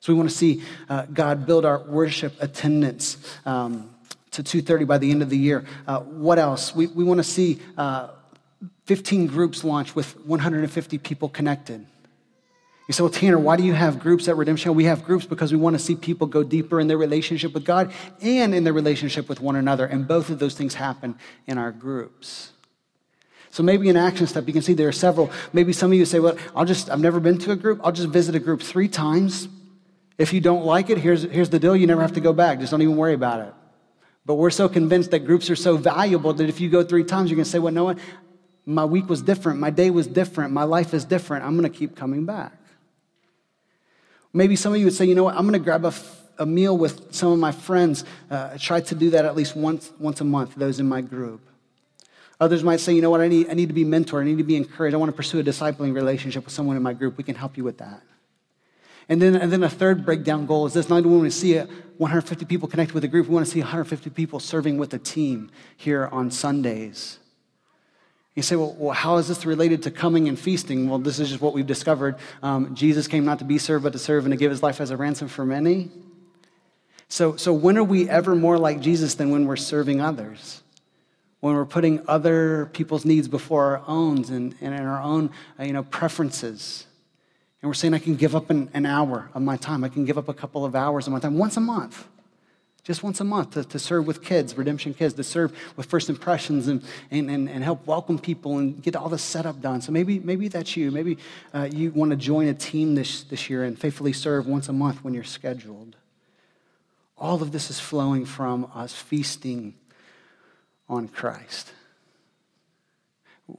So 0.00 0.12
we 0.12 0.16
want 0.18 0.30
to 0.30 0.36
see 0.36 0.62
uh, 0.88 1.06
God 1.06 1.46
build 1.46 1.64
our 1.64 1.82
worship 1.82 2.34
attendance 2.40 3.16
um, 3.44 3.90
to 4.30 4.42
230 4.42 4.84
by 4.84 4.98
the 4.98 5.10
end 5.10 5.22
of 5.22 5.30
the 5.30 5.36
year. 5.36 5.64
Uh, 5.86 6.00
what 6.00 6.38
else? 6.38 6.74
We, 6.74 6.86
we 6.86 7.04
want 7.04 7.18
to 7.18 7.24
see 7.24 7.58
uh, 7.76 8.08
15 8.86 9.26
groups 9.26 9.64
launch 9.64 9.94
with 9.94 10.18
150 10.26 10.98
people 10.98 11.28
connected. 11.28 11.86
You 12.88 12.92
say, 12.92 13.02
well, 13.04 13.12
Tanner, 13.12 13.38
why 13.38 13.56
do 13.56 13.62
you 13.62 13.72
have 13.72 14.00
groups 14.00 14.26
at 14.26 14.36
Redemption? 14.36 14.74
We 14.74 14.84
have 14.84 15.04
groups 15.04 15.24
because 15.24 15.52
we 15.52 15.58
want 15.58 15.74
to 15.74 15.78
see 15.78 15.94
people 15.94 16.26
go 16.26 16.42
deeper 16.42 16.80
in 16.80 16.88
their 16.88 16.98
relationship 16.98 17.54
with 17.54 17.64
God 17.64 17.92
and 18.20 18.52
in 18.52 18.64
their 18.64 18.72
relationship 18.72 19.28
with 19.28 19.40
one 19.40 19.54
another. 19.54 19.86
And 19.86 20.08
both 20.08 20.28
of 20.28 20.40
those 20.40 20.54
things 20.54 20.74
happen 20.74 21.16
in 21.46 21.56
our 21.56 21.70
groups. 21.70 22.50
So 23.50 23.64
maybe 23.64 23.90
an 23.90 23.96
action 23.96 24.26
step, 24.28 24.46
you 24.46 24.52
can 24.52 24.62
see 24.62 24.74
there 24.74 24.88
are 24.88 24.92
several. 24.92 25.30
Maybe 25.52 25.72
some 25.72 25.90
of 25.90 25.98
you 25.98 26.04
say, 26.04 26.20
well, 26.20 26.36
I'll 26.54 26.64
just, 26.64 26.88
I've 26.88 27.00
never 27.00 27.18
been 27.18 27.36
to 27.38 27.50
a 27.50 27.56
group. 27.56 27.80
I'll 27.82 27.92
just 27.92 28.08
visit 28.08 28.34
a 28.36 28.38
group 28.38 28.62
three 28.62 28.88
times. 28.88 29.48
If 30.18 30.32
you 30.32 30.40
don't 30.40 30.64
like 30.64 30.88
it, 30.88 30.98
here's, 30.98 31.22
here's 31.22 31.50
the 31.50 31.58
deal. 31.58 31.74
You 31.74 31.86
never 31.88 32.02
have 32.02 32.12
to 32.12 32.20
go 32.20 32.32
back. 32.32 32.60
Just 32.60 32.70
don't 32.70 32.82
even 32.82 32.96
worry 32.96 33.14
about 33.14 33.40
it. 33.40 33.52
But 34.24 34.34
we're 34.34 34.50
so 34.50 34.68
convinced 34.68 35.10
that 35.10 35.20
groups 35.20 35.50
are 35.50 35.56
so 35.56 35.76
valuable 35.76 36.32
that 36.34 36.48
if 36.48 36.60
you 36.60 36.68
go 36.68 36.84
three 36.84 37.02
times, 37.02 37.30
you're 37.30 37.36
going 37.36 37.44
to 37.44 37.50
say, 37.50 37.58
well, 37.58 37.72
no, 37.72 37.84
one, 37.84 37.98
my 38.66 38.84
week 38.84 39.08
was 39.08 39.22
different. 39.22 39.58
My 39.58 39.70
day 39.70 39.90
was 39.90 40.06
different. 40.06 40.52
My 40.52 40.64
life 40.64 40.94
is 40.94 41.04
different. 41.04 41.44
I'm 41.44 41.58
going 41.58 41.70
to 41.70 41.76
keep 41.76 41.96
coming 41.96 42.26
back. 42.26 42.52
Maybe 44.32 44.54
some 44.54 44.72
of 44.72 44.78
you 44.78 44.84
would 44.86 44.94
say, 44.94 45.06
you 45.06 45.16
know 45.16 45.24
what, 45.24 45.34
I'm 45.34 45.42
going 45.42 45.54
to 45.54 45.58
grab 45.58 45.84
a, 45.84 45.92
a 46.38 46.46
meal 46.46 46.78
with 46.78 47.12
some 47.12 47.32
of 47.32 47.40
my 47.40 47.50
friends. 47.50 48.04
Uh, 48.30 48.50
I 48.52 48.58
try 48.58 48.80
to 48.80 48.94
do 48.94 49.10
that 49.10 49.24
at 49.24 49.34
least 49.34 49.56
once, 49.56 49.90
once 49.98 50.20
a 50.20 50.24
month, 50.24 50.54
those 50.54 50.78
in 50.78 50.88
my 50.88 51.00
group. 51.00 51.40
Others 52.40 52.64
might 52.64 52.80
say, 52.80 52.94
you 52.94 53.02
know 53.02 53.10
what, 53.10 53.20
I 53.20 53.28
need, 53.28 53.50
I 53.50 53.52
need 53.52 53.68
to 53.68 53.74
be 53.74 53.84
mentored. 53.84 54.22
I 54.22 54.24
need 54.24 54.38
to 54.38 54.44
be 54.44 54.56
encouraged. 54.56 54.94
I 54.94 54.96
want 54.98 55.10
to 55.10 55.16
pursue 55.16 55.40
a 55.40 55.42
discipling 55.42 55.94
relationship 55.94 56.44
with 56.44 56.54
someone 56.54 56.76
in 56.76 56.82
my 56.82 56.94
group. 56.94 57.18
We 57.18 57.24
can 57.24 57.34
help 57.34 57.56
you 57.56 57.64
with 57.64 57.78
that. 57.78 58.02
And 59.10 59.20
then, 59.20 59.34
and 59.34 59.52
then 59.52 59.62
a 59.62 59.68
third 59.68 60.06
breakdown 60.06 60.46
goal 60.46 60.66
is 60.66 60.72
this 60.72 60.88
not 60.88 61.04
only 61.04 61.10
want 61.10 61.24
to 61.24 61.36
see 61.36 61.58
150 61.58 62.44
people 62.46 62.68
connect 62.68 62.94
with 62.94 63.04
a 63.04 63.08
group, 63.08 63.28
we 63.28 63.34
want 63.34 63.44
to 63.44 63.50
see 63.50 63.60
150 63.60 64.08
people 64.10 64.40
serving 64.40 64.78
with 64.78 64.94
a 64.94 64.98
team 64.98 65.50
here 65.76 66.06
on 66.12 66.30
Sundays. 66.30 67.18
You 68.36 68.42
say, 68.42 68.56
well, 68.56 68.74
well, 68.78 68.94
how 68.94 69.16
is 69.16 69.26
this 69.26 69.44
related 69.44 69.82
to 69.82 69.90
coming 69.90 70.28
and 70.28 70.38
feasting? 70.38 70.88
Well, 70.88 71.00
this 71.00 71.18
is 71.18 71.28
just 71.28 71.42
what 71.42 71.52
we've 71.52 71.66
discovered. 71.66 72.16
Um, 72.42 72.74
Jesus 72.74 73.08
came 73.08 73.24
not 73.24 73.40
to 73.40 73.44
be 73.44 73.58
served, 73.58 73.82
but 73.82 73.92
to 73.92 73.98
serve 73.98 74.24
and 74.24 74.32
to 74.32 74.36
give 74.36 74.50
his 74.50 74.62
life 74.62 74.80
as 74.80 74.90
a 74.90 74.96
ransom 74.96 75.28
for 75.28 75.44
many. 75.44 75.90
So, 77.08 77.34
so 77.34 77.52
when 77.52 77.76
are 77.76 77.84
we 77.84 78.08
ever 78.08 78.36
more 78.36 78.56
like 78.56 78.80
Jesus 78.80 79.14
than 79.14 79.30
when 79.30 79.46
we're 79.46 79.56
serving 79.56 80.00
others? 80.00 80.62
When 81.40 81.54
we're 81.54 81.64
putting 81.64 82.06
other 82.06 82.66
people's 82.72 83.04
needs 83.04 83.26
before 83.26 83.76
our 83.76 83.82
own 83.86 84.24
and, 84.30 84.54
and 84.60 84.74
our 84.74 85.00
own 85.00 85.30
uh, 85.58 85.64
you 85.64 85.72
know, 85.72 85.82
preferences. 85.82 86.86
And 87.62 87.68
we're 87.68 87.74
saying, 87.74 87.94
I 87.94 87.98
can 87.98 88.16
give 88.16 88.36
up 88.36 88.50
an, 88.50 88.70
an 88.74 88.86
hour 88.86 89.30
of 89.34 89.42
my 89.42 89.56
time. 89.56 89.82
I 89.84 89.88
can 89.88 90.04
give 90.04 90.18
up 90.18 90.28
a 90.28 90.34
couple 90.34 90.64
of 90.64 90.74
hours 90.74 91.06
of 91.06 91.12
my 91.12 91.18
time 91.18 91.38
once 91.38 91.56
a 91.56 91.60
month 91.60 92.06
just 92.82 93.02
once 93.02 93.20
a 93.20 93.24
month 93.24 93.52
to, 93.52 93.64
to 93.64 93.78
serve 93.78 94.06
with 94.06 94.22
kids, 94.22 94.56
Redemption 94.56 94.94
Kids, 94.94 95.14
to 95.14 95.22
serve 95.22 95.56
with 95.76 95.86
First 95.86 96.08
Impressions 96.08 96.66
and, 96.66 96.82
and, 97.10 97.30
and, 97.30 97.48
and 97.48 97.62
help 97.62 97.86
welcome 97.86 98.18
people 98.18 98.58
and 98.58 98.82
get 98.82 98.96
all 98.96 99.08
the 99.08 99.18
setup 99.18 99.60
done. 99.60 99.80
So 99.80 99.92
maybe, 99.92 100.18
maybe 100.18 100.48
that's 100.48 100.76
you. 100.76 100.90
Maybe 100.90 101.18
uh, 101.52 101.68
you 101.70 101.90
want 101.92 102.10
to 102.10 102.16
join 102.16 102.48
a 102.48 102.54
team 102.54 102.94
this, 102.94 103.22
this 103.24 103.50
year 103.50 103.64
and 103.64 103.78
faithfully 103.78 104.12
serve 104.12 104.46
once 104.46 104.68
a 104.68 104.72
month 104.72 105.04
when 105.04 105.14
you're 105.14 105.24
scheduled. 105.24 105.96
All 107.18 107.42
of 107.42 107.52
this 107.52 107.70
is 107.70 107.78
flowing 107.78 108.24
from 108.24 108.70
us 108.74 108.94
feasting 108.94 109.74
on 110.90 111.08
Christ. 111.08 111.72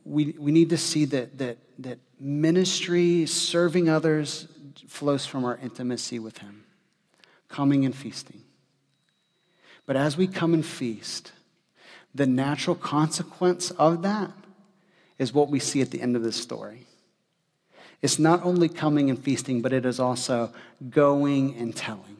We, 0.03 0.35
we 0.37 0.51
need 0.51 0.69
to 0.69 0.77
see 0.77 1.05
that, 1.05 1.37
that, 1.39 1.57
that 1.79 1.99
ministry, 2.19 3.25
serving 3.25 3.89
others, 3.89 4.47
flows 4.87 5.25
from 5.25 5.45
our 5.45 5.57
intimacy 5.57 6.19
with 6.19 6.37
Him, 6.37 6.65
coming 7.49 7.85
and 7.85 7.95
feasting. 7.95 8.41
But 9.85 9.95
as 9.95 10.17
we 10.17 10.27
come 10.27 10.53
and 10.53 10.65
feast, 10.65 11.31
the 12.13 12.27
natural 12.27 12.75
consequence 12.75 13.71
of 13.71 14.03
that 14.03 14.31
is 15.17 15.33
what 15.33 15.49
we 15.49 15.59
see 15.59 15.81
at 15.81 15.91
the 15.91 16.01
end 16.01 16.15
of 16.15 16.23
this 16.23 16.35
story. 16.35 16.85
It's 18.01 18.19
not 18.19 18.43
only 18.43 18.67
coming 18.67 19.09
and 19.09 19.21
feasting, 19.21 19.61
but 19.61 19.73
it 19.73 19.85
is 19.85 19.99
also 19.99 20.51
going 20.89 21.55
and 21.55 21.75
telling. 21.75 22.17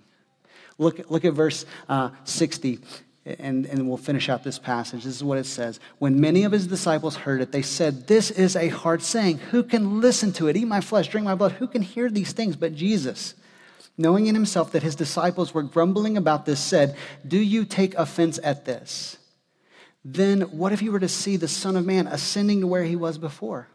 Look, 0.78 1.09
look 1.09 1.26
at 1.26 1.34
verse 1.34 1.66
uh, 1.89 2.12
60, 2.24 2.80
and, 3.26 3.67
and 3.67 3.88
we'll 3.88 3.97
finish 3.97 4.30
out 4.30 4.43
this 4.43 4.57
passage. 4.57 5.03
This 5.03 5.15
is 5.15 5.24
what 5.24 5.38
it 5.38 5.45
says. 5.45 5.80
When 5.99 6.19
many 6.19 6.43
of 6.43 6.51
his 6.51 6.65
disciples 6.65 7.15
heard 7.15 7.41
it, 7.41 7.51
they 7.51 7.61
said, 7.61 8.07
This 8.07 8.32
is 8.32 8.55
a 8.55 8.69
hard 8.69 9.03
saying. 9.03 9.38
Who 9.51 9.63
can 9.63 10.01
listen 10.01 10.34
to 10.34 10.47
it? 10.47 10.57
Eat 10.57 10.67
my 10.67 10.82
flesh, 10.82 11.07
drink 11.07 11.26
my 11.26 11.36
blood. 11.36 11.53
Who 11.53 11.67
can 11.67 11.84
hear 11.84 12.09
these 12.09 12.34
things 12.34 12.55
but 12.55 12.74
Jesus? 12.74 13.36
Knowing 13.97 14.26
in 14.26 14.34
himself 14.36 14.72
that 14.72 14.84
his 14.84 14.95
disciples 14.95 15.53
were 15.53 15.61
grumbling 15.61 16.17
about 16.17 16.45
this, 16.45 16.59
said, 16.59 16.95
Do 17.28 17.38
you 17.38 17.65
take 17.65 17.93
offense 17.95 18.39
at 18.43 18.65
this? 18.65 19.17
Then 20.03 20.41
what 20.41 20.74
if 20.74 20.82
you 20.82 20.91
were 20.91 20.99
to 20.99 21.07
see 21.07 21.38
the 21.38 21.47
Son 21.47 21.76
of 21.76 21.86
Man 21.86 22.07
ascending 22.07 22.61
to 22.61 22.67
where 22.67 22.84
he 22.84 22.95
was 22.95 23.19
before? 23.19 23.67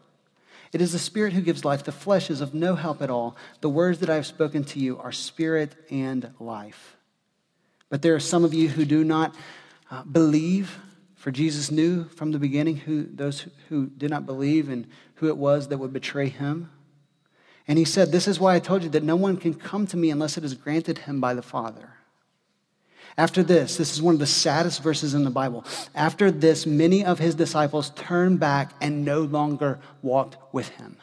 It 0.73 0.81
is 0.81 0.91
the 0.91 0.99
Spirit 0.99 1.31
who 1.31 1.41
gives 1.41 1.63
life. 1.63 1.85
The 1.85 1.93
flesh 1.93 2.29
is 2.29 2.41
of 2.41 2.53
no 2.53 2.75
help 2.75 3.01
at 3.01 3.09
all. 3.09 3.37
The 3.61 3.69
words 3.69 3.99
that 3.99 4.09
I 4.09 4.15
have 4.15 4.25
spoken 4.25 4.65
to 4.65 4.79
you 4.79 4.97
are 4.99 5.13
spirit 5.13 5.73
and 5.89 6.31
life. 6.39 6.96
But 7.89 8.01
there 8.01 8.15
are 8.15 8.19
some 8.19 8.43
of 8.43 8.53
you 8.53 8.69
who 8.69 8.85
do 8.85 9.03
not 9.03 9.35
uh, 9.89 10.03
believe, 10.03 10.79
for 11.15 11.31
Jesus 11.31 11.71
knew 11.71 12.05
from 12.09 12.31
the 12.31 12.39
beginning 12.39 12.77
who 12.77 13.03
those 13.03 13.47
who 13.69 13.87
did 13.87 14.09
not 14.09 14.25
believe 14.25 14.69
and 14.69 14.87
who 15.15 15.27
it 15.27 15.37
was 15.37 15.69
that 15.69 15.77
would 15.77 15.93
betray 15.93 16.29
him. 16.29 16.69
And 17.67 17.77
he 17.77 17.85
said, 17.85 18.11
This 18.11 18.27
is 18.27 18.39
why 18.39 18.55
I 18.55 18.59
told 18.59 18.83
you 18.83 18.89
that 18.89 19.03
no 19.03 19.15
one 19.15 19.37
can 19.37 19.53
come 19.53 19.87
to 19.87 19.97
me 19.97 20.09
unless 20.09 20.37
it 20.37 20.43
is 20.43 20.53
granted 20.53 20.99
him 20.99 21.19
by 21.21 21.33
the 21.33 21.41
Father. 21.41 21.93
After 23.17 23.41
this, 23.41 23.77
this 23.77 23.93
is 23.93 24.01
one 24.01 24.13
of 24.13 24.19
the 24.19 24.27
saddest 24.27 24.83
verses 24.83 25.15
in 25.15 25.23
the 25.23 25.31
Bible. 25.31 25.65
After 25.95 26.29
this, 26.29 26.67
many 26.67 27.03
of 27.03 27.17
his 27.17 27.33
disciples 27.33 27.89
turned 27.91 28.39
back 28.39 28.73
and 28.79 29.03
no 29.03 29.21
longer 29.21 29.79
walked 30.03 30.37
with 30.53 30.69
him. 30.69 30.97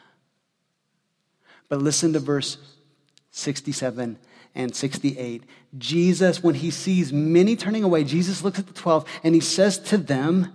But 1.69 1.83
listen 1.83 2.13
to 2.13 2.21
verse 2.21 2.59
67 3.33 4.17
and 4.55 4.75
68. 4.75 5.43
Jesus, 5.77 6.43
when 6.43 6.55
he 6.55 6.71
sees 6.71 7.13
many 7.13 7.57
turning 7.57 7.85
away, 7.85 8.05
Jesus 8.05 8.43
looks 8.43 8.59
at 8.59 8.67
the 8.67 8.73
12 8.73 9.09
and 9.23 9.35
he 9.35 9.41
says 9.41 9.79
to 9.79 9.97
them, 9.97 10.53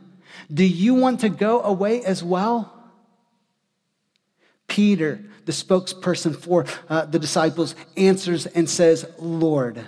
Do 0.52 0.66
you 0.66 0.96
want 0.96 1.20
to 1.22 1.30
go 1.30 1.62
away 1.62 2.04
as 2.04 2.24
well? 2.24 2.74
Peter, 4.68 5.20
the 5.46 5.52
spokesperson 5.52 6.36
for 6.36 6.66
uh, 6.88 7.06
the 7.06 7.20
disciples, 7.20 7.76
answers 7.98 8.46
and 8.46 8.70
says, 8.70 9.06
Lord, 9.18 9.84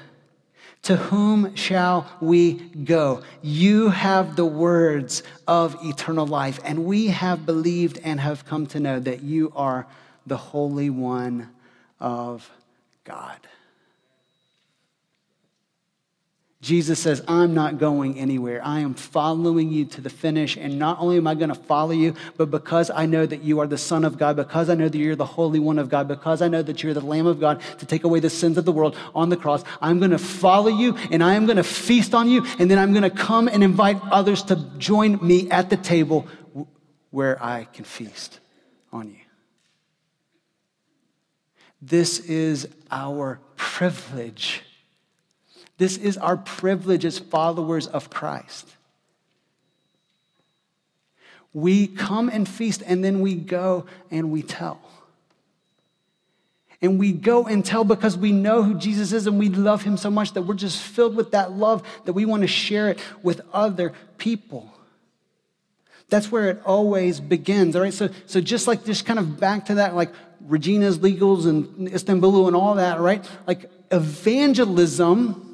to 0.83 0.95
whom 0.95 1.55
shall 1.55 2.11
we 2.19 2.53
go? 2.53 3.21
You 3.43 3.89
have 3.89 4.35
the 4.35 4.45
words 4.45 5.21
of 5.47 5.77
eternal 5.83 6.25
life, 6.25 6.59
and 6.65 6.85
we 6.85 7.07
have 7.07 7.45
believed 7.45 7.99
and 8.03 8.19
have 8.19 8.45
come 8.45 8.65
to 8.67 8.79
know 8.79 8.99
that 8.99 9.21
you 9.21 9.53
are 9.55 9.85
the 10.25 10.37
Holy 10.37 10.89
One 10.89 11.49
of 11.99 12.49
God. 13.03 13.37
Jesus 16.61 16.99
says, 16.99 17.23
I'm 17.27 17.55
not 17.55 17.79
going 17.79 18.19
anywhere. 18.19 18.61
I 18.63 18.81
am 18.81 18.93
following 18.93 19.71
you 19.71 19.85
to 19.85 20.01
the 20.01 20.11
finish. 20.11 20.57
And 20.57 20.77
not 20.77 20.99
only 20.99 21.17
am 21.17 21.25
I 21.25 21.33
going 21.33 21.49
to 21.49 21.55
follow 21.55 21.91
you, 21.91 22.13
but 22.37 22.51
because 22.51 22.91
I 22.91 23.07
know 23.07 23.25
that 23.25 23.41
you 23.41 23.59
are 23.61 23.67
the 23.67 23.79
Son 23.79 24.05
of 24.05 24.19
God, 24.19 24.35
because 24.35 24.69
I 24.69 24.75
know 24.75 24.87
that 24.87 24.97
you're 24.97 25.15
the 25.15 25.25
Holy 25.25 25.59
One 25.59 25.79
of 25.79 25.89
God, 25.89 26.07
because 26.07 26.39
I 26.39 26.47
know 26.47 26.61
that 26.61 26.83
you're 26.83 26.93
the 26.93 27.01
Lamb 27.01 27.25
of 27.25 27.39
God 27.39 27.61
to 27.79 27.87
take 27.87 28.03
away 28.03 28.19
the 28.19 28.29
sins 28.29 28.59
of 28.59 28.65
the 28.65 28.71
world 28.71 28.95
on 29.15 29.29
the 29.29 29.37
cross, 29.37 29.63
I'm 29.81 29.97
going 29.97 30.11
to 30.11 30.19
follow 30.19 30.69
you 30.69 30.95
and 31.09 31.23
I 31.23 31.33
am 31.33 31.47
going 31.47 31.57
to 31.57 31.63
feast 31.63 32.13
on 32.13 32.29
you. 32.29 32.45
And 32.59 32.69
then 32.69 32.77
I'm 32.77 32.91
going 32.93 33.03
to 33.03 33.09
come 33.09 33.47
and 33.47 33.63
invite 33.63 33.99
others 34.11 34.43
to 34.43 34.55
join 34.77 35.17
me 35.25 35.49
at 35.49 35.71
the 35.71 35.77
table 35.77 36.27
where 37.09 37.43
I 37.43 37.63
can 37.73 37.85
feast 37.85 38.39
on 38.93 39.09
you. 39.09 39.15
This 41.81 42.19
is 42.19 42.67
our 42.91 43.39
privilege 43.55 44.61
this 45.81 45.97
is 45.97 46.15
our 46.15 46.37
privilege 46.37 47.05
as 47.05 47.17
followers 47.17 47.87
of 47.87 48.11
Christ. 48.11 48.69
We 51.55 51.87
come 51.87 52.29
and 52.29 52.47
feast, 52.47 52.83
and 52.85 53.03
then 53.03 53.19
we 53.19 53.33
go 53.33 53.87
and 54.11 54.29
we 54.29 54.43
tell. 54.43 54.79
And 56.83 56.99
we 56.99 57.11
go 57.11 57.47
and 57.47 57.65
tell 57.65 57.83
because 57.83 58.15
we 58.15 58.31
know 58.31 58.61
who 58.61 58.75
Jesus 58.75 59.11
is 59.11 59.25
and 59.25 59.39
we 59.39 59.49
love 59.49 59.81
him 59.81 59.97
so 59.97 60.11
much 60.11 60.33
that 60.33 60.43
we're 60.43 60.53
just 60.53 60.79
filled 60.79 61.15
with 61.15 61.31
that 61.31 61.53
love 61.53 61.81
that 62.05 62.13
we 62.13 62.25
want 62.25 62.43
to 62.43 62.47
share 62.47 62.89
it 62.89 62.99
with 63.23 63.41
other 63.51 63.91
people. 64.19 64.71
That's 66.09 66.31
where 66.31 66.51
it 66.51 66.61
always 66.63 67.19
begins, 67.19 67.75
all 67.75 67.81
right? 67.81 67.91
So, 67.91 68.09
so 68.27 68.39
just 68.39 68.67
like, 68.67 68.85
just 68.85 69.07
kind 69.07 69.17
of 69.17 69.39
back 69.39 69.65
to 69.65 69.75
that, 69.75 69.95
like 69.95 70.11
Regina's 70.41 70.99
Legals 70.99 71.47
and 71.47 71.87
Istanbul'lu 71.87 72.45
and 72.45 72.55
all 72.55 72.75
that, 72.75 72.99
right? 72.99 73.27
Like 73.47 73.71
evangelism 73.89 75.47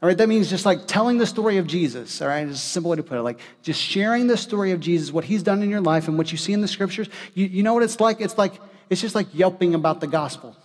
all 0.00 0.06
right, 0.06 0.16
that 0.16 0.28
means 0.28 0.48
just 0.48 0.64
like 0.64 0.86
telling 0.86 1.18
the 1.18 1.26
story 1.26 1.56
of 1.56 1.66
Jesus. 1.66 2.22
All 2.22 2.28
right, 2.28 2.46
it's 2.46 2.58
a 2.58 2.60
simple 2.60 2.92
way 2.92 2.96
to 2.96 3.02
put 3.02 3.18
it. 3.18 3.22
Like 3.22 3.40
just 3.62 3.82
sharing 3.82 4.28
the 4.28 4.36
story 4.36 4.70
of 4.70 4.78
Jesus, 4.78 5.10
what 5.10 5.24
he's 5.24 5.42
done 5.42 5.60
in 5.60 5.70
your 5.70 5.80
life 5.80 6.06
and 6.06 6.16
what 6.16 6.30
you 6.30 6.38
see 6.38 6.52
in 6.52 6.60
the 6.60 6.68
scriptures. 6.68 7.08
You, 7.34 7.46
you 7.46 7.62
know 7.64 7.74
what 7.74 7.82
it's 7.82 7.98
like? 7.98 8.20
It's 8.20 8.38
like, 8.38 8.60
it's 8.90 9.00
just 9.00 9.16
like 9.16 9.26
yelping 9.32 9.74
about 9.74 10.00
the 10.00 10.06
gospel. 10.06 10.56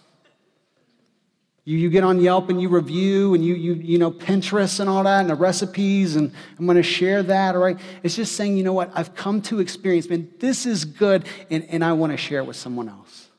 You, 1.65 1.77
you 1.77 1.89
get 1.89 2.03
on 2.03 2.19
Yelp 2.19 2.49
and 2.49 2.61
you 2.61 2.67
review 2.67 3.33
and 3.33 3.43
you, 3.43 3.55
you, 3.55 3.73
you 3.73 3.97
know, 3.97 4.11
Pinterest 4.11 4.79
and 4.81 4.89
all 4.89 5.03
that 5.03 5.21
and 5.21 5.29
the 5.29 5.35
recipes 5.35 6.15
and 6.15 6.31
I'm 6.59 6.65
going 6.65 6.75
to 6.75 6.83
share 6.83 7.23
that, 7.23 7.55
all 7.55 7.61
right? 7.61 7.79
It's 8.03 8.15
just 8.15 8.35
saying, 8.35 8.57
you 8.57 8.63
know 8.63 8.73
what? 8.73 8.91
I've 8.93 9.15
come 9.15 9.41
to 9.43 9.61
experience, 9.61 10.09
man, 10.09 10.29
this 10.39 10.65
is 10.65 10.83
good 10.83 11.25
and, 11.49 11.63
and 11.69 11.83
I 11.83 11.93
want 11.93 12.11
to 12.11 12.17
share 12.17 12.39
it 12.39 12.45
with 12.45 12.57
someone 12.57 12.89
else. 12.89 13.29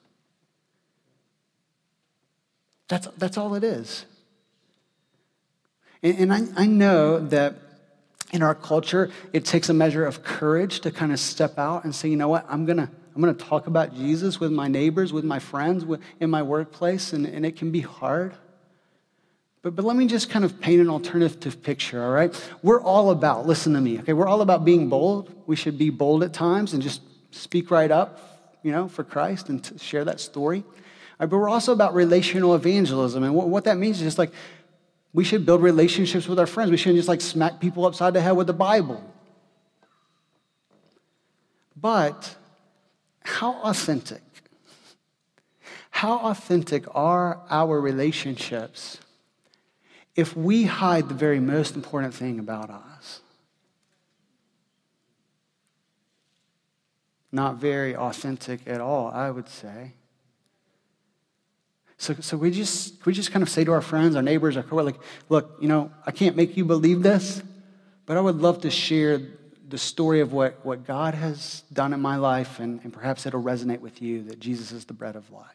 That's, 2.88 3.07
that's 3.18 3.36
all 3.36 3.55
it 3.55 3.62
is. 3.62 4.07
And, 6.05 6.31
and 6.31 6.33
I, 6.33 6.63
I 6.63 6.67
know 6.67 7.19
that 7.19 7.57
in 8.33 8.43
our 8.43 8.55
culture, 8.55 9.11
it 9.33 9.45
takes 9.45 9.69
a 9.69 9.75
measure 9.75 10.05
of 10.05 10.23
courage 10.23 10.81
to 10.81 10.93
kind 10.93 11.13
of 11.13 11.19
step 11.19 11.59
out 11.59 11.85
and 11.85 11.93
say, 11.93 12.09
you 12.09 12.17
know 12.17 12.29
what, 12.29 12.47
I'm 12.49 12.65
going 12.65 12.79
to 12.79 12.89
I'm 13.15 13.23
going 13.23 13.35
to 13.35 13.45
talk 13.45 13.69
about 13.69 13.95
Jesus 13.95 14.41
with 14.41 14.51
my 14.51 14.67
neighbors, 14.67 15.13
with 15.13 15.25
my 15.25 15.39
friends, 15.39 15.85
with, 15.85 16.01
in 16.19 16.31
my 16.31 16.43
workplace, 16.43 17.13
and, 17.13 17.27
and 17.27 17.47
it 17.47 17.55
can 17.55 17.71
be 17.71 17.81
hard. 17.81 18.35
But, 19.63 19.77
but 19.77 19.85
let 19.85 19.97
me 19.97 20.09
just 20.09 20.31
kind 20.31 20.45
of 20.45 20.61
paint 20.61 20.81
an 20.81 20.91
alternative 20.91 21.63
picture, 21.63 22.03
all 22.03 22.11
right? 22.11 22.35
We're 22.61 22.83
all 22.83 23.11
about, 23.11 23.47
listen 23.47 23.73
to 23.75 23.81
me, 23.81 24.01
okay? 24.01 24.15
We're 24.15 24.27
all 24.27 24.41
about 24.41 24.65
being 24.65 24.89
bold. 24.89 25.33
We 25.47 25.55
should 25.55 25.79
be 25.79 25.91
bold 25.91 26.25
at 26.25 26.33
times 26.33 26.73
and 26.73 26.83
just 26.83 27.03
speak 27.31 27.71
right 27.71 27.91
up, 27.91 28.59
you 28.65 28.73
know, 28.73 28.89
for 28.89 29.05
Christ 29.05 29.49
and 29.49 29.81
share 29.81 30.05
that 30.07 30.19
story. 30.19 30.65
Right, 31.21 31.31
but 31.31 31.39
we're 31.39 31.49
also 31.49 31.73
about 31.73 31.95
relational 31.95 32.57
evangelism. 32.57 33.23
And 33.23 33.33
what, 33.33 33.49
what 33.49 33.65
that 33.65 33.79
means 33.79 33.99
is 33.99 34.03
just 34.03 34.19
like 34.19 34.33
we 35.15 35.23
should 35.23 35.47
build 35.47 35.62
relationships 35.62 36.27
with 36.27 36.41
our 36.41 36.47
friends. 36.47 36.73
We 36.73 36.77
shouldn't 36.77 36.99
just 36.99 37.09
like 37.09 37.21
smack 37.21 37.61
people 37.61 37.87
upside 37.87 38.12
the 38.15 38.21
head 38.21 38.33
with 38.33 38.49
the 38.49 38.53
Bible. 38.53 39.03
But 41.81 42.37
how 43.23 43.62
authentic? 43.62 44.23
How 45.91 46.19
authentic 46.19 46.85
are 46.93 47.41
our 47.49 47.81
relationships 47.81 48.99
if 50.17 50.37
we 50.37 50.65
hide 50.65 51.09
the 51.09 51.15
very 51.15 51.39
most 51.39 51.77
important 51.77 52.12
thing 52.12 52.41
about 52.41 52.69
us? 52.71 53.21
Not 57.31 57.57
very 57.57 57.95
authentic 57.95 58.61
at 58.67 58.81
all, 58.81 59.12
I 59.12 59.31
would 59.31 59.49
say. 59.49 59.93
So, 61.99 62.14
so 62.14 62.36
we 62.36 62.51
just 62.51 63.05
we 63.07 63.12
just 63.12 63.32
kind 63.32 63.42
of 63.42 63.49
say 63.49 63.64
to 63.64 63.72
our 63.72 63.80
friends, 63.80 64.16
our 64.16 64.22
neighbors, 64.22 64.57
our 64.57 64.62
coworkers, 64.62 64.95
like, 64.95 65.03
look, 65.28 65.57
you 65.61 65.68
know, 65.68 65.90
I 66.07 66.11
can't 66.11 66.36
make 66.36 66.57
you 66.57 66.64
believe 66.64 67.03
this, 67.03 67.42
but 68.07 68.16
I 68.16 68.20
would 68.20 68.36
love 68.36 68.62
to 68.62 68.70
share 68.70 69.20
the 69.68 69.78
story 69.78 70.20
of 70.20 70.32
what, 70.32 70.64
what 70.64 70.86
God 70.86 71.14
has 71.14 71.62
done 71.72 71.92
in 71.92 72.01
my 72.01 72.16
life, 72.16 72.61
and, 72.61 72.80
and 72.84 72.92
perhaps 72.92 73.26
it'll 73.26 73.42
resonate 73.42 73.80
with 73.80 74.03
you 74.03 74.22
that 74.24 74.38
Jesus 74.38 74.72
is 74.72 74.84
the 74.84 74.92
bread 74.92 75.16
of 75.16 75.30
life. 75.30 75.47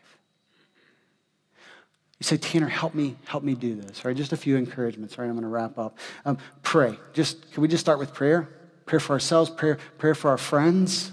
You 2.19 2.23
say, 2.23 2.37
Tanner, 2.37 2.67
help 2.67 2.95
me, 2.95 3.15
help 3.25 3.43
me 3.43 3.53
do 3.53 3.75
this. 3.75 4.03
All 4.03 4.09
right, 4.09 4.17
just 4.17 4.33
a 4.33 4.37
few 4.37 4.57
encouragements. 4.57 5.17
All 5.17 5.23
right, 5.23 5.29
I'm 5.29 5.35
going 5.35 5.43
to 5.43 5.49
wrap 5.49 5.77
up. 5.77 5.97
Um, 6.25 6.37
pray. 6.63 6.97
Just 7.13 7.51
can 7.53 7.61
we 7.61 7.67
just 7.67 7.81
start 7.81 7.99
with 7.99 8.13
prayer? 8.13 8.49
Prayer 8.85 8.99
for 8.99 9.13
ourselves, 9.13 9.49
prayer, 9.49 9.77
prayer 9.97 10.15
for 10.15 10.31
our 10.31 10.37
friends 10.37 11.11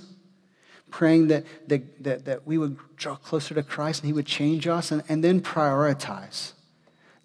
praying 0.90 1.28
that, 1.28 1.44
that, 1.68 2.04
that, 2.04 2.24
that, 2.24 2.46
we 2.46 2.56
would 2.56 2.78
draw 2.96 3.16
closer 3.16 3.54
to 3.54 3.62
Christ 3.62 4.02
and 4.02 4.08
He 4.08 4.12
would 4.12 4.26
change 4.26 4.66
us, 4.66 4.90
and, 4.90 5.02
and 5.08 5.22
then 5.22 5.40
prioritize. 5.40 6.52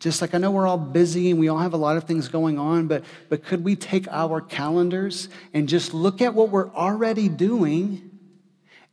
Just 0.01 0.19
like 0.19 0.33
I 0.33 0.39
know 0.39 0.49
we're 0.49 0.67
all 0.67 0.79
busy 0.79 1.29
and 1.29 1.39
we 1.39 1.47
all 1.47 1.59
have 1.59 1.73
a 1.73 1.77
lot 1.77 1.95
of 1.95 2.05
things 2.05 2.27
going 2.27 2.57
on, 2.57 2.87
but, 2.87 3.03
but 3.29 3.45
could 3.45 3.63
we 3.63 3.75
take 3.75 4.07
our 4.07 4.41
calendars 4.41 5.29
and 5.53 5.69
just 5.69 5.93
look 5.93 6.23
at 6.23 6.33
what 6.33 6.49
we're 6.49 6.71
already 6.71 7.29
doing 7.29 8.09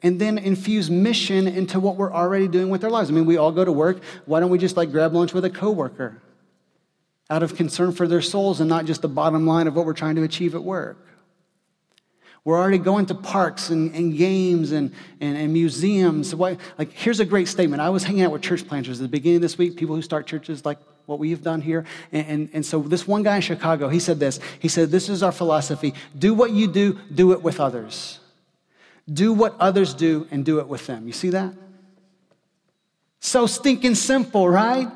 and 0.03 0.20
then 0.20 0.37
infuse 0.37 0.91
mission 0.91 1.49
into 1.49 1.81
what 1.81 1.97
we're 1.97 2.12
already 2.12 2.47
doing 2.47 2.68
with 2.68 2.85
our 2.85 2.91
lives? 2.91 3.09
I 3.09 3.14
mean, 3.14 3.24
we 3.24 3.39
all 3.39 3.53
go 3.53 3.64
to 3.64 3.72
work. 3.72 4.03
Why 4.26 4.39
don't 4.39 4.51
we 4.51 4.59
just 4.59 4.76
like 4.76 4.93
grab 4.93 5.14
lunch 5.14 5.33
with 5.33 5.47
a 5.47 5.51
coworker 5.51 6.20
out 7.31 7.43
of 7.43 7.57
concern 7.57 7.93
for 7.93 8.07
their 8.07 8.22
souls 8.22 8.61
and 8.61 8.68
not 8.68 8.85
just 8.85 9.01
the 9.01 9.09
bottom 9.09 9.47
line 9.47 9.66
of 9.66 9.74
what 9.74 9.87
we're 9.87 9.95
trying 9.95 10.16
to 10.16 10.24
achieve 10.24 10.55
at 10.55 10.62
work? 10.62 10.99
We're 12.49 12.57
already 12.59 12.78
going 12.78 13.05
to 13.05 13.14
parks 13.14 13.68
and, 13.68 13.94
and 13.94 14.16
games 14.16 14.72
and, 14.72 14.94
and, 15.20 15.36
and 15.36 15.53
museums. 15.53 16.32
Like, 16.32 16.59
here's 16.94 17.20
a 17.20 17.26
great 17.26 17.46
statement. 17.46 17.82
I 17.82 17.90
was 17.90 18.05
hanging 18.05 18.22
out 18.22 18.32
with 18.32 18.40
church 18.40 18.66
planters 18.66 18.99
at 19.01 19.03
the 19.03 19.09
beginning 19.09 19.36
of 19.36 19.42
this 19.42 19.59
week, 19.59 19.76
people 19.76 19.94
who 19.94 20.01
start 20.01 20.26
churches 20.26 20.64
like 20.64 20.78
what 21.05 21.18
we've 21.18 21.42
done 21.42 21.61
here. 21.61 21.84
And, 22.11 22.26
and, 22.26 22.51
and 22.55 22.64
so, 22.64 22.80
this 22.80 23.07
one 23.07 23.22
guy 23.22 23.36
in 23.36 23.42
Chicago, 23.42 23.90
he 23.90 24.01
said 24.01 24.18
this. 24.18 24.40
He 24.61 24.68
said, 24.68 24.90
This 24.90 25.11
is 25.11 25.22
our 25.22 25.30
philosophy 25.30 25.92
do 26.18 26.32
what 26.32 26.53
you 26.53 26.68
do, 26.68 26.99
do 27.14 27.32
it 27.32 27.42
with 27.42 27.61
others. 27.61 28.18
Do 29.12 29.34
what 29.34 29.55
others 29.61 29.92
do 29.92 30.26
and 30.30 30.42
do 30.42 30.59
it 30.59 30.68
with 30.68 30.86
them. 30.86 31.07
You 31.07 31.12
see 31.12 31.28
that? 31.28 31.53
So 33.20 33.46
stinking 33.46 33.96
simple, 33.96 34.49
right? 34.49 34.88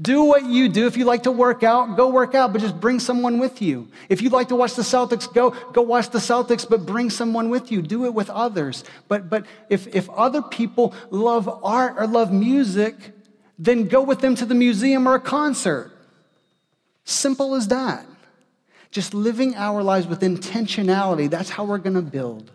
Do 0.00 0.24
what 0.24 0.44
you 0.46 0.68
do. 0.68 0.86
If 0.86 0.96
you 0.96 1.04
like 1.04 1.24
to 1.24 1.30
work 1.30 1.62
out, 1.62 1.96
go 1.96 2.08
work 2.08 2.34
out, 2.34 2.52
but 2.52 2.62
just 2.62 2.80
bring 2.80 2.98
someone 2.98 3.38
with 3.38 3.60
you. 3.60 3.88
If 4.08 4.22
you 4.22 4.30
like 4.30 4.48
to 4.48 4.56
watch 4.56 4.74
the 4.74 4.82
Celtics, 4.82 5.32
go, 5.32 5.50
go 5.72 5.82
watch 5.82 6.08
the 6.10 6.18
Celtics, 6.18 6.68
but 6.68 6.86
bring 6.86 7.10
someone 7.10 7.50
with 7.50 7.70
you. 7.70 7.82
Do 7.82 8.06
it 8.06 8.14
with 8.14 8.30
others. 8.30 8.84
But, 9.08 9.28
but 9.28 9.44
if, 9.68 9.86
if 9.94 10.08
other 10.10 10.40
people 10.40 10.94
love 11.10 11.46
art 11.62 11.96
or 11.98 12.06
love 12.06 12.32
music, 12.32 12.94
then 13.58 13.86
go 13.86 14.02
with 14.02 14.20
them 14.20 14.34
to 14.36 14.46
the 14.46 14.54
museum 14.54 15.06
or 15.06 15.16
a 15.16 15.20
concert. 15.20 15.92
Simple 17.04 17.54
as 17.54 17.68
that. 17.68 18.06
Just 18.90 19.12
living 19.12 19.54
our 19.56 19.82
lives 19.82 20.06
with 20.06 20.20
intentionality. 20.20 21.28
That's 21.28 21.50
how 21.50 21.64
we're 21.64 21.78
going 21.78 21.96
to 21.96 22.02
build. 22.02 22.50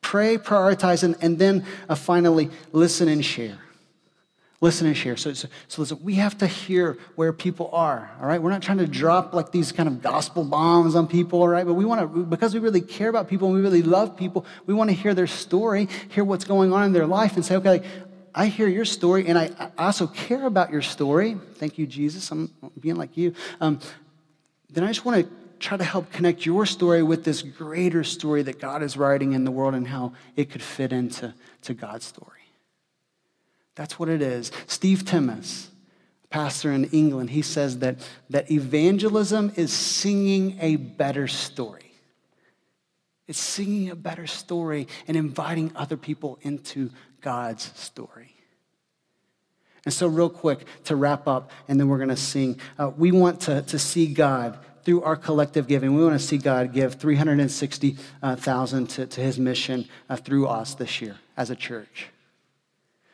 Pray, 0.00 0.36
prioritize, 0.36 1.02
and, 1.02 1.16
and 1.20 1.38
then 1.38 1.64
uh, 1.88 1.94
finally 1.94 2.50
listen 2.72 3.08
and 3.08 3.24
share. 3.24 3.58
Listen 4.60 4.88
and 4.88 4.96
share. 4.96 5.16
So, 5.16 5.32
so, 5.34 5.48
so 5.68 5.82
listen, 5.82 5.98
we 6.02 6.14
have 6.14 6.36
to 6.38 6.46
hear 6.46 6.98
where 7.14 7.32
people 7.32 7.70
are, 7.72 8.10
all 8.20 8.26
right? 8.26 8.42
We're 8.42 8.50
not 8.50 8.60
trying 8.60 8.78
to 8.78 8.88
drop 8.88 9.32
like 9.32 9.52
these 9.52 9.70
kind 9.70 9.88
of 9.88 10.02
gospel 10.02 10.42
bombs 10.42 10.96
on 10.96 11.06
people, 11.06 11.40
all 11.40 11.48
right? 11.48 11.64
But 11.64 11.74
we 11.74 11.84
want 11.84 12.00
to, 12.00 12.24
because 12.24 12.54
we 12.54 12.60
really 12.60 12.80
care 12.80 13.08
about 13.08 13.28
people 13.28 13.46
and 13.46 13.56
we 13.56 13.62
really 13.62 13.82
love 13.82 14.16
people, 14.16 14.44
we 14.66 14.74
want 14.74 14.90
to 14.90 14.96
hear 14.96 15.14
their 15.14 15.28
story, 15.28 15.88
hear 16.08 16.24
what's 16.24 16.44
going 16.44 16.72
on 16.72 16.84
in 16.84 16.92
their 16.92 17.06
life, 17.06 17.36
and 17.36 17.44
say, 17.44 17.54
okay, 17.54 17.70
like, 17.70 17.84
I 18.34 18.46
hear 18.46 18.66
your 18.68 18.84
story 18.84 19.28
and 19.28 19.38
I, 19.38 19.50
I 19.58 19.86
also 19.86 20.08
care 20.08 20.44
about 20.44 20.72
your 20.72 20.82
story. 20.82 21.36
Thank 21.54 21.78
you, 21.78 21.86
Jesus. 21.86 22.30
I'm 22.32 22.52
being 22.80 22.96
like 22.96 23.16
you. 23.16 23.34
Um, 23.60 23.78
then 24.70 24.82
I 24.82 24.88
just 24.88 25.04
want 25.04 25.24
to 25.24 25.30
try 25.60 25.76
to 25.76 25.84
help 25.84 26.10
connect 26.12 26.44
your 26.44 26.66
story 26.66 27.02
with 27.02 27.24
this 27.24 27.42
greater 27.42 28.02
story 28.02 28.42
that 28.42 28.60
God 28.60 28.82
is 28.82 28.96
writing 28.96 29.32
in 29.32 29.44
the 29.44 29.50
world 29.50 29.74
and 29.74 29.86
how 29.86 30.14
it 30.36 30.50
could 30.50 30.62
fit 30.62 30.92
into 30.92 31.32
to 31.62 31.74
God's 31.74 32.06
story. 32.06 32.37
That's 33.78 33.96
what 33.96 34.08
it 34.08 34.20
is. 34.20 34.50
Steve 34.66 35.04
Timmis, 35.04 35.68
pastor 36.30 36.72
in 36.72 36.86
England, 36.86 37.30
he 37.30 37.42
says 37.42 37.78
that, 37.78 37.96
that 38.28 38.50
evangelism 38.50 39.52
is 39.54 39.72
singing 39.72 40.58
a 40.60 40.74
better 40.74 41.28
story. 41.28 41.92
It's 43.28 43.38
singing 43.38 43.88
a 43.90 43.94
better 43.94 44.26
story 44.26 44.88
and 45.06 45.16
inviting 45.16 45.70
other 45.76 45.96
people 45.96 46.40
into 46.42 46.90
God's 47.20 47.70
story. 47.78 48.34
And 49.84 49.94
so, 49.94 50.08
real 50.08 50.28
quick 50.28 50.66
to 50.84 50.96
wrap 50.96 51.28
up, 51.28 51.52
and 51.68 51.78
then 51.78 51.86
we're 51.86 51.98
going 51.98 52.08
to 52.08 52.16
sing. 52.16 52.58
Uh, 52.80 52.90
we 52.96 53.12
want 53.12 53.42
to, 53.42 53.62
to 53.62 53.78
see 53.78 54.08
God 54.08 54.58
through 54.82 55.02
our 55.02 55.14
collective 55.14 55.68
giving. 55.68 55.94
We 55.94 56.02
want 56.02 56.20
to 56.20 56.26
see 56.26 56.38
God 56.38 56.72
give 56.72 56.94
360,000 56.94 58.86
to, 58.88 59.06
to 59.06 59.20
his 59.20 59.38
mission 59.38 59.88
uh, 60.10 60.16
through 60.16 60.48
us 60.48 60.74
this 60.74 61.00
year 61.00 61.14
as 61.36 61.50
a 61.50 61.56
church. 61.56 62.08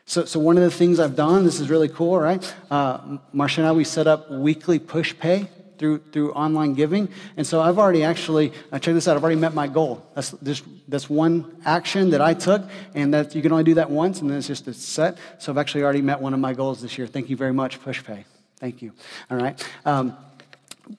So, 0.05 0.25
so 0.25 0.39
one 0.39 0.55
of 0.55 0.63
the 0.63 0.71
things 0.71 0.99
I've 0.99 1.15
done, 1.15 1.45
this 1.45 1.59
is 1.59 1.69
really 1.69 1.89
cool, 1.89 2.19
right? 2.19 2.55
Uh, 2.69 3.17
Marcia 3.33 3.61
and 3.61 3.67
I, 3.67 3.71
we 3.71 3.83
set 3.83 4.05
up 4.05 4.29
weekly 4.29 4.79
Pushpay 4.79 5.47
through, 5.77 5.97
through 6.11 6.31
online 6.33 6.73
giving. 6.73 7.09
And 7.37 7.45
so 7.45 7.59
I've 7.61 7.79
already 7.79 8.03
actually, 8.03 8.53
uh, 8.71 8.79
check 8.79 8.93
this 8.93 9.07
out, 9.07 9.17
I've 9.17 9.23
already 9.23 9.39
met 9.39 9.53
my 9.53 9.67
goal. 9.67 10.07
That's 10.13 10.31
just 10.43 10.63
that's 10.87 11.09
one 11.09 11.59
action 11.65 12.11
that 12.11 12.21
I 12.21 12.33
took, 12.35 12.63
and 12.93 13.13
that 13.13 13.33
you 13.35 13.41
can 13.41 13.51
only 13.51 13.63
do 13.63 13.73
that 13.75 13.89
once, 13.89 14.21
and 14.21 14.29
then 14.29 14.37
it's 14.37 14.47
just 14.47 14.67
a 14.67 14.73
set. 14.73 15.17
So 15.39 15.51
I've 15.51 15.57
actually 15.57 15.83
already 15.83 16.01
met 16.01 16.21
one 16.21 16.33
of 16.33 16.39
my 16.39 16.53
goals 16.53 16.81
this 16.81 16.97
year. 16.97 17.07
Thank 17.07 17.29
you 17.29 17.35
very 17.35 17.53
much, 17.53 17.81
Pushpay. 17.81 18.25
Thank 18.57 18.81
you. 18.81 18.93
All 19.29 19.37
right. 19.37 19.67
Um, 19.85 20.15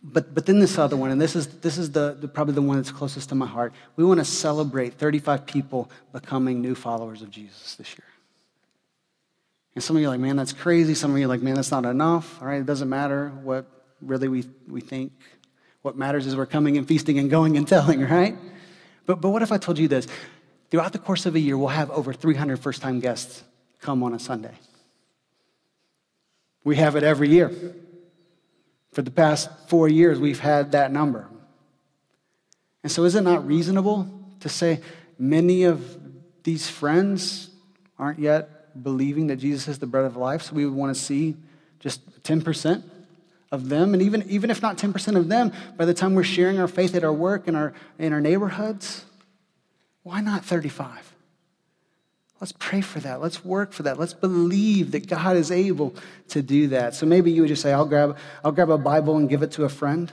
but, 0.02 0.34
but 0.34 0.46
then 0.46 0.58
this 0.58 0.78
other 0.78 0.96
one, 0.96 1.12
and 1.12 1.20
this 1.20 1.36
is, 1.36 1.46
this 1.46 1.78
is 1.78 1.92
the, 1.92 2.16
the, 2.20 2.26
probably 2.26 2.54
the 2.54 2.62
one 2.62 2.76
that's 2.76 2.90
closest 2.90 3.28
to 3.28 3.36
my 3.36 3.46
heart. 3.46 3.72
We 3.94 4.04
want 4.04 4.18
to 4.18 4.24
celebrate 4.24 4.94
35 4.94 5.46
people 5.46 5.90
becoming 6.12 6.60
new 6.60 6.74
followers 6.74 7.22
of 7.22 7.30
Jesus 7.30 7.76
this 7.76 7.90
year. 7.90 8.15
And 9.76 9.84
some 9.84 9.94
of 9.94 10.00
you 10.00 10.08
are 10.08 10.10
like, 10.10 10.20
man, 10.20 10.36
that's 10.36 10.54
crazy. 10.54 10.94
Some 10.94 11.12
of 11.12 11.18
you 11.18 11.26
are 11.26 11.28
like, 11.28 11.42
man, 11.42 11.54
that's 11.54 11.70
not 11.70 11.84
enough. 11.84 12.40
All 12.40 12.48
right, 12.48 12.62
it 12.62 12.66
doesn't 12.66 12.88
matter 12.88 13.28
what 13.42 13.66
really 14.00 14.26
we, 14.26 14.44
we 14.66 14.80
think. 14.80 15.12
What 15.82 15.98
matters 15.98 16.26
is 16.26 16.34
we're 16.34 16.46
coming 16.46 16.78
and 16.78 16.88
feasting 16.88 17.18
and 17.18 17.28
going 17.28 17.58
and 17.58 17.68
telling, 17.68 18.00
right? 18.00 18.38
But, 19.04 19.20
but 19.20 19.28
what 19.28 19.42
if 19.42 19.52
I 19.52 19.58
told 19.58 19.78
you 19.78 19.86
this? 19.86 20.08
Throughout 20.70 20.94
the 20.94 20.98
course 20.98 21.26
of 21.26 21.34
a 21.34 21.38
year, 21.38 21.58
we'll 21.58 21.68
have 21.68 21.90
over 21.90 22.14
300 22.14 22.58
first 22.58 22.80
time 22.80 23.00
guests 23.00 23.44
come 23.82 24.02
on 24.02 24.14
a 24.14 24.18
Sunday. 24.18 24.54
We 26.64 26.76
have 26.76 26.96
it 26.96 27.02
every 27.02 27.28
year. 27.28 27.52
For 28.92 29.02
the 29.02 29.10
past 29.10 29.50
four 29.68 29.90
years, 29.90 30.18
we've 30.18 30.40
had 30.40 30.72
that 30.72 30.90
number. 30.90 31.28
And 32.82 32.90
so, 32.90 33.04
is 33.04 33.14
it 33.14 33.20
not 33.20 33.46
reasonable 33.46 34.08
to 34.40 34.48
say 34.48 34.80
many 35.18 35.64
of 35.64 35.98
these 36.44 36.70
friends 36.70 37.50
aren't 37.98 38.20
yet 38.20 38.55
believing 38.82 39.28
that 39.28 39.36
Jesus 39.36 39.68
is 39.68 39.78
the 39.78 39.86
bread 39.86 40.04
of 40.04 40.16
life, 40.16 40.42
so 40.42 40.54
we 40.54 40.64
would 40.64 40.74
want 40.74 40.94
to 40.94 41.00
see 41.00 41.36
just 41.80 42.22
10% 42.22 42.82
of 43.52 43.68
them. 43.68 43.94
And 43.94 44.02
even, 44.02 44.28
even 44.28 44.50
if 44.50 44.62
not 44.62 44.76
10% 44.76 45.16
of 45.16 45.28
them, 45.28 45.52
by 45.76 45.84
the 45.84 45.94
time 45.94 46.14
we're 46.14 46.24
sharing 46.24 46.58
our 46.58 46.68
faith 46.68 46.94
at 46.94 47.04
our 47.04 47.12
work 47.12 47.48
and 47.48 47.56
our, 47.56 47.72
in 47.98 48.12
our 48.12 48.20
neighborhoods, 48.20 49.04
why 50.02 50.20
not 50.20 50.44
35? 50.44 51.14
Let's 52.40 52.52
pray 52.52 52.82
for 52.82 53.00
that. 53.00 53.22
Let's 53.22 53.44
work 53.44 53.72
for 53.72 53.82
that. 53.84 53.98
Let's 53.98 54.12
believe 54.12 54.92
that 54.92 55.08
God 55.08 55.36
is 55.36 55.50
able 55.50 55.94
to 56.28 56.42
do 56.42 56.68
that. 56.68 56.94
So 56.94 57.06
maybe 57.06 57.30
you 57.30 57.42
would 57.42 57.48
just 57.48 57.62
say, 57.62 57.72
I'll 57.72 57.86
grab, 57.86 58.18
I'll 58.44 58.52
grab 58.52 58.68
a 58.68 58.76
Bible 58.76 59.16
and 59.16 59.28
give 59.28 59.42
it 59.42 59.52
to 59.52 59.64
a 59.64 59.68
friend. 59.68 60.12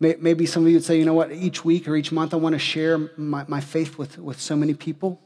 Maybe 0.00 0.44
some 0.44 0.64
of 0.64 0.68
you 0.68 0.76
would 0.76 0.84
say, 0.84 0.98
you 0.98 1.04
know 1.04 1.14
what, 1.14 1.30
each 1.32 1.64
week 1.64 1.86
or 1.88 1.96
each 1.96 2.10
month 2.10 2.34
I 2.34 2.36
want 2.36 2.54
to 2.54 2.58
share 2.58 2.98
my, 3.16 3.44
my 3.48 3.60
faith 3.60 3.96
with, 3.96 4.18
with 4.18 4.40
so 4.40 4.56
many 4.56 4.74
people. 4.74 5.20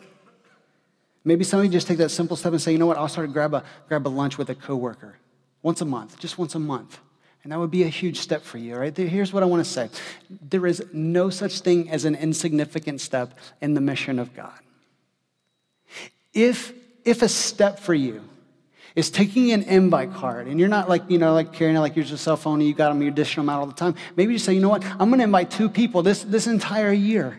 Maybe 1.28 1.44
some 1.44 1.60
of 1.60 1.66
you 1.66 1.70
just 1.70 1.86
take 1.86 1.98
that 1.98 2.08
simple 2.08 2.38
step 2.38 2.52
and 2.52 2.62
say, 2.62 2.72
you 2.72 2.78
know 2.78 2.86
what, 2.86 2.96
I'll 2.96 3.06
start 3.06 3.28
to 3.28 3.32
grab 3.32 3.52
a, 3.52 3.62
grab 3.86 4.06
a 4.06 4.08
lunch 4.08 4.38
with 4.38 4.48
a 4.48 4.54
coworker 4.54 5.18
once 5.62 5.82
a 5.82 5.84
month, 5.84 6.18
just 6.18 6.38
once 6.38 6.54
a 6.54 6.58
month. 6.58 6.98
And 7.42 7.52
that 7.52 7.58
would 7.58 7.70
be 7.70 7.82
a 7.82 7.88
huge 7.88 8.18
step 8.18 8.42
for 8.42 8.56
you, 8.56 8.76
right? 8.76 8.96
Here's 8.96 9.30
what 9.30 9.42
I 9.42 9.46
want 9.46 9.62
to 9.62 9.70
say 9.70 9.90
there 10.30 10.66
is 10.66 10.82
no 10.90 11.28
such 11.28 11.60
thing 11.60 11.90
as 11.90 12.06
an 12.06 12.14
insignificant 12.14 13.02
step 13.02 13.38
in 13.60 13.74
the 13.74 13.80
mission 13.82 14.18
of 14.18 14.34
God. 14.34 14.58
If, 16.32 16.72
if 17.04 17.20
a 17.20 17.28
step 17.28 17.78
for 17.78 17.92
you 17.92 18.22
is 18.96 19.10
taking 19.10 19.52
an 19.52 19.64
invite 19.64 20.14
card 20.14 20.46
and 20.46 20.58
you're 20.58 20.68
not 20.68 20.88
like, 20.88 21.10
you 21.10 21.18
know, 21.18 21.34
like 21.34 21.52
carrying 21.52 21.76
it 21.76 21.80
like 21.80 21.94
a 21.94 22.16
cell 22.16 22.38
phone 22.38 22.60
and 22.60 22.68
you 22.68 22.74
got 22.74 22.88
them, 22.88 23.02
you're 23.02 23.10
dishing 23.10 23.42
them 23.42 23.50
out 23.50 23.60
all 23.60 23.66
the 23.66 23.74
time. 23.74 23.96
Maybe 24.16 24.32
you 24.32 24.38
say, 24.38 24.54
you 24.54 24.60
know 24.60 24.70
what, 24.70 24.82
I'm 24.82 25.10
going 25.10 25.18
to 25.18 25.24
invite 25.24 25.50
two 25.50 25.68
people 25.68 26.02
this, 26.02 26.22
this 26.22 26.46
entire 26.46 26.90
year. 26.90 27.38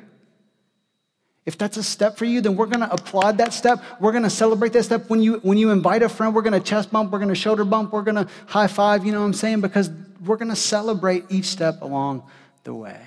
If 1.46 1.58
that's 1.58 1.78
a 1.78 1.84
step 1.84 2.18
for 2.18 2.26
you, 2.26 2.42
then 2.42 2.56
we're 2.56 2.68
going 2.68 2.82
to 2.82 2.94
applaud 2.94 3.38
that 3.38 3.54
step. 3.54 3.82
We're 4.00 4.12
going 4.12 4.24
to 4.24 4.30
celebrate 4.30 4.74
that 4.74 4.84
step. 4.84 5.10
When 5.10 5.22
you, 5.22 5.40
when 5.40 5.58
you 5.58 5.72
invite 5.72 6.04
a 6.04 6.10
friend, 6.10 6.36
we're 6.36 6.42
going 6.42 6.54
to 6.54 6.60
chest 6.60 6.92
bump, 6.92 7.12
we're 7.12 7.20
going 7.20 7.30
to 7.30 7.36
shoulder 7.36 7.66
bump, 7.66 7.92
we're 7.92 8.04
going 8.04 8.16
to 8.16 8.28
high 8.48 8.68
five, 8.68 9.06
you 9.06 9.12
know 9.12 9.22
what 9.22 9.26
I'm 9.26 9.34
saying? 9.34 9.62
Because 9.62 9.90
we're 10.24 10.38
going 10.38 10.50
to 10.50 10.56
celebrate 10.56 11.26
each 11.30 11.46
step 11.46 11.82
along 11.82 12.24
the 12.66 12.74
way. 12.74 13.02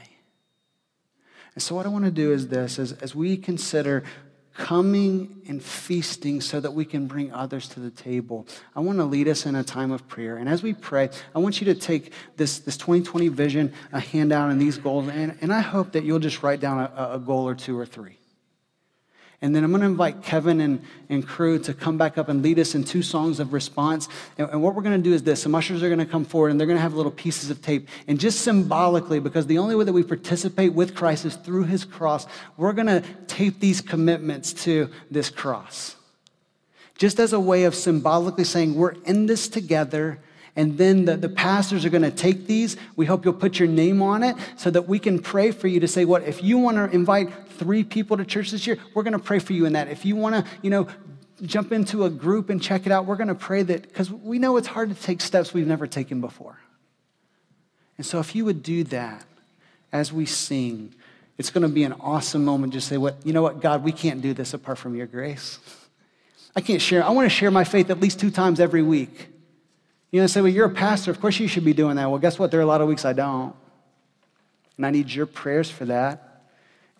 And 1.55 1.62
so, 1.62 1.74
what 1.74 1.85
I 1.85 1.91
want 1.91 2.07
to 2.07 2.11
do 2.11 2.33
is 2.33 2.49
this 2.49 2.78
as, 2.78 2.93
as 2.95 3.14
we 3.14 3.37
consider 3.37 4.05
coming 4.55 5.43
and 5.49 5.62
feasting 5.62 6.41
so 6.41 6.61
that 6.61 6.72
we 6.72 6.85
can 6.85 7.07
bring 7.07 7.33
others 7.33 7.68
to 7.68 7.80
the 7.80 7.91
table. 7.91 8.47
I 8.76 8.80
want 8.80 8.99
to 8.99 9.05
lead 9.05 9.28
us 9.28 9.47
in 9.47 9.55
a 9.55 9.64
time 9.64 9.91
of 9.91 10.07
prayer. 10.09 10.37
And 10.37 10.49
as 10.49 10.62
we 10.62 10.74
pray, 10.74 11.09
I 11.35 11.39
want 11.39 11.61
you 11.61 11.66
to 11.66 11.74
take 11.74 12.12
this, 12.37 12.59
this 12.59 12.76
2020 12.76 13.28
vision, 13.28 13.72
a 13.93 14.01
handout, 14.01 14.51
and 14.51 14.61
these 14.61 14.76
goals, 14.78 15.09
and, 15.09 15.37
and 15.41 15.53
I 15.53 15.61
hope 15.61 15.93
that 15.93 16.05
you'll 16.05 16.18
just 16.18 16.43
write 16.43 16.61
down 16.61 16.80
a, 16.80 17.12
a 17.14 17.18
goal 17.18 17.49
or 17.49 17.55
two 17.55 17.78
or 17.78 17.87
three. 17.87 18.18
And 19.43 19.55
then 19.55 19.64
I'm 19.64 19.72
going 19.72 19.80
to 19.80 19.88
invite 19.88 20.22
Kevin 20.22 20.61
and, 20.61 20.80
and 21.09 21.26
crew 21.26 21.59
to 21.59 21.74
come 21.74 21.99
back 21.99 22.16
up 22.16 22.28
and 22.28 22.43
lead 22.43 22.61
us 22.61 22.76
in 22.76 22.84
two 22.84 23.03
songs 23.03 23.40
of 23.40 23.53
response. 23.53 24.09
And, 24.38 24.49
and 24.51 24.62
what 24.62 24.76
we're 24.76 24.82
going 24.82 24.97
to 24.97 25.03
do 25.03 25.12
is 25.12 25.24
this 25.24 25.43
some 25.43 25.55
ushers 25.57 25.82
are 25.82 25.88
going 25.88 25.99
to 25.99 26.07
come 26.07 26.24
forward 26.24 26.53
and 26.53 26.61
they're 26.61 26.66
going 26.68 26.78
to 26.78 26.82
have 26.82 26.95
little 26.95 27.11
pieces 27.11 27.51
of 27.51 27.61
tape. 27.61 27.88
And 28.07 28.20
just 28.20 28.43
symbolically, 28.43 29.18
because 29.18 29.49
the 29.49 29.59
only 29.59 29.74
way 29.74 29.84
that 29.84 29.93
we 29.93 30.05
participate 30.05 30.74
with 30.74 30.95
Christ 30.95 31.24
is 31.24 31.34
through 31.34 31.64
his 31.64 31.84
cross, 31.84 32.26
we're 32.57 32.72
going 32.72 32.86
to 32.86 33.03
tape 33.26 33.59
these 33.59 33.80
commitments 33.80 34.53
to 34.64 34.88
this 35.11 35.28
cross. 35.28 35.97
Just 36.97 37.18
as 37.18 37.32
a 37.32 37.40
way 37.40 37.64
of 37.64 37.74
symbolically 37.74 38.45
saying, 38.45 38.76
we're 38.76 38.95
in 39.05 39.26
this 39.26 39.49
together. 39.49 40.20
And 40.55 40.76
then 40.76 41.07
the, 41.07 41.16
the 41.16 41.30
pastors 41.30 41.84
are 41.84 41.90
going 41.90 42.03
to 42.03 42.11
take 42.11 42.46
these. 42.46 42.76
We 42.94 43.07
hope 43.07 43.24
you'll 43.24 43.32
put 43.32 43.59
your 43.59 43.68
name 43.68 44.03
on 44.03 44.22
it 44.22 44.36
so 44.57 44.70
that 44.70 44.86
we 44.86 44.98
can 44.98 45.18
pray 45.18 45.50
for 45.50 45.66
you 45.66 45.80
to 45.80 45.88
say, 45.88 46.05
what, 46.05 46.24
if 46.24 46.42
you 46.42 46.59
want 46.59 46.76
to 46.76 46.90
invite 46.94 47.32
three 47.53 47.84
people 47.84 48.18
to 48.18 48.24
church 48.24 48.50
this 48.50 48.66
year, 48.66 48.76
we're 48.92 49.03
going 49.03 49.14
to 49.14 49.18
pray 49.18 49.38
for 49.38 49.55
you 49.55 49.64
in 49.64 49.72
that. 49.72 49.88
If 49.88 50.05
you 50.05 50.14
want 50.14 50.34
to, 50.34 50.44
you 50.61 50.68
know, 50.68 50.88
jump 51.42 51.72
into 51.72 52.05
a 52.05 52.11
group 52.11 52.50
and 52.50 52.62
check 52.62 52.84
it 52.84 52.92
out, 52.92 53.07
we're 53.07 53.16
going 53.16 53.28
to 53.28 53.34
pray 53.34 53.62
that, 53.62 53.82
because 53.82 54.11
we 54.11 54.38
know 54.38 54.59
it's 54.59 54.68
hard 54.68 54.94
to 54.94 54.94
take 54.94 55.22
steps 55.22 55.55
we've 55.55 55.66
never 55.66 55.86
taken 55.86 56.20
before. 56.20 56.59
And 57.96 58.05
so 58.05 58.20
if 58.20 58.34
you 58.34 58.44
would 58.44 58.62
do 58.62 58.84
that 58.84 59.24
as 59.90 60.12
we 60.12 60.26
sing, 60.26 60.94
It's 61.38 61.50
going 61.50 61.62
to 61.62 61.68
be 61.68 61.84
an 61.84 61.94
awesome 61.94 62.44
moment. 62.44 62.72
Just 62.72 62.88
say, 62.88 62.96
"What 62.96 63.16
you 63.24 63.32
know? 63.32 63.42
What 63.42 63.61
God, 63.61 63.82
we 63.82 63.92
can't 63.92 64.20
do 64.22 64.34
this 64.34 64.55
apart 64.55 64.78
from 64.78 64.94
Your 64.94 65.07
grace. 65.07 65.59
I 66.55 66.61
can't 66.61 66.82
share. 66.82 67.03
I 67.03 67.11
want 67.11 67.26
to 67.26 67.30
share 67.30 67.50
my 67.50 67.64
faith 67.64 67.90
at 67.90 67.98
least 68.00 68.20
two 68.20 68.30
times 68.30 68.61
every 68.61 68.82
week. 68.82 69.28
You 70.12 70.20
know, 70.20 70.26
say, 70.26 70.42
well, 70.42 70.52
you're 70.52 70.66
a 70.66 70.70
pastor. 70.70 71.10
Of 71.10 71.20
course, 71.20 71.40
you 71.40 71.48
should 71.48 71.64
be 71.64 71.72
doing 71.72 71.96
that. 71.96 72.08
Well, 72.08 72.20
guess 72.20 72.38
what? 72.38 72.50
There 72.50 72.60
are 72.60 72.62
a 72.62 72.66
lot 72.66 72.82
of 72.82 72.86
weeks 72.86 73.04
I 73.04 73.14
don't, 73.14 73.56
and 74.76 74.86
I 74.86 74.90
need 74.90 75.10
your 75.10 75.26
prayers 75.26 75.70
for 75.70 75.86
that, 75.86 76.44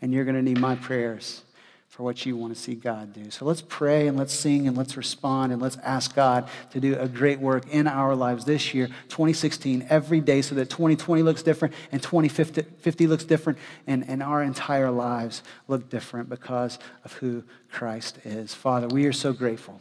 and 0.01 0.13
you're 0.13 0.25
going 0.25 0.35
to 0.35 0.43
need 0.43 0.59
my 0.59 0.77
prayers 0.77 1.43
for 1.91 2.05
what 2.05 2.25
you 2.25 2.39
want 2.39 2.55
to 2.55 2.59
see 2.59 2.75
God 2.75 3.13
do. 3.13 3.31
So 3.31 3.45
let's 3.45 3.61
pray 3.61 4.09
and 4.09 4.17
let's 4.17 4.33
sing 4.33 4.67
and 4.67 4.75
let's 4.75 4.97
respond 4.97 5.53
and 5.53 5.61
let's 5.61 5.77
ask 5.85 6.15
God 6.15 6.49
to 6.71 6.81
do 6.81 6.99
a 6.99 7.07
great 7.07 7.39
work 7.39 7.69
in 7.69 7.87
our 7.87 8.17
lives 8.17 8.47
this 8.47 8.73
year, 8.73 8.87
2016, 9.11 9.87
every 9.91 10.21
day, 10.21 10.41
so 10.41 10.55
that 10.55 10.71
2020 10.71 11.23
looks 11.23 11.43
different 11.43 11.75
and 11.93 12.03
2050 12.03 13.07
looks 13.07 13.25
different 13.25 13.59
and, 13.87 14.09
and 14.09 14.23
our 14.23 14.43
entire 14.43 14.91
lives 14.91 15.43
look 15.69 15.91
different 15.91 16.31
because 16.31 16.79
of 17.05 17.13
who 17.13 17.45
Christ 17.71 18.21
is. 18.25 18.55
Father, 18.55 18.89
we 18.89 19.05
are 19.05 19.13
so 19.13 19.35
grateful 19.35 19.79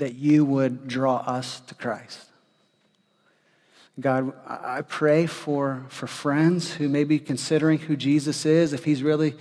that 0.00 0.16
you 0.16 0.44
would 0.44 0.88
draw 0.88 1.16
us 1.18 1.60
to 1.60 1.74
Christ. 1.74 2.26
God, 3.98 4.32
I 4.46 4.82
pray 4.82 5.26
for, 5.26 5.84
for 5.88 6.06
friends 6.06 6.72
who 6.72 6.88
may 6.88 7.04
be 7.04 7.18
considering 7.18 7.78
who 7.78 7.96
Jesus 7.96 8.46
is, 8.46 8.72
if 8.72 8.84
he's 8.84 9.02
really 9.02 9.34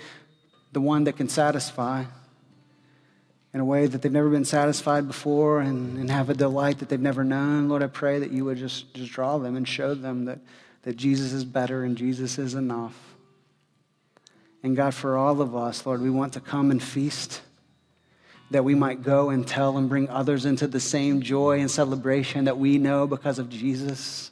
the 0.71 0.81
one 0.81 1.05
that 1.05 1.17
can 1.17 1.29
satisfy 1.29 2.03
in 3.53 3.59
a 3.59 3.65
way 3.65 3.87
that 3.87 4.01
they've 4.01 4.11
never 4.11 4.29
been 4.29 4.45
satisfied 4.45 5.07
before 5.07 5.61
and, 5.61 5.97
and 5.97 6.11
have 6.11 6.29
a 6.29 6.33
delight 6.33 6.79
that 6.79 6.89
they've 6.89 6.99
never 6.99 7.23
known. 7.23 7.69
Lord, 7.69 7.81
I 7.81 7.87
pray 7.87 8.19
that 8.19 8.31
you 8.31 8.45
would 8.45 8.57
just, 8.57 8.93
just 8.93 9.11
draw 9.11 9.37
them 9.37 9.55
and 9.55 9.67
show 9.67 9.95
them 9.95 10.25
that, 10.25 10.39
that 10.83 10.97
Jesus 10.97 11.31
is 11.31 11.45
better 11.45 11.83
and 11.83 11.97
Jesus 11.97 12.37
is 12.37 12.53
enough. 12.53 13.15
And 14.61 14.75
God, 14.75 14.93
for 14.93 15.17
all 15.17 15.41
of 15.41 15.55
us, 15.55 15.85
Lord, 15.85 16.01
we 16.01 16.09
want 16.09 16.33
to 16.33 16.41
come 16.41 16.69
and 16.69 16.83
feast 16.83 17.41
that 18.51 18.63
we 18.63 18.75
might 18.75 19.03
go 19.03 19.29
and 19.29 19.47
tell 19.47 19.77
and 19.77 19.87
bring 19.89 20.09
others 20.09 20.45
into 20.45 20.67
the 20.67 20.79
same 20.79 21.21
joy 21.21 21.59
and 21.59 21.69
celebration 21.69 22.45
that 22.45 22.57
we 22.57 22.77
know 22.77 23.05
because 23.05 23.39
of 23.39 23.49
Jesus. 23.49 24.31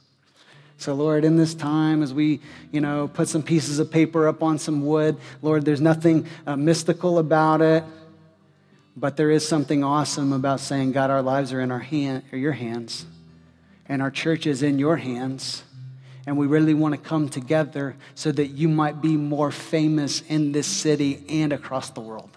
So, 0.80 0.94
Lord, 0.94 1.26
in 1.26 1.38
this 1.38 1.56
time, 1.56 2.04
as 2.04 2.14
we, 2.14 2.40
you 2.72 2.82
know, 2.82 3.08
put 3.08 3.28
some 3.28 3.42
pieces 3.42 3.80
of 3.80 3.90
paper 3.90 4.28
up 4.28 4.44
on 4.44 4.60
some 4.60 4.86
wood, 4.86 5.18
Lord, 5.42 5.66
there's 5.66 5.82
nothing 5.82 6.28
uh, 6.46 6.56
mystical 6.56 7.18
about 7.18 7.62
it, 7.62 7.84
but 8.96 9.18
there 9.18 9.32
is 9.32 9.48
something 9.48 9.84
awesome 9.84 10.34
about 10.34 10.60
saying, 10.60 10.92
God, 10.92 11.10
our 11.10 11.22
lives 11.22 11.52
are 11.52 11.62
in 11.62 11.72
our 11.72 11.80
hand, 11.80 12.24
or 12.32 12.38
your 12.38 12.52
hands, 12.52 13.06
and 13.88 14.02
our 14.02 14.12
church 14.12 14.46
is 14.46 14.62
in 14.62 14.78
your 14.78 14.98
hands. 14.98 15.64
And 16.28 16.38
we 16.38 16.46
really 16.46 16.74
want 16.74 16.94
to 16.94 17.00
come 17.00 17.30
together 17.30 17.96
so 18.14 18.32
that 18.34 18.48
you 18.48 18.68
might 18.68 19.02
be 19.02 19.16
more 19.16 19.50
famous 19.50 20.22
in 20.22 20.52
this 20.52 20.68
city 20.68 21.24
and 21.30 21.54
across 21.54 21.90
the 21.92 22.02
world. 22.02 22.37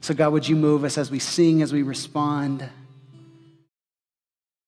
So, 0.00 0.14
God, 0.14 0.32
would 0.32 0.48
you 0.48 0.56
move 0.56 0.84
us 0.84 0.96
as 0.96 1.10
we 1.10 1.18
sing, 1.18 1.62
as 1.62 1.72
we 1.72 1.82
respond? 1.82 2.68